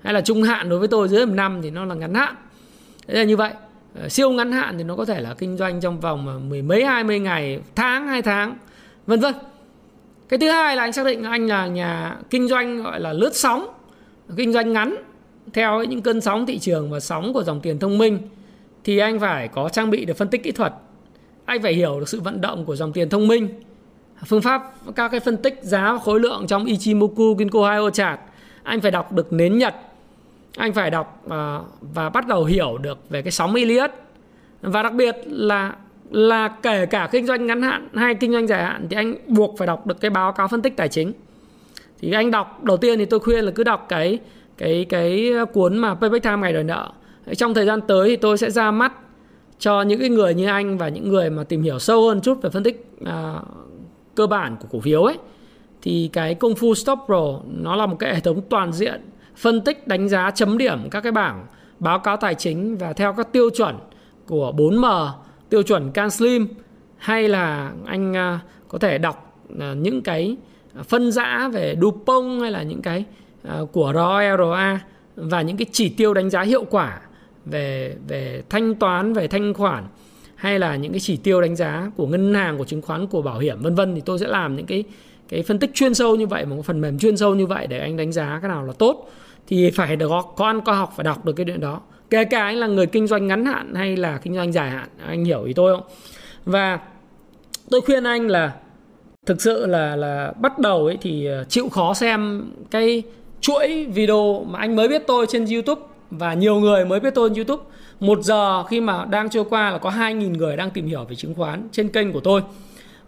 hay 0.02 0.14
là 0.14 0.22
trung 0.22 0.44
hạn 0.44 0.70
đối 0.70 0.80
với 0.80 0.88
tôi 0.88 1.10
dưới 1.10 1.26
một 1.26 1.34
năm 1.34 1.62
thì 1.62 1.70
nó 1.70 1.86
là 1.86 1.96
ngắn 1.96 2.14
hạn. 2.14 2.36
Thế 3.08 3.14
là 3.14 3.24
như 3.24 3.38
vậy. 3.38 3.52
Ờ, 4.02 4.10
siêu 4.10 4.30
ngắn 4.30 4.52
hạn 4.52 4.78
thì 4.78 4.84
nó 4.84 4.96
có 4.96 5.06
thể 5.06 5.22
là 5.22 5.34
kinh 5.34 5.58
doanh 5.58 5.82
trong 5.82 6.00
vòng 6.00 6.28
ờ, 6.28 6.40
mười 6.40 6.62
mấy, 6.62 6.86
hai 6.86 7.04
mươi 7.04 7.20
ngày, 7.20 7.60
tháng, 7.76 8.08
hai 8.08 8.22
tháng, 8.22 8.58
vân 9.08 9.20
vân. 9.20 9.34
Cái 10.30 10.40
thứ 10.40 10.50
hai 10.50 10.76
là 10.76 10.84
anh 10.84 10.94
xác 10.94 11.06
định 11.06 11.24
anh 11.24 11.48
là 11.48 11.68
nhà 11.68 12.18
kinh 12.30 12.48
doanh 12.48 12.84
gọi 12.84 13.00
là 13.00 13.14
lướt 13.14 13.36
sóng, 13.36 13.68
kinh 14.38 14.54
doanh 14.54 14.74
ngắn 14.74 14.96
theo 15.54 15.84
những 15.84 16.02
cơn 16.02 16.22
sóng 16.22 16.46
thị 16.46 16.60
trường 16.60 16.92
và 16.92 17.00
sóng 17.00 17.34
của 17.34 17.44
dòng 17.44 17.62
tiền 17.62 17.80
thông 17.80 17.98
minh, 17.98 18.20
thì 18.84 18.98
anh 18.98 19.20
phải 19.20 19.48
có 19.48 19.70
trang 19.70 19.90
bị 19.90 20.06
được 20.06 20.18
phân 20.18 20.28
tích 20.28 20.44
kỹ 20.44 20.52
thuật. 20.52 20.74
Anh 21.46 21.62
phải 21.62 21.74
hiểu 21.74 22.00
được 22.00 22.10
sự 22.10 22.22
vận 22.22 22.42
động 22.42 22.66
của 22.66 22.76
dòng 22.76 22.94
tiền 22.94 23.10
thông 23.10 23.28
minh 23.28 23.50
phương 24.26 24.42
pháp 24.42 24.74
các 24.96 25.08
cái 25.10 25.20
phân 25.20 25.38
tích 25.38 25.60
giá 25.62 25.94
và 25.94 26.00
khối 26.00 26.20
lượng 26.20 26.48
trong 26.48 26.66
Ichimoku 26.66 27.36
Kinko 27.36 27.72
Hyo 27.72 27.90
chart 27.90 28.20
anh 28.64 28.82
phải 28.82 28.92
đọc 28.92 29.12
được 29.12 29.34
nến 29.34 29.58
nhật. 29.58 29.76
Anh 30.58 30.74
phải 30.74 30.92
đọc 30.92 31.22
và, 31.24 31.62
và 31.82 32.10
bắt 32.10 32.28
đầu 32.28 32.44
hiểu 32.46 32.78
được 32.78 33.10
về 33.10 33.22
cái 33.22 33.32
sóng 33.32 33.56
Elliott 33.56 33.92
và 34.62 34.84
đặc 34.84 34.94
biệt 34.94 35.16
là 35.26 35.76
là 36.12 36.48
kể 36.48 36.86
cả 36.86 37.10
kinh 37.12 37.26
doanh 37.26 37.48
ngắn 37.48 37.62
hạn 37.62 37.88
hay 37.96 38.16
kinh 38.16 38.32
doanh 38.32 38.48
dài 38.48 38.64
hạn 38.64 38.88
thì 38.90 38.96
anh 38.96 39.16
buộc 39.28 39.58
phải 39.58 39.68
đọc 39.68 39.88
được 39.88 40.02
cái 40.02 40.12
báo 40.12 40.32
cáo 40.32 40.48
phân 40.48 40.62
tích 40.62 40.78
tài 40.78 40.90
chính. 40.90 41.14
Thì 42.02 42.12
anh 42.12 42.32
đọc 42.32 42.64
đầu 42.64 42.78
tiên 42.78 43.00
thì 43.00 43.06
tôi 43.06 43.20
khuyên 43.20 43.46
là 43.46 43.52
cứ 43.52 43.64
đọc 43.64 43.86
cái 43.90 44.20
cái 44.58 44.86
cái 44.90 45.32
cuốn 45.54 45.78
mà 45.78 45.96
payback 45.96 46.24
time 46.24 46.38
ngày 46.38 46.54
đòi 46.54 46.64
nợ. 46.64 46.92
Trong 47.38 47.54
thời 47.54 47.66
gian 47.66 47.82
tới 47.82 48.10
thì 48.10 48.16
tôi 48.16 48.38
sẽ 48.38 48.52
ra 48.52 48.72
mắt 48.72 48.94
cho 49.60 49.82
những 49.82 50.00
cái 50.00 50.10
người 50.10 50.34
như 50.34 50.46
anh 50.48 50.78
và 50.78 50.90
những 50.90 51.10
người 51.10 51.30
mà 51.30 51.44
tìm 51.44 51.62
hiểu 51.64 51.80
sâu 51.80 52.08
hơn 52.08 52.22
chút 52.22 52.42
về 52.42 52.50
phân 52.50 52.64
tích 52.64 52.88
uh, 53.04 53.08
cơ 54.16 54.28
bản 54.28 54.56
của 54.62 54.68
cổ 54.72 54.80
phiếu 54.80 55.04
ấy, 55.04 55.18
thì 55.82 56.10
cái 56.14 56.36
công 56.36 56.56
phu 56.56 56.76
stop 56.76 57.00
pro 57.06 57.40
nó 57.48 57.76
là 57.76 57.86
một 57.86 57.96
cái 58.00 58.16
hệ 58.16 58.20
thống 58.20 58.42
toàn 58.50 58.74
diện 58.74 59.02
phân 59.36 59.62
tích, 59.62 59.88
đánh 59.88 60.10
giá, 60.10 60.32
chấm 60.32 60.58
điểm 60.58 60.90
các 60.92 61.02
cái 61.02 61.12
bảng 61.12 61.46
báo 61.80 62.00
cáo 62.00 62.18
tài 62.18 62.36
chính 62.36 62.78
và 62.78 62.94
theo 62.94 63.14
các 63.14 63.32
tiêu 63.32 63.50
chuẩn 63.50 63.76
của 64.28 64.54
4M, 64.58 65.10
tiêu 65.50 65.64
chuẩn 65.64 65.92
can 65.92 66.10
slim 66.10 66.48
hay 66.98 67.28
là 67.28 67.72
anh 67.86 68.16
à, 68.16 68.40
có 68.68 68.78
thể 68.78 68.98
đọc 68.98 69.40
à, 69.60 69.74
những 69.74 70.02
cái 70.02 70.38
phân 70.84 71.12
giã 71.12 71.50
về 71.54 71.76
Dupont 71.82 72.42
hay 72.42 72.52
là 72.52 72.64
những 72.64 72.82
cái 72.82 73.06
à, 73.44 73.60
của 73.72 73.94
roa 73.96 74.80
và 75.16 75.42
những 75.42 75.58
cái 75.58 75.66
chỉ 75.72 75.90
tiêu 75.90 76.14
đánh 76.14 76.30
giá 76.30 76.42
hiệu 76.42 76.66
quả 76.70 77.00
về 77.46 77.96
về 78.08 78.44
thanh 78.50 78.76
toán, 78.76 79.14
về 79.14 79.28
thanh 79.28 79.54
khoản 79.54 79.84
hay 80.36 80.60
là 80.60 80.76
những 80.76 80.92
cái 80.92 81.00
chỉ 81.00 81.18
tiêu 81.18 81.42
đánh 81.42 81.56
giá 81.56 81.92
của 81.98 82.08
ngân 82.08 82.34
hàng, 82.34 82.58
của 82.58 82.66
chứng 82.66 82.82
khoán, 82.82 83.08
của 83.08 83.22
bảo 83.22 83.40
hiểm, 83.40 83.62
vân 83.62 83.76
vân, 83.76 83.96
thì 83.96 84.02
tôi 84.06 84.20
sẽ 84.20 84.28
làm 84.28 84.56
những 84.56 84.66
cái 84.66 84.84
cái 85.30 85.44
phân 85.44 85.60
tích 85.60 85.72
chuyên 85.74 85.94
sâu 85.94 86.16
như 86.16 86.28
vậy, 86.28 86.46
một 86.46 86.66
phần 86.66 86.82
mềm 86.82 87.00
chuyên 87.00 87.18
sâu 87.18 87.36
như 87.36 87.46
vậy 87.46 87.68
để 87.68 87.80
anh 87.80 87.98
đánh 87.98 88.12
giá 88.12 88.40
cái 88.42 88.50
nào 88.50 88.66
là 88.66 88.74
tốt. 88.74 89.12
Thì 89.48 89.72
phải 89.72 89.96
được 89.96 90.12
có 90.36 90.46
ăn, 90.46 90.62
có 90.62 90.74
học 90.74 90.94
phải 90.96 91.04
đọc 91.04 91.26
được 91.26 91.34
cái 91.34 91.46
chuyện 91.46 91.60
đó. 91.60 91.82
Kể 92.10 92.24
cả 92.24 92.44
anh 92.44 92.58
là 92.58 92.68
người 92.68 92.86
kinh 92.86 93.08
doanh 93.08 93.28
ngắn 93.28 93.46
hạn 93.46 93.76
hay 93.76 93.98
là 93.98 94.18
kinh 94.18 94.36
doanh 94.36 94.54
dài 94.54 94.70
hạn, 94.70 94.90
anh 95.08 95.26
hiểu 95.26 95.44
ý 95.44 95.54
tôi 95.54 95.76
không? 95.76 95.86
Và 96.46 96.80
tôi 97.70 97.82
khuyên 97.82 98.04
anh 98.04 98.28
là 98.28 98.54
thực 99.26 99.42
sự 99.42 99.66
là 99.66 99.96
là 99.96 100.34
bắt 100.42 100.60
đầu 100.60 100.86
ấy 100.86 100.98
thì 101.02 101.26
ờ, 101.26 101.44
chịu 101.44 101.70
khó 101.70 101.94
xem 101.94 102.52
cái 102.72 103.04
chuỗi 103.42 103.86
video 103.86 104.44
mà 104.50 104.60
anh 104.60 104.76
mới 104.76 104.88
biết 104.88 105.04
tôi 105.08 105.26
trên 105.30 105.46
YouTube 105.46 105.82
và 106.12 106.34
nhiều 106.34 106.56
người 106.56 106.86
mới 106.86 107.00
biết 107.00 107.16
tôi 107.16 107.30
trên 107.30 107.36
YouTube 107.36 107.64
một 108.00 108.20
giờ 108.22 108.64
khi 108.64 108.82
mà 108.82 109.06
đang 109.06 109.30
trôi 109.30 109.46
qua 109.50 109.72
là 109.72 109.78
có 109.78 109.90
2.000 109.90 110.38
người 110.38 110.58
đang 110.58 110.72
tìm 110.72 110.88
hiểu 110.88 111.06
về 111.10 111.16
chứng 111.16 111.36
khoán 111.36 111.68
trên 111.72 111.90
kênh 111.90 112.14
của 112.14 112.20
tôi. 112.20 112.42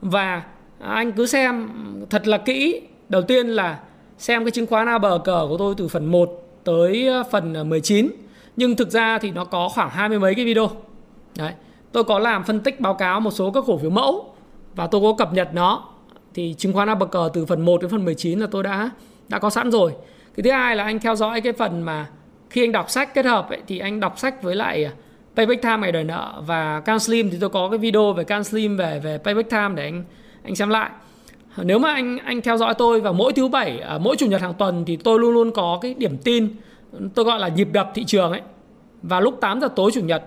Và 0.02 0.44
anh 0.80 1.12
cứ 1.12 1.26
xem 1.26 1.70
thật 2.10 2.28
là 2.28 2.38
kỹ. 2.38 2.82
Đầu 3.10 3.22
tiên 3.22 3.48
là 3.48 3.80
xem 4.18 4.44
cái 4.46 4.52
chứng 4.52 4.68
khoán 4.68 4.88
ABG 4.88 5.26
của 5.26 5.56
tôi 5.60 5.76
từ 5.78 5.88
phần 5.88 6.06
1 6.06 6.30
tới 6.64 7.08
ờ, 7.08 7.24
phần 7.32 7.70
19 7.70 8.10
nhưng 8.56 8.76
thực 8.76 8.90
ra 8.90 9.20
thì 9.20 9.32
nó 9.32 9.46
có 9.46 9.70
khoảng 9.70 9.90
hai 9.90 10.10
mươi 10.10 10.20
mấy 10.20 10.36
cái 10.36 10.46
video. 10.46 10.70
Đấy, 11.38 11.52
tôi 11.92 12.04
có 12.04 12.20
làm 12.20 12.44
phân 12.44 12.60
tích 12.60 12.80
báo 12.80 12.94
cáo 12.94 13.20
một 13.20 13.32
số 13.32 13.52
các 13.52 13.64
cổ 13.68 13.78
phiếu 13.78 13.90
mẫu 13.90 14.34
và 14.76 14.88
tôi 14.88 15.02
có 15.02 15.14
cập 15.18 15.34
nhật 15.34 15.50
nó. 15.54 15.84
Thì 16.34 16.56
chứng 16.58 16.74
khoán 16.74 16.88
ABG 16.88 17.18
từ 17.34 17.46
phần 17.46 17.62
1 17.62 17.82
đến 17.82 17.90
phần 17.90 18.06
19 18.06 18.40
là 18.40 18.48
tôi 18.52 18.64
đã 18.64 18.90
đã 19.30 19.40
có 19.40 19.50
sẵn 19.50 19.72
rồi. 19.72 19.94
Cái 20.36 20.44
thứ 20.44 20.52
hai 20.52 20.76
là 20.76 20.84
anh 20.84 21.00
theo 21.00 21.16
dõi 21.16 21.42
cái 21.42 21.54
phần 21.54 21.82
mà 21.82 22.08
khi 22.50 22.64
anh 22.64 22.72
đọc 22.72 22.90
sách 22.90 23.14
kết 23.14 23.26
hợp 23.26 23.50
ấy, 23.50 23.60
thì 23.68 23.80
anh 23.80 24.00
đọc 24.00 24.20
sách 24.20 24.44
với 24.44 24.56
lại 24.56 24.84
à, 24.84 24.92
Payback 25.36 25.62
Time 25.62 25.78
ngày 25.78 25.92
đòi 25.92 26.04
nợ 26.04 26.42
và 26.46 26.80
Can 26.80 27.00
Slim. 27.00 27.30
Thì 27.30 27.38
tôi 27.40 27.50
có 27.50 27.70
cái 27.70 27.78
video 27.78 28.14
về 28.14 28.24
Can 28.24 28.44
Slim 28.44 28.78
về 28.78 29.00
về 29.00 29.18
Payback 29.18 29.50
Time 29.50 29.70
để 29.76 29.84
anh 29.84 30.04
anh 30.44 30.56
xem 30.56 30.70
lại. 30.70 30.90
Nếu 31.58 31.80
mà 31.80 31.94
anh 31.94 32.18
anh 32.18 32.42
theo 32.42 32.58
dõi 32.58 32.74
tôi 32.78 33.02
vào 33.02 33.14
mỗi 33.14 33.34
thứ 33.34 33.48
bảy 33.48 33.80
à, 33.80 33.98
mỗi 33.98 34.16
chủ 34.16 34.28
nhật 34.28 34.42
hàng 34.42 34.54
tuần 34.54 34.84
thì 34.86 34.96
tôi 34.96 35.20
luôn 35.20 35.34
luôn 35.34 35.52
có 35.52 35.80
cái 35.82 35.94
điểm 35.98 36.18
tin 36.18 36.50
tôi 37.16 37.26
gọi 37.26 37.40
là 37.40 37.48
nhịp 37.48 37.68
đập 37.72 37.92
thị 37.96 38.04
trường 38.04 38.32
ấy 38.32 38.42
vào 39.02 39.22
lúc 39.22 39.38
8 39.42 39.62
giờ 39.62 39.68
tối 39.76 39.92
chủ 39.94 40.02
nhật. 40.02 40.24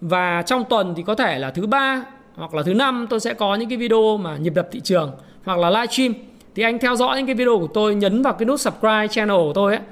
Và 0.00 0.42
trong 0.42 0.64
tuần 0.64 0.94
thì 0.96 1.02
có 1.02 1.14
thể 1.14 1.38
là 1.38 1.50
thứ 1.50 1.66
ba 1.66 2.04
hoặc 2.34 2.54
là 2.54 2.62
thứ 2.62 2.74
năm 2.74 3.06
tôi 3.10 3.20
sẽ 3.20 3.34
có 3.34 3.54
những 3.54 3.68
cái 3.68 3.78
video 3.78 4.16
mà 4.16 4.36
nhịp 4.36 4.54
đập 4.54 4.68
thị 4.72 4.80
trường 4.80 5.12
hoặc 5.44 5.58
là 5.58 5.70
livestream. 5.70 6.14
Thì 6.54 6.62
anh 6.62 6.78
theo 6.78 6.96
dõi 6.96 7.16
những 7.16 7.26
cái 7.26 7.34
video 7.34 7.58
của 7.58 7.68
tôi 7.74 7.94
nhấn 7.94 8.22
vào 8.22 8.32
cái 8.32 8.46
nút 8.46 8.60
subscribe 8.60 9.08
channel 9.08 9.36
của 9.36 9.52
tôi 9.54 9.72
ấy 9.72 9.82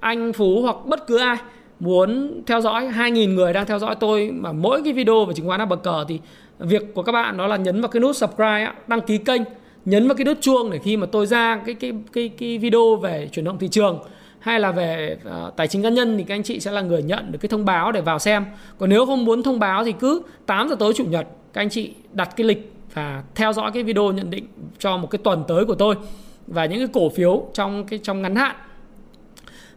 anh 0.00 0.32
Phú 0.32 0.62
hoặc 0.62 0.76
bất 0.86 1.06
cứ 1.06 1.18
ai 1.18 1.36
muốn 1.80 2.42
theo 2.46 2.60
dõi 2.60 2.86
2.000 2.86 3.34
người 3.34 3.52
đang 3.52 3.66
theo 3.66 3.78
dõi 3.78 3.96
tôi 4.00 4.30
mà 4.34 4.52
mỗi 4.52 4.82
cái 4.84 4.92
video 4.92 5.24
về 5.24 5.34
chứng 5.34 5.46
khoán 5.46 5.68
bờ 5.68 5.76
cờ 5.76 6.04
thì 6.08 6.20
việc 6.58 6.94
của 6.94 7.02
các 7.02 7.12
bạn 7.12 7.36
đó 7.36 7.46
là 7.46 7.56
nhấn 7.56 7.80
vào 7.80 7.88
cái 7.88 8.00
nút 8.00 8.16
subscribe 8.16 8.72
đăng 8.86 9.00
ký 9.00 9.18
kênh 9.18 9.42
nhấn 9.84 10.08
vào 10.08 10.14
cái 10.14 10.24
nút 10.24 10.38
chuông 10.40 10.70
để 10.70 10.78
khi 10.78 10.96
mà 10.96 11.06
tôi 11.06 11.26
ra 11.26 11.60
cái 11.66 11.74
cái 11.74 11.92
cái 12.12 12.28
cái 12.28 12.58
video 12.58 12.96
về 12.96 13.28
chuyển 13.32 13.44
động 13.44 13.58
thị 13.58 13.68
trường 13.68 13.98
hay 14.38 14.60
là 14.60 14.72
về 14.72 15.16
uh, 15.28 15.56
tài 15.56 15.68
chính 15.68 15.82
cá 15.82 15.88
nhân 15.88 16.18
thì 16.18 16.24
các 16.24 16.34
anh 16.34 16.42
chị 16.42 16.60
sẽ 16.60 16.70
là 16.70 16.80
người 16.80 17.02
nhận 17.02 17.32
được 17.32 17.38
cái 17.42 17.48
thông 17.48 17.64
báo 17.64 17.92
để 17.92 18.00
vào 18.00 18.18
xem. 18.18 18.44
Còn 18.78 18.90
nếu 18.90 19.06
không 19.06 19.24
muốn 19.24 19.42
thông 19.42 19.58
báo 19.58 19.84
thì 19.84 19.92
cứ 19.92 20.22
8 20.46 20.68
giờ 20.68 20.76
tối 20.78 20.92
chủ 20.96 21.04
nhật 21.04 21.26
các 21.52 21.60
anh 21.60 21.70
chị 21.70 21.94
đặt 22.12 22.36
cái 22.36 22.46
lịch 22.46 22.72
và 22.94 23.22
theo 23.34 23.52
dõi 23.52 23.70
cái 23.74 23.82
video 23.82 24.12
nhận 24.12 24.30
định 24.30 24.46
cho 24.78 24.96
một 24.96 25.10
cái 25.10 25.18
tuần 25.24 25.44
tới 25.48 25.64
của 25.64 25.74
tôi 25.74 25.94
và 26.46 26.66
những 26.66 26.78
cái 26.78 26.88
cổ 26.92 27.08
phiếu 27.08 27.46
trong 27.54 27.84
cái 27.84 27.98
trong 28.02 28.22
ngắn 28.22 28.36
hạn 28.36 28.56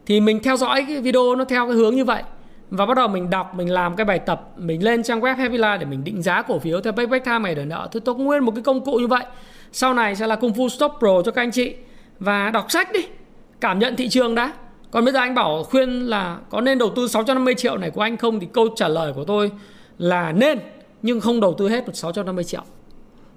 thì 0.09 0.19
mình 0.19 0.39
theo 0.43 0.57
dõi 0.57 0.85
cái 0.87 1.01
video 1.01 1.35
nó 1.35 1.45
theo 1.45 1.67
cái 1.67 1.75
hướng 1.75 1.95
như 1.95 2.05
vậy. 2.05 2.23
Và 2.69 2.85
bắt 2.85 2.97
đầu 2.97 3.07
mình 3.07 3.29
đọc, 3.29 3.55
mình 3.55 3.71
làm 3.71 3.95
cái 3.95 4.05
bài 4.05 4.19
tập, 4.19 4.53
mình 4.57 4.83
lên 4.83 5.03
trang 5.03 5.21
web 5.21 5.35
Happy 5.35 5.57
Life 5.57 5.77
để 5.77 5.85
mình 5.85 6.03
định 6.03 6.21
giá 6.21 6.41
cổ 6.41 6.59
phiếu 6.59 6.81
theo 6.81 6.93
payback 6.93 7.25
time 7.25 7.39
ngày 7.39 7.55
đòi 7.55 7.65
nợ. 7.65 7.87
Thì 7.91 7.99
tôi 8.05 8.15
nguyên 8.15 8.43
một 8.43 8.51
cái 8.55 8.63
công 8.63 8.85
cụ 8.85 8.95
như 8.95 9.07
vậy. 9.07 9.23
Sau 9.71 9.93
này 9.93 10.15
sẽ 10.15 10.27
là 10.27 10.35
công 10.35 10.53
phu 10.53 10.69
stop 10.69 10.91
pro 10.99 11.21
cho 11.25 11.31
các 11.31 11.41
anh 11.41 11.51
chị. 11.51 11.75
Và 12.19 12.49
đọc 12.49 12.71
sách 12.71 12.91
đi, 12.93 12.99
cảm 13.61 13.79
nhận 13.79 13.95
thị 13.95 14.09
trường 14.09 14.35
đã. 14.35 14.53
Còn 14.91 15.05
bây 15.05 15.13
giờ 15.13 15.19
anh 15.19 15.35
bảo 15.35 15.63
khuyên 15.63 15.89
là 15.89 16.37
có 16.49 16.61
nên 16.61 16.77
đầu 16.77 16.89
tư 16.95 17.07
650 17.07 17.55
triệu 17.55 17.77
này 17.77 17.89
của 17.89 18.01
anh 18.01 18.17
không? 18.17 18.39
Thì 18.39 18.47
câu 18.53 18.67
trả 18.75 18.87
lời 18.87 19.13
của 19.13 19.23
tôi 19.23 19.51
là 19.97 20.31
nên, 20.31 20.59
nhưng 21.01 21.19
không 21.19 21.39
đầu 21.39 21.55
tư 21.57 21.69
hết 21.69 21.87
được 21.87 21.95
650 21.95 22.43
triệu. 22.43 22.63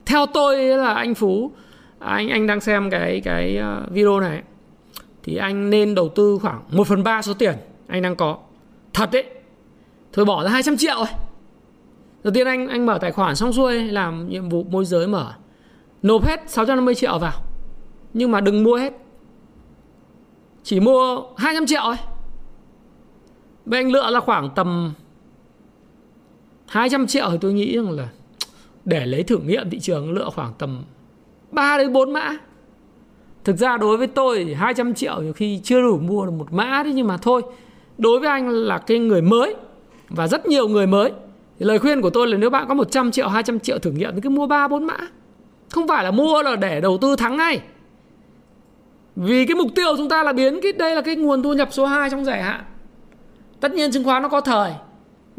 Theo 0.07 0.27
tôi 0.27 0.59
là 0.59 0.95
anh 0.95 1.15
Phú, 1.15 1.51
anh 1.99 2.29
anh 2.29 2.47
đang 2.47 2.61
xem 2.61 2.91
cái 2.91 3.21
cái 3.25 3.57
ờ, 3.57 3.87
video 3.91 4.21
này 4.21 4.43
thì 5.23 5.37
anh 5.37 5.71
nên 5.71 5.95
đầu 5.95 6.09
tư 6.09 6.39
khoảng 6.43 6.63
1 6.71 6.87
phần 6.87 7.03
3 7.03 7.23
số 7.23 7.35
tiền 7.35 7.55
anh 7.87 8.03
đang 8.03 8.17
có. 8.17 8.39
Thật 8.93 9.11
đấy 9.13 9.25
thôi 10.13 10.25
bỏ 10.25 10.45
ra 10.45 10.51
200 10.51 10.77
triệu 10.77 10.97
rồi 10.97 11.07
đầu 12.25 12.33
tiên 12.35 12.47
anh 12.47 12.69
anh 12.69 12.87
mở 12.87 12.99
tài 12.99 13.13
khoản 13.13 13.37
xong 13.37 13.53
xuôi, 13.53 13.85
làm 13.85 14.29
nhiệm 14.29 14.49
vụ 14.49 14.65
môi 14.71 14.85
giới 14.85 15.07
mở. 15.07 15.33
Nộp 16.03 16.27
hết 16.27 16.41
650 16.47 16.95
triệu 16.95 17.19
vào, 17.19 17.43
nhưng 18.15 18.31
mà 18.31 18.41
đừng 18.41 18.65
mua 18.65 18.77
hết. 18.77 18.93
Chỉ 20.63 20.81
mua 20.81 21.23
200 21.37 21.67
triệu 21.67 21.83
thôi 21.85 21.97
Vậy 23.67 23.81
anh 23.81 23.93
lựa 23.93 24.11
là 24.11 24.21
khoảng 24.21 24.51
tầm 24.55 24.93
200 26.67 27.07
triệu 27.07 27.31
thì 27.31 27.39
tôi 27.41 27.53
nghĩ 27.53 27.77
rằng 27.77 27.91
là 27.91 28.09
để 28.85 29.07
lấy 29.07 29.23
thử 29.23 29.39
nghiệm 29.39 29.71
thị 29.71 29.81
trường, 29.81 30.13
lựa 30.13 30.31
khoảng 30.35 30.53
tầm 30.59 30.85
3 31.51 31.79
đến 31.79 31.93
4 31.93 32.13
mã 32.13 32.37
thực 33.45 33.57
ra 33.57 33.77
đối 33.77 33.97
với 33.97 34.07
tôi 34.07 34.45
thì 34.45 34.55
200 34.55 34.95
triệu 34.95 35.23
nhiều 35.23 35.33
khi 35.33 35.61
chưa 35.65 35.83
đủ 35.83 35.99
mua 35.99 36.25
được 36.27 36.33
một 36.33 36.53
mã 36.53 36.83
đấy 36.85 36.93
nhưng 36.95 37.07
mà 37.07 37.17
thôi. 37.17 37.43
Đối 37.99 38.21
với 38.21 38.29
anh 38.29 38.49
là 38.49 38.79
cái 38.79 38.99
người 38.99 39.23
mới 39.23 39.55
và 40.09 40.29
rất 40.29 40.47
nhiều 40.47 40.69
người 40.69 40.87
mới, 40.87 41.13
thì 41.59 41.67
lời 41.67 41.79
khuyên 41.79 42.01
của 42.01 42.11
tôi 42.11 42.27
là 42.27 42.37
nếu 42.37 42.51
bạn 42.51 42.69
có 42.69 42.75
100 42.75 43.11
triệu 43.11 43.29
200 43.29 43.61
triệu 43.61 43.79
thử 43.79 43.91
nghiệm 43.91 44.15
thì 44.15 44.21
cứ 44.21 44.31
mua 44.31 44.47
3 44.47 44.69
4 44.69 44.85
mã. 44.85 44.97
Không 45.71 45.89
phải 45.89 46.05
là 46.05 46.11
mua 46.11 46.43
là 46.43 46.57
để 46.57 46.81
đầu 46.81 46.99
tư 46.99 47.17
thắng 47.17 47.37
ngay. 47.37 47.61
Vì 49.17 49.47
cái 49.47 49.55
mục 49.55 49.69
tiêu 49.75 49.97
chúng 49.97 50.09
ta 50.09 50.23
là 50.23 50.33
biến 50.33 50.61
cái, 50.63 50.73
đây 50.73 50.95
là 50.95 51.01
cái 51.01 51.17
nguồn 51.17 51.43
thu 51.43 51.53
nhập 51.53 51.69
số 51.71 51.87
2 51.87 52.11
trong 52.11 52.25
dài 52.25 52.43
hạn. 52.43 52.65
Tất 53.61 53.75
nhiên 53.75 53.93
chứng 53.93 54.05
khoán 54.05 54.23
nó 54.23 54.29
có 54.29 54.41
thời 54.41 54.73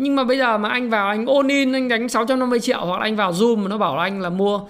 nhưng 0.04 0.16
mà 0.16 0.24
bây 0.24 0.38
giờ 0.38 0.58
mà 0.58 0.70
anh 0.70 0.90
vào, 0.90 1.08
anh 1.08 1.26
ôn 1.26 1.48
in, 1.48 1.74
anh 1.74 1.88
đánh 1.88 2.10
650 2.10 2.60
triệu 2.60 2.86
hoặc 2.86 2.98
là 2.98 3.04
anh 3.04 3.16
vào 3.16 3.32
zoom 3.32 3.58
mà 3.58 3.68
nó 3.68 3.78
bảo 3.78 3.98
là 3.98 4.04
anh 4.04 4.22
là 4.22 4.30
mua 4.30 4.62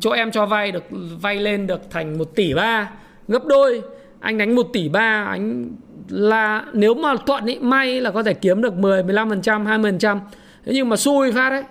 chỗ 0.00 0.10
em 0.10 0.30
cho 0.30 0.46
vay 0.46 0.72
được, 0.72 0.84
vay 1.20 1.36
lên 1.36 1.66
được 1.66 1.80
thành 1.90 2.18
1 2.18 2.24
tỷ 2.34 2.54
ba, 2.54 2.90
gấp 3.28 3.44
đôi. 3.46 3.82
Anh 4.20 4.38
đánh 4.38 4.54
1 4.54 4.66
tỷ 4.72 4.88
ba, 4.88 5.24
anh 5.28 5.70
là, 6.08 6.64
nếu 6.72 6.94
mà 6.94 7.16
thuận 7.26 7.46
ý, 7.46 7.58
may 7.58 8.00
là 8.00 8.10
có 8.10 8.22
thể 8.22 8.34
kiếm 8.34 8.62
được 8.62 8.74
10 8.74 9.02
15% 9.02 9.64
20% 9.64 10.18
thế 10.64 10.72
nhưng 10.74 10.88
mà 10.88 10.96
xui 10.96 11.32
phát 11.32 11.50
đấy. 11.50 11.64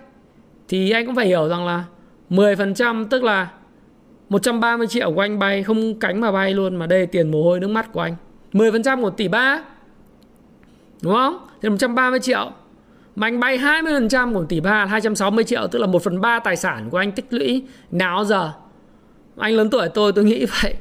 Thì 0.68 0.90
anh 0.90 1.06
cũng 1.06 1.14
phải 1.14 1.26
hiểu 1.26 1.48
rằng 1.48 1.66
là 1.66 1.84
10% 2.30 3.04
tức 3.04 3.24
là 3.24 3.48
130 4.28 4.86
triệu 4.86 5.12
của 5.12 5.20
anh 5.20 5.38
bay, 5.38 5.62
không 5.62 5.98
cánh 6.00 6.20
mà 6.20 6.32
bay 6.32 6.54
luôn 6.54 6.76
mà 6.76 6.86
đây 6.86 7.00
là 7.00 7.06
tiền 7.12 7.30
mồ 7.30 7.42
hôi 7.42 7.60
nước 7.60 7.68
mắt 7.68 7.92
của 7.92 8.00
anh. 8.00 8.16
10% 8.52 9.02
của 9.02 9.10
tỷ 9.10 9.28
ba, 9.28 9.62
đúng 11.02 11.14
không? 11.14 11.38
Thì 11.62 11.68
130 11.68 12.20
triệu 12.20 12.50
mà 13.18 13.26
anh 13.26 13.40
bay 13.40 13.58
20% 13.58 14.34
của 14.34 14.44
tỷ 14.44 14.60
ba 14.60 14.86
260 14.86 15.44
triệu 15.44 15.66
tức 15.70 15.78
là 15.78 15.86
1 15.86 16.02
phần 16.02 16.20
3 16.20 16.38
tài 16.38 16.56
sản 16.56 16.90
của 16.90 16.98
anh 16.98 17.12
tích 17.12 17.26
lũy 17.30 17.62
nào 17.90 18.24
giờ? 18.24 18.52
Anh 19.36 19.54
lớn 19.54 19.70
tuổi 19.70 19.88
tôi 19.88 20.12
tôi 20.12 20.24
nghĩ 20.24 20.46
vậy 20.62 20.74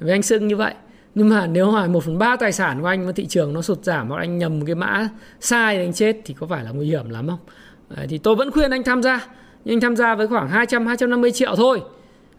với 0.00 0.12
anh 0.12 0.22
xưng 0.22 0.48
như 0.48 0.56
vậy. 0.56 0.74
Nhưng 1.14 1.28
mà 1.28 1.46
nếu 1.46 1.70
mà 1.70 1.86
1 1.86 2.04
phần 2.04 2.18
3 2.18 2.36
tài 2.36 2.52
sản 2.52 2.80
của 2.80 2.86
anh 2.86 3.06
mà 3.06 3.12
thị 3.12 3.26
trường 3.26 3.52
nó 3.52 3.62
sụt 3.62 3.84
giảm 3.84 4.08
hoặc 4.08 4.18
anh 4.18 4.38
nhầm 4.38 4.64
cái 4.64 4.74
mã 4.74 5.08
sai 5.40 5.76
thì 5.76 5.82
anh 5.82 5.92
chết 5.92 6.16
thì 6.24 6.34
có 6.34 6.46
phải 6.46 6.64
là 6.64 6.70
nguy 6.70 6.86
hiểm 6.86 7.10
lắm 7.10 7.28
không? 7.28 7.38
Đấy, 7.96 8.06
thì 8.08 8.18
tôi 8.18 8.34
vẫn 8.34 8.50
khuyên 8.50 8.70
anh 8.70 8.82
tham 8.82 9.02
gia. 9.02 9.26
Nhưng 9.64 9.74
anh 9.74 9.80
tham 9.80 9.96
gia 9.96 10.14
với 10.14 10.26
khoảng 10.26 10.48
200 10.48 10.86
250 10.86 11.32
triệu 11.32 11.56
thôi. 11.56 11.82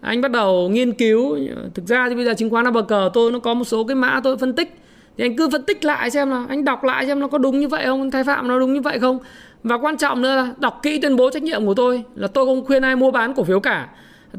Anh 0.02 0.22
bắt 0.22 0.32
đầu 0.32 0.70
nghiên 0.70 0.94
cứu. 0.94 1.38
Thực 1.74 1.86
ra 1.86 2.10
thì 2.10 2.16
bây 2.16 2.26
giờ 2.26 2.34
chứng 2.34 2.50
khoán 2.50 2.66
là 2.66 2.72
bờ 2.72 2.82
cờ 2.82 3.10
tôi 3.14 3.32
nó 3.32 3.40
có 3.40 3.54
một 3.54 3.66
số 3.66 3.84
cái 3.84 3.96
mã 3.96 4.20
tôi 4.24 4.38
phân 4.38 4.54
tích 4.54 4.81
thì 5.17 5.26
anh 5.26 5.36
cứ 5.36 5.50
phân 5.50 5.63
tích 5.63 5.86
lại 5.86 6.10
xem 6.10 6.30
là 6.30 6.45
anh 6.50 6.65
đọc 6.65 6.84
lại 6.84 7.06
xem 7.06 7.19
nó 7.19 7.28
có 7.28 7.38
đúng 7.38 7.60
như 7.60 7.67
vậy 7.67 7.86
không 7.86 8.12
thái 8.12 8.24
phạm 8.24 8.47
nó 8.47 8.60
đúng 8.60 8.74
như 8.74 8.82
vậy 8.82 9.00
không. 9.00 9.19
Và 9.63 9.78
quan 9.78 9.97
trọng 9.97 10.21
nữa 10.21 10.36
là 10.36 10.54
đọc 10.58 10.80
kỹ 10.84 11.00
tuyên 11.00 11.15
bố 11.15 11.30
trách 11.30 11.43
nhiệm 11.43 11.65
của 11.65 11.74
tôi 11.74 12.04
là 12.15 12.28
tôi 12.28 12.45
không 12.45 12.65
khuyên 12.65 12.82
ai 12.82 12.95
mua 12.95 13.12
bán 13.12 13.34
cổ 13.34 13.43
phiếu 13.43 13.60
cả. 13.60 13.89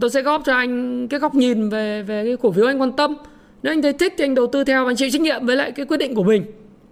Tôi 0.01 0.11
sẽ 0.11 0.23
góp 0.23 0.43
cho 0.45 0.55
anh 0.55 1.09
cái 1.09 1.21
góc 1.21 1.35
nhìn 1.35 1.69
về 1.69 2.03
về 2.03 2.25
cái 2.25 2.37
cổ 2.37 2.53
phiếu 2.53 2.67
anh 2.67 2.81
quan 2.81 2.93
tâm. 2.93 3.15
Nếu 3.63 3.73
anh 3.73 3.83
thấy 3.83 3.93
thích 3.93 4.15
thì 4.19 4.25
anh 4.25 4.35
đầu 4.35 4.47
tư 4.47 4.65
theo 4.65 4.85
và 4.85 4.91
anh 4.91 4.97
chịu 4.97 5.11
trách 5.11 5.21
nhiệm 5.21 5.47
với 5.47 5.57
lại 5.57 5.73
cái 5.73 5.87
quyết 5.87 5.97
định 5.97 6.15
của 6.15 6.23
mình 6.23 6.45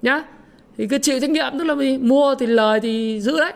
nhá. 0.03 0.23
Thì 0.79 0.87
cứ 0.87 0.99
chịu 0.99 1.21
trách 1.21 1.31
nhiệm 1.31 1.59
tức 1.59 1.65
là 1.65 1.75
mình 1.75 2.09
mua 2.09 2.35
thì 2.35 2.47
lời 2.47 2.81
thì 2.81 3.21
giữ 3.21 3.41
đấy. 3.41 3.53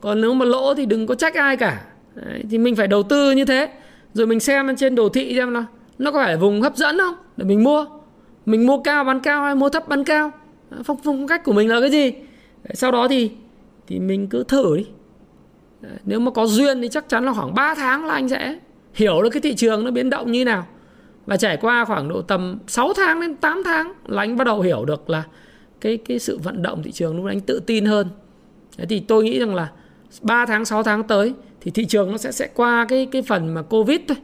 Còn 0.00 0.20
nếu 0.20 0.34
mà 0.34 0.44
lỗ 0.44 0.74
thì 0.74 0.86
đừng 0.86 1.06
có 1.06 1.14
trách 1.14 1.34
ai 1.34 1.56
cả. 1.56 1.80
Đấy, 2.14 2.42
thì 2.50 2.58
mình 2.58 2.76
phải 2.76 2.86
đầu 2.86 3.02
tư 3.02 3.30
như 3.30 3.44
thế. 3.44 3.68
Rồi 4.14 4.26
mình 4.26 4.40
xem 4.40 4.76
trên 4.76 4.94
đồ 4.94 5.08
thị 5.08 5.34
xem 5.36 5.54
là 5.54 5.64
nó 5.98 6.10
có 6.10 6.22
phải 6.24 6.36
vùng 6.36 6.62
hấp 6.62 6.76
dẫn 6.76 6.98
không 6.98 7.14
để 7.36 7.44
mình 7.44 7.64
mua 7.64 7.86
mình 8.46 8.66
mua 8.66 8.78
cao, 8.78 9.04
bán 9.04 9.20
cao 9.20 9.42
hay 9.42 9.54
mua 9.54 9.68
thấp, 9.68 9.88
bán 9.88 10.04
cao? 10.04 10.30
Phong 10.84 10.96
phong 11.04 11.26
cách 11.26 11.44
của 11.44 11.52
mình 11.52 11.68
là 11.68 11.80
cái 11.80 11.90
gì? 11.90 12.12
Sau 12.74 12.90
đó 12.90 13.08
thì 13.08 13.30
thì 13.86 13.98
mình 13.98 14.26
cứ 14.26 14.44
thử 14.44 14.76
đi. 14.76 14.86
Nếu 16.04 16.20
mà 16.20 16.30
có 16.30 16.46
duyên 16.46 16.82
thì 16.82 16.88
chắc 16.88 17.08
chắn 17.08 17.24
là 17.24 17.32
khoảng 17.32 17.54
3 17.54 17.74
tháng 17.74 18.06
là 18.06 18.14
anh 18.14 18.28
sẽ 18.28 18.58
hiểu 18.94 19.22
được 19.22 19.30
cái 19.30 19.40
thị 19.40 19.54
trường 19.54 19.84
nó 19.84 19.90
biến 19.90 20.10
động 20.10 20.32
như 20.32 20.44
nào. 20.44 20.66
Và 21.26 21.36
trải 21.36 21.56
qua 21.56 21.84
khoảng 21.84 22.08
độ 22.08 22.22
tầm 22.22 22.58
6 22.66 22.92
tháng 22.96 23.20
đến 23.20 23.36
8 23.36 23.62
tháng 23.64 23.92
là 24.06 24.22
anh 24.22 24.36
bắt 24.36 24.44
đầu 24.44 24.60
hiểu 24.60 24.84
được 24.84 25.10
là 25.10 25.22
cái 25.80 25.96
cái 25.96 26.18
sự 26.18 26.38
vận 26.38 26.62
động 26.62 26.82
thị 26.82 26.92
trường 26.92 27.16
lúc 27.16 27.26
anh 27.26 27.40
tự 27.40 27.60
tin 27.66 27.84
hơn. 27.84 28.08
Thế 28.78 28.86
thì 28.86 29.00
tôi 29.00 29.24
nghĩ 29.24 29.38
rằng 29.38 29.54
là 29.54 29.70
3 30.22 30.46
tháng 30.46 30.64
6 30.64 30.82
tháng 30.82 31.02
tới 31.02 31.34
thì 31.60 31.70
thị 31.70 31.84
trường 31.84 32.12
nó 32.12 32.18
sẽ 32.18 32.32
sẽ 32.32 32.48
qua 32.54 32.86
cái 32.88 33.06
cái 33.06 33.22
phần 33.22 33.54
mà 33.54 33.62
Covid 33.62 34.00
thôi. 34.08 34.16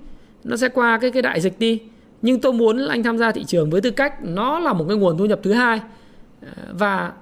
Nó 0.45 0.57
sẽ 0.57 0.69
qua 0.69 0.99
cái 0.99 1.11
cái 1.11 1.23
đại 1.23 1.41
dịch 1.41 1.59
đi. 1.59 1.83
Nhưng 2.23 2.41
tôi 2.41 2.53
muốn 2.53 2.89
anh 2.89 3.03
tham 3.03 3.19
gia 3.19 3.33
thị 3.33 3.45
trường 3.45 3.71
với 3.71 3.81
tư 3.81 3.91
cách 3.91 4.25
nó 4.25 4.59
là 4.59 4.73
một 4.73 4.85
cái 4.89 4.97
nguồn 4.97 5.19
thu 5.19 5.25
nhập 5.25 5.41
thứ 5.43 5.53
hai. 5.53 5.81
Và 6.73 7.13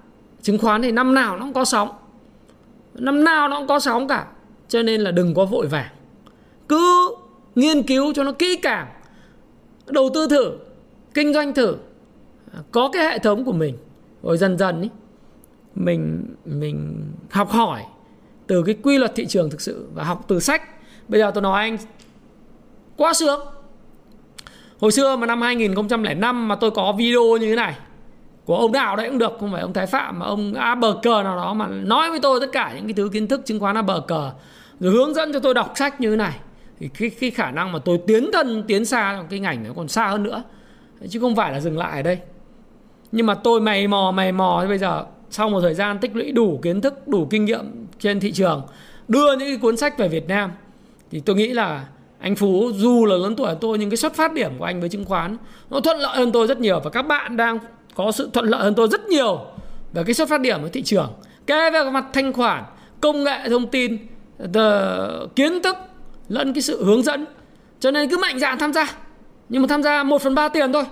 chứng 0.43 0.59
khoán 0.59 0.83
thì 0.83 0.93
năm 0.93 1.15
nào 1.15 1.37
nó 1.37 1.45
cũng 1.45 1.53
có 1.53 1.65
sóng. 1.65 1.89
Năm 2.95 3.25
nào 3.25 3.49
nó 3.49 3.59
cũng 3.59 3.69
có 3.69 3.81
sóng 3.81 4.09
cả. 4.09 4.27
Cho 4.69 4.83
nên 4.83 5.01
là 5.01 5.11
đừng 5.11 5.35
có 5.35 5.45
vội 5.45 5.67
vàng. 5.67 5.91
Cứ 6.69 7.17
nghiên 7.55 7.83
cứu 7.83 8.13
cho 8.13 8.25
nó 8.25 8.33
kỹ 8.33 8.57
càng. 8.63 8.89
Đầu 9.87 10.11
tư 10.15 10.27
thử, 10.31 10.53
kinh 11.15 11.33
doanh 11.33 11.55
thử. 11.55 11.77
Có 12.71 12.91
cái 12.93 13.05
hệ 13.05 13.19
thống 13.19 13.45
của 13.45 13.53
mình. 13.53 13.77
Rồi 14.23 14.39
dần 14.39 14.59
dần 14.59 14.83
ý, 14.83 14.89
mình 15.75 16.35
mình 16.45 17.05
học 17.31 17.51
hỏi 17.51 17.83
từ 18.47 18.63
cái 18.63 18.77
quy 18.83 18.99
luật 18.99 19.13
thị 19.15 19.27
trường 19.27 19.51
thực 19.51 19.61
sự 19.61 19.89
và 19.95 20.05
học 20.05 20.25
từ 20.29 20.41
sách 20.41 20.63
bây 21.09 21.21
giờ 21.21 21.31
tôi 21.35 21.43
nói 21.43 21.61
anh 21.63 21.77
quá 22.97 23.15
sướng 23.15 23.41
hồi 24.81 24.93
xưa 24.93 25.17
mà 25.17 25.27
năm 25.27 25.43
2005 25.43 26.49
mà 26.49 26.55
tôi 26.55 26.71
có 26.71 26.93
video 26.93 27.37
như 27.37 27.49
thế 27.49 27.57
này 27.57 27.75
của 28.45 28.57
ông 28.57 28.73
nào 28.73 28.97
đấy 28.97 29.09
cũng 29.09 29.19
được 29.19 29.33
không 29.41 29.53
phải 29.53 29.61
ông 29.61 29.73
Thái 29.73 29.87
Phạm 29.87 30.19
mà 30.19 30.27
ông 30.27 30.55
A 30.55 30.75
bờ 30.75 30.97
cờ 31.03 31.23
nào 31.23 31.37
đó 31.37 31.55
mà 31.55 31.67
nói 31.67 32.11
với 32.11 32.21
tôi 32.21 32.41
tất 32.41 32.53
cả 32.53 32.73
những 32.77 32.87
cái 32.87 32.95
thứ 32.95 33.09
kiến 33.13 33.27
thức 33.27 33.41
chứng 33.45 33.61
khoán 33.61 33.77
A 33.77 33.83
bờ 33.83 34.01
cờ 34.01 34.31
rồi 34.81 34.93
hướng 34.93 35.15
dẫn 35.15 35.33
cho 35.33 35.39
tôi 35.39 35.55
đọc 35.55 35.73
sách 35.77 36.01
như 36.01 36.11
thế 36.11 36.17
này. 36.17 36.37
Thì 36.81 36.89
cái, 36.99 37.11
cái 37.21 37.31
khả 37.31 37.51
năng 37.51 37.73
mà 37.73 37.79
tôi 37.79 38.01
tiến 38.07 38.31
thân 38.33 38.65
tiến 38.67 38.85
xa 38.85 39.15
trong 39.17 39.27
cái 39.31 39.39
ngành 39.39 39.65
nó 39.65 39.71
còn 39.77 39.89
xa 39.89 40.09
hơn 40.09 40.23
nữa. 40.23 40.43
Chứ 41.09 41.21
không 41.21 41.37
phải 41.37 41.53
là 41.53 41.61
dừng 41.61 41.79
lại 41.79 41.97
ở 41.97 42.03
đây. 42.03 42.19
Nhưng 43.13 43.27
mà 43.27 43.35
tôi 43.35 43.61
mày 43.61 43.89
mò 43.89 44.13
mày 44.17 44.33
mò 44.33 44.65
bây 44.69 44.79
giờ 44.79 45.05
sau 45.31 45.49
một 45.49 45.61
thời 45.61 45.75
gian 45.75 45.99
tích 45.99 46.17
lũy 46.17 46.33
đủ 46.33 46.59
kiến 46.63 46.81
thức 46.81 47.09
đủ 47.09 47.27
kinh 47.31 47.45
nghiệm 47.45 47.87
trên 47.99 48.21
thị 48.21 48.33
trường 48.33 48.63
đưa 49.09 49.37
những 49.37 49.49
cái 49.49 49.57
cuốn 49.57 49.77
sách 49.77 49.99
về 49.99 50.09
Việt 50.09 50.29
Nam 50.29 50.53
thì 51.11 51.21
tôi 51.21 51.37
nghĩ 51.37 51.53
là 51.53 51.87
anh 52.21 52.37
Phú 52.37 52.71
dù 52.75 53.07
là 53.07 53.17
lớn 53.17 53.37
tuổi 53.37 53.47
hơn 53.47 53.59
tôi 53.61 53.79
nhưng 53.79 53.91
cái 53.91 53.97
xuất 53.97 54.15
phát 54.15 54.33
điểm 54.33 54.53
của 54.59 54.65
anh 54.65 54.81
với 54.81 54.89
chứng 54.89 55.05
khoán 55.05 55.37
nó 55.71 55.81
thuận 55.81 55.99
lợi 55.99 56.17
hơn 56.17 56.33
tôi 56.33 56.47
rất 56.47 56.61
nhiều 56.61 56.81
và 56.85 56.91
các 56.91 57.03
bạn 57.03 57.37
đang 57.37 57.59
có 57.95 58.13
sự 58.13 58.31
thuận 58.33 58.47
lợi 58.47 58.63
hơn 58.63 58.75
tôi 58.75 58.89
rất 58.89 59.05
nhiều 59.07 59.41
về 59.93 60.03
cái 60.07 60.15
xuất 60.15 60.29
phát 60.29 60.41
điểm 60.41 60.63
của 60.63 60.69
thị 60.69 60.83
trường. 60.83 61.13
Kể 61.47 61.71
về 61.71 61.91
mặt 61.91 62.05
thanh 62.13 62.33
khoản 62.33 62.65
công 63.01 63.25
nghệ 63.25 63.49
thông 63.49 63.67
tin 63.67 63.99
kiến 65.37 65.63
thức 65.63 65.77
lẫn 66.29 66.53
cái 66.53 66.63
sự 66.63 66.85
hướng 66.85 67.03
dẫn. 67.03 67.27
Cho 67.81 67.91
nên 67.91 68.11
cứ 68.11 68.19
mạnh 68.19 68.39
dạn 68.39 68.59
tham 68.59 68.73
gia 68.73 68.97
nhưng 69.49 69.63
mà 69.63 69.69
tham 69.69 69.83
gia 69.83 70.03
1 70.03 70.23
phần 70.23 70.35
3 70.35 70.49
tiền 70.49 70.73
thôi. 70.73 70.85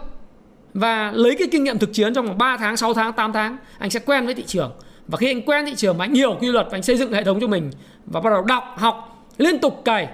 Và 0.75 1.13
lấy 1.15 1.37
cái 1.39 1.49
kinh 1.53 1.65
nghiệm 1.65 1.79
thực 1.79 1.93
chiến 1.93 2.15
trong 2.15 2.27
vòng 2.27 2.39
3 2.39 2.57
tháng, 2.57 2.77
6 2.77 2.95
tháng, 2.95 3.13
8 3.13 3.33
tháng 3.33 3.57
anh 3.79 3.91
sẽ 3.91 4.01
quen 4.01 4.27
với 4.27 4.35
thị 4.35 4.45
trường. 4.47 4.73
Và 5.07 5.17
khi 5.17 5.31
anh 5.31 5.43
quen 5.43 5.67
thị 5.67 5.75
trường 5.77 5.99
mà 5.99 6.05
anh 6.05 6.15
hiểu 6.15 6.37
quy 6.41 6.49
luật 6.49 6.67
và 6.71 6.77
anh 6.77 6.83
xây 6.83 6.97
dựng 6.97 7.13
hệ 7.13 7.25
thống 7.25 7.41
cho 7.41 7.47
mình 7.47 7.71
và 8.07 8.21
bắt 8.21 8.31
đầu 8.31 8.43
đọc, 8.43 8.75
học 8.77 9.27
liên 9.39 9.59
tục 9.59 9.83
cày 9.85 10.09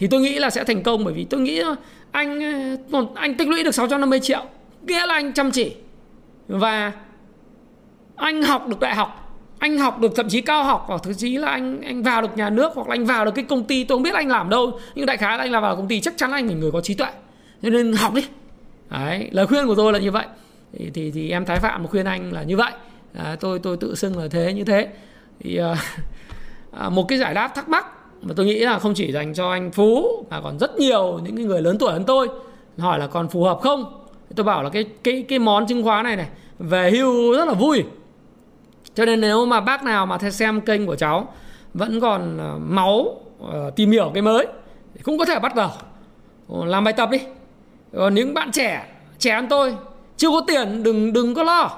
thì 0.00 0.06
tôi 0.06 0.20
nghĩ 0.20 0.38
là 0.38 0.50
sẽ 0.50 0.64
thành 0.64 0.82
công 0.82 1.04
bởi 1.04 1.14
vì 1.14 1.24
tôi 1.24 1.40
nghĩ 1.40 1.58
ờ, 1.58 1.76
anh 2.10 2.40
ờ, 2.92 3.06
anh 3.14 3.34
tích 3.34 3.48
lũy 3.48 3.64
được 3.64 3.74
650 3.74 4.20
triệu 4.20 4.44
nghĩa 4.86 5.06
là 5.06 5.14
anh 5.14 5.32
chăm 5.32 5.50
chỉ. 5.50 5.74
Và 6.48 6.92
anh 8.16 8.42
học 8.42 8.68
được 8.68 8.80
đại 8.80 8.94
học 8.94 9.36
anh 9.58 9.78
học 9.78 10.00
được 10.00 10.12
thậm 10.16 10.28
chí 10.28 10.40
cao 10.40 10.64
học 10.64 10.84
hoặc 10.86 11.00
thậm 11.04 11.14
chí 11.14 11.36
là 11.36 11.48
anh 11.48 11.80
anh 11.80 12.02
vào 12.02 12.22
được 12.22 12.36
nhà 12.36 12.50
nước 12.50 12.72
hoặc 12.74 12.88
là 12.88 12.94
anh 12.94 13.06
vào 13.06 13.24
được 13.24 13.30
cái 13.34 13.44
công 13.44 13.64
ty 13.64 13.84
tôi 13.84 13.96
không 13.96 14.02
biết 14.02 14.14
anh 14.14 14.28
làm 14.28 14.50
đâu 14.50 14.80
nhưng 14.94 15.06
đại 15.06 15.16
khái 15.16 15.38
là 15.38 15.44
anh 15.44 15.52
làm 15.52 15.62
vào 15.62 15.76
công 15.76 15.88
ty 15.88 16.00
chắc 16.00 16.14
chắn 16.16 16.30
là 16.30 16.36
anh 16.36 16.48
là 16.48 16.54
người 16.54 16.70
có 16.70 16.80
trí 16.80 16.94
tuệ. 16.94 17.08
Cho 17.62 17.70
nên 17.70 17.92
học 17.92 18.14
đi. 18.14 18.26
Đấy, 18.90 19.28
lời 19.32 19.46
khuyên 19.46 19.66
của 19.66 19.74
tôi 19.74 19.92
là 19.92 19.98
như 19.98 20.10
vậy. 20.10 20.26
Thì 20.72 20.90
thì, 20.94 21.10
thì 21.10 21.30
em 21.30 21.44
thái 21.44 21.60
phạm 21.60 21.86
khuyên 21.86 22.06
anh 22.06 22.32
là 22.32 22.42
như 22.42 22.56
vậy. 22.56 22.72
À, 23.14 23.36
tôi 23.40 23.58
tôi 23.58 23.76
tự 23.76 23.94
xưng 23.94 24.18
là 24.18 24.28
thế 24.30 24.52
như 24.52 24.64
thế. 24.64 24.88
Thì 25.40 25.60
uh, 25.60 26.92
một 26.92 27.08
cái 27.08 27.18
giải 27.18 27.34
đáp 27.34 27.54
thắc 27.54 27.68
mắc 27.68 27.86
mà 28.22 28.34
tôi 28.36 28.46
nghĩ 28.46 28.58
là 28.58 28.78
không 28.78 28.94
chỉ 28.94 29.12
dành 29.12 29.34
cho 29.34 29.50
anh 29.50 29.70
phú 29.70 30.24
mà 30.30 30.40
còn 30.40 30.58
rất 30.58 30.78
nhiều 30.78 31.20
những 31.24 31.34
người 31.34 31.62
lớn 31.62 31.78
tuổi 31.78 31.92
hơn 31.92 32.04
tôi. 32.04 32.28
Hỏi 32.78 32.98
là 32.98 33.06
còn 33.06 33.28
phù 33.28 33.44
hợp 33.44 33.58
không? 33.62 34.06
Tôi 34.36 34.44
bảo 34.44 34.62
là 34.62 34.68
cái 34.70 34.84
cái 35.04 35.24
cái 35.28 35.38
món 35.38 35.66
chứng 35.66 35.82
khoán 35.82 36.04
này 36.04 36.16
này 36.16 36.28
về 36.58 36.90
hưu 36.90 37.32
rất 37.32 37.44
là 37.44 37.54
vui. 37.54 37.84
Cho 38.94 39.04
nên 39.04 39.20
nếu 39.20 39.46
mà 39.46 39.60
bác 39.60 39.84
nào 39.84 40.06
mà 40.06 40.18
xem 40.18 40.60
kênh 40.60 40.86
của 40.86 40.96
cháu 40.96 41.34
vẫn 41.74 42.00
còn 42.00 42.38
ờ, 42.38 42.58
máu 42.58 43.20
uh, 43.42 43.76
tìm 43.76 43.90
hiểu 43.90 44.10
cái 44.14 44.22
mới 44.22 44.46
thì 44.94 45.00
cũng 45.02 45.18
có 45.18 45.24
thể 45.24 45.38
bắt 45.38 45.54
đầu. 45.54 45.70
Ờ, 46.48 46.64
làm 46.64 46.84
bài 46.84 46.92
tập 46.92 47.08
đi. 47.12 47.18
Còn 47.96 48.14
những 48.14 48.34
bạn 48.34 48.52
trẻ 48.52 48.86
trẻ 49.18 49.34
hơn 49.34 49.46
tôi 49.48 49.76
chưa 50.16 50.30
có 50.30 50.40
tiền 50.46 50.82
đừng 50.82 51.12
đừng 51.12 51.34
có 51.34 51.42
lo. 51.42 51.70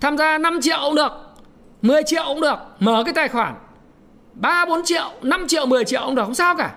Tham 0.00 0.18
gia 0.18 0.38
5 0.38 0.58
triệu 0.62 0.78
cũng 0.82 0.94
được 0.94 1.12
10 1.82 2.02
triệu 2.02 2.22
cũng 2.26 2.40
được 2.40 2.56
mở 2.80 3.02
cái 3.04 3.14
tài 3.14 3.28
khoản. 3.28 3.54
3 4.34 4.66
4 4.68 4.84
triệu 4.84 5.10
5 5.22 5.48
triệu 5.48 5.66
10 5.66 5.84
triệu, 5.84 6.00
ông 6.00 6.14
được 6.14 6.24
không 6.24 6.34
sao 6.34 6.56
cả. 6.56 6.74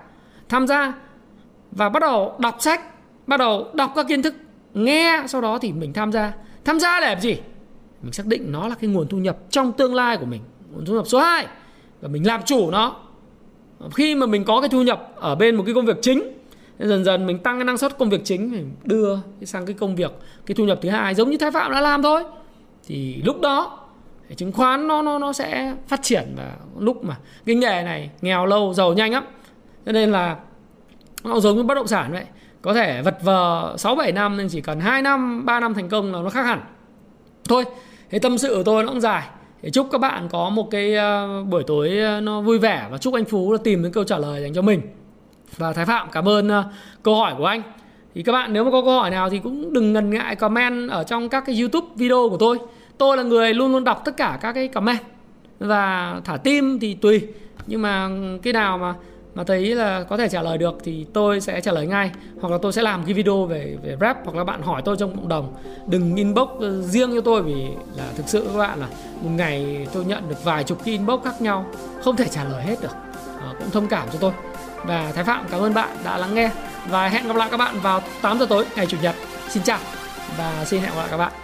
Tham 0.48 0.66
gia 0.66 0.94
và 1.72 1.88
bắt 1.88 2.00
đầu 2.00 2.36
đọc 2.38 2.56
sách, 2.60 2.80
bắt 3.26 3.36
đầu 3.36 3.70
đọc 3.74 3.92
các 3.96 4.08
kiến 4.08 4.22
thức. 4.22 4.34
Nghe, 4.74 5.22
sau 5.26 5.40
đó 5.40 5.58
thì 5.58 5.72
mình 5.72 5.92
tham 5.92 6.12
gia. 6.12 6.32
Tham 6.64 6.80
gia 6.80 7.00
để 7.00 7.06
làm 7.06 7.20
gì? 7.20 7.36
Mình 8.02 8.12
xác 8.12 8.26
định 8.26 8.52
nó 8.52 8.68
là 8.68 8.74
cái 8.74 8.90
nguồn 8.90 9.08
thu 9.08 9.18
nhập 9.18 9.36
trong 9.50 9.72
tương 9.72 9.94
lai 9.94 10.16
của 10.16 10.26
mình. 10.26 10.40
Nguồn 10.72 10.84
thu 10.84 10.94
nhập 10.94 11.06
số 11.06 11.20
2 11.20 11.46
và 12.00 12.08
mình 12.08 12.26
làm 12.26 12.42
chủ 12.42 12.70
nó. 12.70 12.96
Khi 13.94 14.14
mà 14.14 14.26
mình 14.26 14.44
có 14.44 14.60
cái 14.60 14.68
thu 14.68 14.82
nhập 14.82 15.12
ở 15.16 15.34
bên 15.34 15.56
một 15.56 15.62
cái 15.66 15.74
công 15.74 15.86
việc 15.86 15.96
chính, 16.02 16.22
dần 16.78 17.04
dần 17.04 17.26
mình 17.26 17.38
tăng 17.38 17.58
cái 17.58 17.64
năng 17.64 17.78
suất 17.78 17.98
công 17.98 18.10
việc 18.10 18.20
chính, 18.24 18.50
mình 18.50 18.74
đưa 18.84 19.16
sang 19.42 19.66
cái 19.66 19.74
công 19.74 19.96
việc, 19.96 20.10
cái 20.46 20.54
thu 20.54 20.64
nhập 20.64 20.78
thứ 20.82 20.88
hai 20.88 21.14
giống 21.14 21.30
như 21.30 21.36
thái 21.38 21.50
phạm 21.50 21.72
đã 21.72 21.80
làm 21.80 22.02
thôi. 22.02 22.24
Thì 22.86 23.22
lúc 23.24 23.40
đó 23.40 23.83
chứng 24.36 24.52
khoán 24.52 24.88
nó 24.88 25.02
nó 25.02 25.18
nó 25.18 25.32
sẽ 25.32 25.74
phát 25.86 26.02
triển 26.02 26.34
và 26.36 26.52
lúc 26.78 27.04
mà 27.04 27.16
cái 27.46 27.56
nghề 27.56 27.82
này 27.82 28.10
nghèo 28.22 28.46
lâu 28.46 28.74
giàu 28.74 28.94
nhanh 28.94 29.12
lắm 29.12 29.24
cho 29.86 29.92
nên 29.92 30.12
là 30.12 30.36
nó 31.24 31.40
giống 31.40 31.56
như 31.56 31.62
bất 31.62 31.74
động 31.74 31.86
sản 31.86 32.12
vậy 32.12 32.24
có 32.64 32.74
thể 32.74 33.02
vật 33.02 33.18
vờ 33.22 33.74
6 33.78 33.94
7 33.94 34.12
năm 34.12 34.36
nên 34.36 34.48
chỉ 34.48 34.60
cần 34.60 34.80
2 34.80 35.02
năm, 35.02 35.46
3 35.46 35.60
năm 35.60 35.74
thành 35.74 35.88
công 35.88 36.12
là 36.12 36.22
nó 36.22 36.30
khác 36.30 36.42
hẳn. 36.42 36.60
Thôi, 37.48 37.64
thế 38.10 38.18
tâm 38.18 38.38
sự 38.38 38.54
của 38.56 38.62
tôi 38.62 38.82
nó 38.82 38.88
cũng 38.88 39.00
dài. 39.00 39.22
Để 39.62 39.70
chúc 39.70 39.88
các 39.92 39.98
bạn 40.00 40.28
có 40.28 40.50
một 40.50 40.70
cái 40.70 40.94
ờ, 40.94 41.42
buổi 41.42 41.62
tối 41.66 41.98
ờ, 41.98 42.20
nó 42.20 42.40
vui 42.40 42.58
vẻ 42.58 42.86
và 42.90 42.98
chúc 42.98 43.14
anh 43.14 43.24
Phú 43.24 43.52
là 43.52 43.58
tìm 43.64 43.82
đến 43.82 43.92
câu 43.92 44.04
trả 44.04 44.18
lời 44.18 44.42
dành 44.42 44.54
cho 44.54 44.62
mình. 44.62 44.80
Và 45.56 45.72
Thái 45.72 45.86
Phạm 45.86 46.08
cảm 46.12 46.28
ơn 46.28 46.48
ờ, 46.48 46.64
câu 47.02 47.16
hỏi 47.16 47.34
của 47.38 47.46
anh. 47.46 47.62
Thì 48.14 48.22
các 48.22 48.32
bạn 48.32 48.52
nếu 48.52 48.64
mà 48.64 48.70
có 48.70 48.82
câu 48.82 49.00
hỏi 49.00 49.10
nào 49.10 49.30
thì 49.30 49.38
cũng 49.38 49.72
đừng 49.72 49.92
ngần 49.92 50.10
ngại 50.10 50.36
comment 50.36 50.90
ở 50.90 51.04
trong 51.04 51.28
các 51.28 51.44
cái 51.46 51.60
YouTube 51.60 51.86
video 51.96 52.28
của 52.30 52.36
tôi. 52.36 52.58
Tôi 52.98 53.16
là 53.16 53.22
người 53.22 53.54
luôn 53.54 53.72
luôn 53.72 53.84
đọc 53.84 54.02
tất 54.04 54.16
cả 54.16 54.38
các 54.40 54.52
cái 54.52 54.68
comment 54.68 54.98
và 55.58 56.14
thả 56.24 56.36
tim 56.36 56.78
thì 56.80 56.94
tùy. 56.94 57.26
Nhưng 57.66 57.82
mà 57.82 58.08
cái 58.42 58.52
nào 58.52 58.78
mà 58.78 58.94
mà 59.34 59.44
thấy 59.44 59.74
là 59.74 60.02
có 60.02 60.16
thể 60.16 60.28
trả 60.28 60.42
lời 60.42 60.58
được 60.58 60.78
thì 60.84 61.06
tôi 61.12 61.40
sẽ 61.40 61.60
trả 61.60 61.72
lời 61.72 61.86
ngay. 61.86 62.10
Hoặc 62.40 62.52
là 62.52 62.58
tôi 62.62 62.72
sẽ 62.72 62.82
làm 62.82 63.04
cái 63.04 63.14
video 63.14 63.46
về 63.46 63.76
về 63.82 63.96
rap 64.00 64.18
hoặc 64.24 64.36
là 64.36 64.44
bạn 64.44 64.62
hỏi 64.62 64.82
tôi 64.84 64.96
trong 64.98 65.16
cộng 65.16 65.28
đồng. 65.28 65.54
Đừng 65.86 66.16
inbox 66.16 66.48
ờ, 66.60 66.82
riêng 66.82 67.10
cho 67.14 67.20
tôi 67.20 67.42
vì 67.42 67.66
là 67.96 68.04
thực 68.16 68.28
sự 68.28 68.48
các 68.52 68.58
bạn 68.58 68.80
là 68.80 68.86
một 69.22 69.30
ngày 69.36 69.86
tôi 69.92 70.04
nhận 70.04 70.28
được 70.28 70.44
vài 70.44 70.64
chục 70.64 70.78
cái 70.84 70.94
inbox 70.94 71.24
khác 71.24 71.40
nhau 71.40 71.66
không 72.02 72.16
thể 72.16 72.28
trả 72.28 72.44
lời 72.44 72.62
hết 72.62 72.76
được. 72.82 72.94
À, 73.40 73.52
cũng 73.58 73.70
thông 73.70 73.86
cảm 73.86 74.08
cho 74.12 74.18
tôi. 74.18 74.32
Và 74.86 75.12
Thái 75.14 75.24
Phạm 75.24 75.44
cảm 75.50 75.60
ơn 75.60 75.74
bạn 75.74 75.96
đã 76.04 76.18
lắng 76.18 76.34
nghe. 76.34 76.50
Và 76.88 77.08
hẹn 77.08 77.28
gặp 77.28 77.36
lại 77.36 77.48
các 77.50 77.56
bạn 77.56 77.80
vào 77.82 78.00
8 78.22 78.38
giờ 78.38 78.46
tối 78.48 78.64
ngày 78.76 78.86
chủ 78.86 78.96
nhật. 79.02 79.14
Xin 79.48 79.62
chào 79.62 79.78
và 80.38 80.64
xin 80.64 80.80
hẹn 80.80 80.90
gặp 80.90 80.96
lại 80.96 81.08
các 81.10 81.16
bạn. 81.16 81.43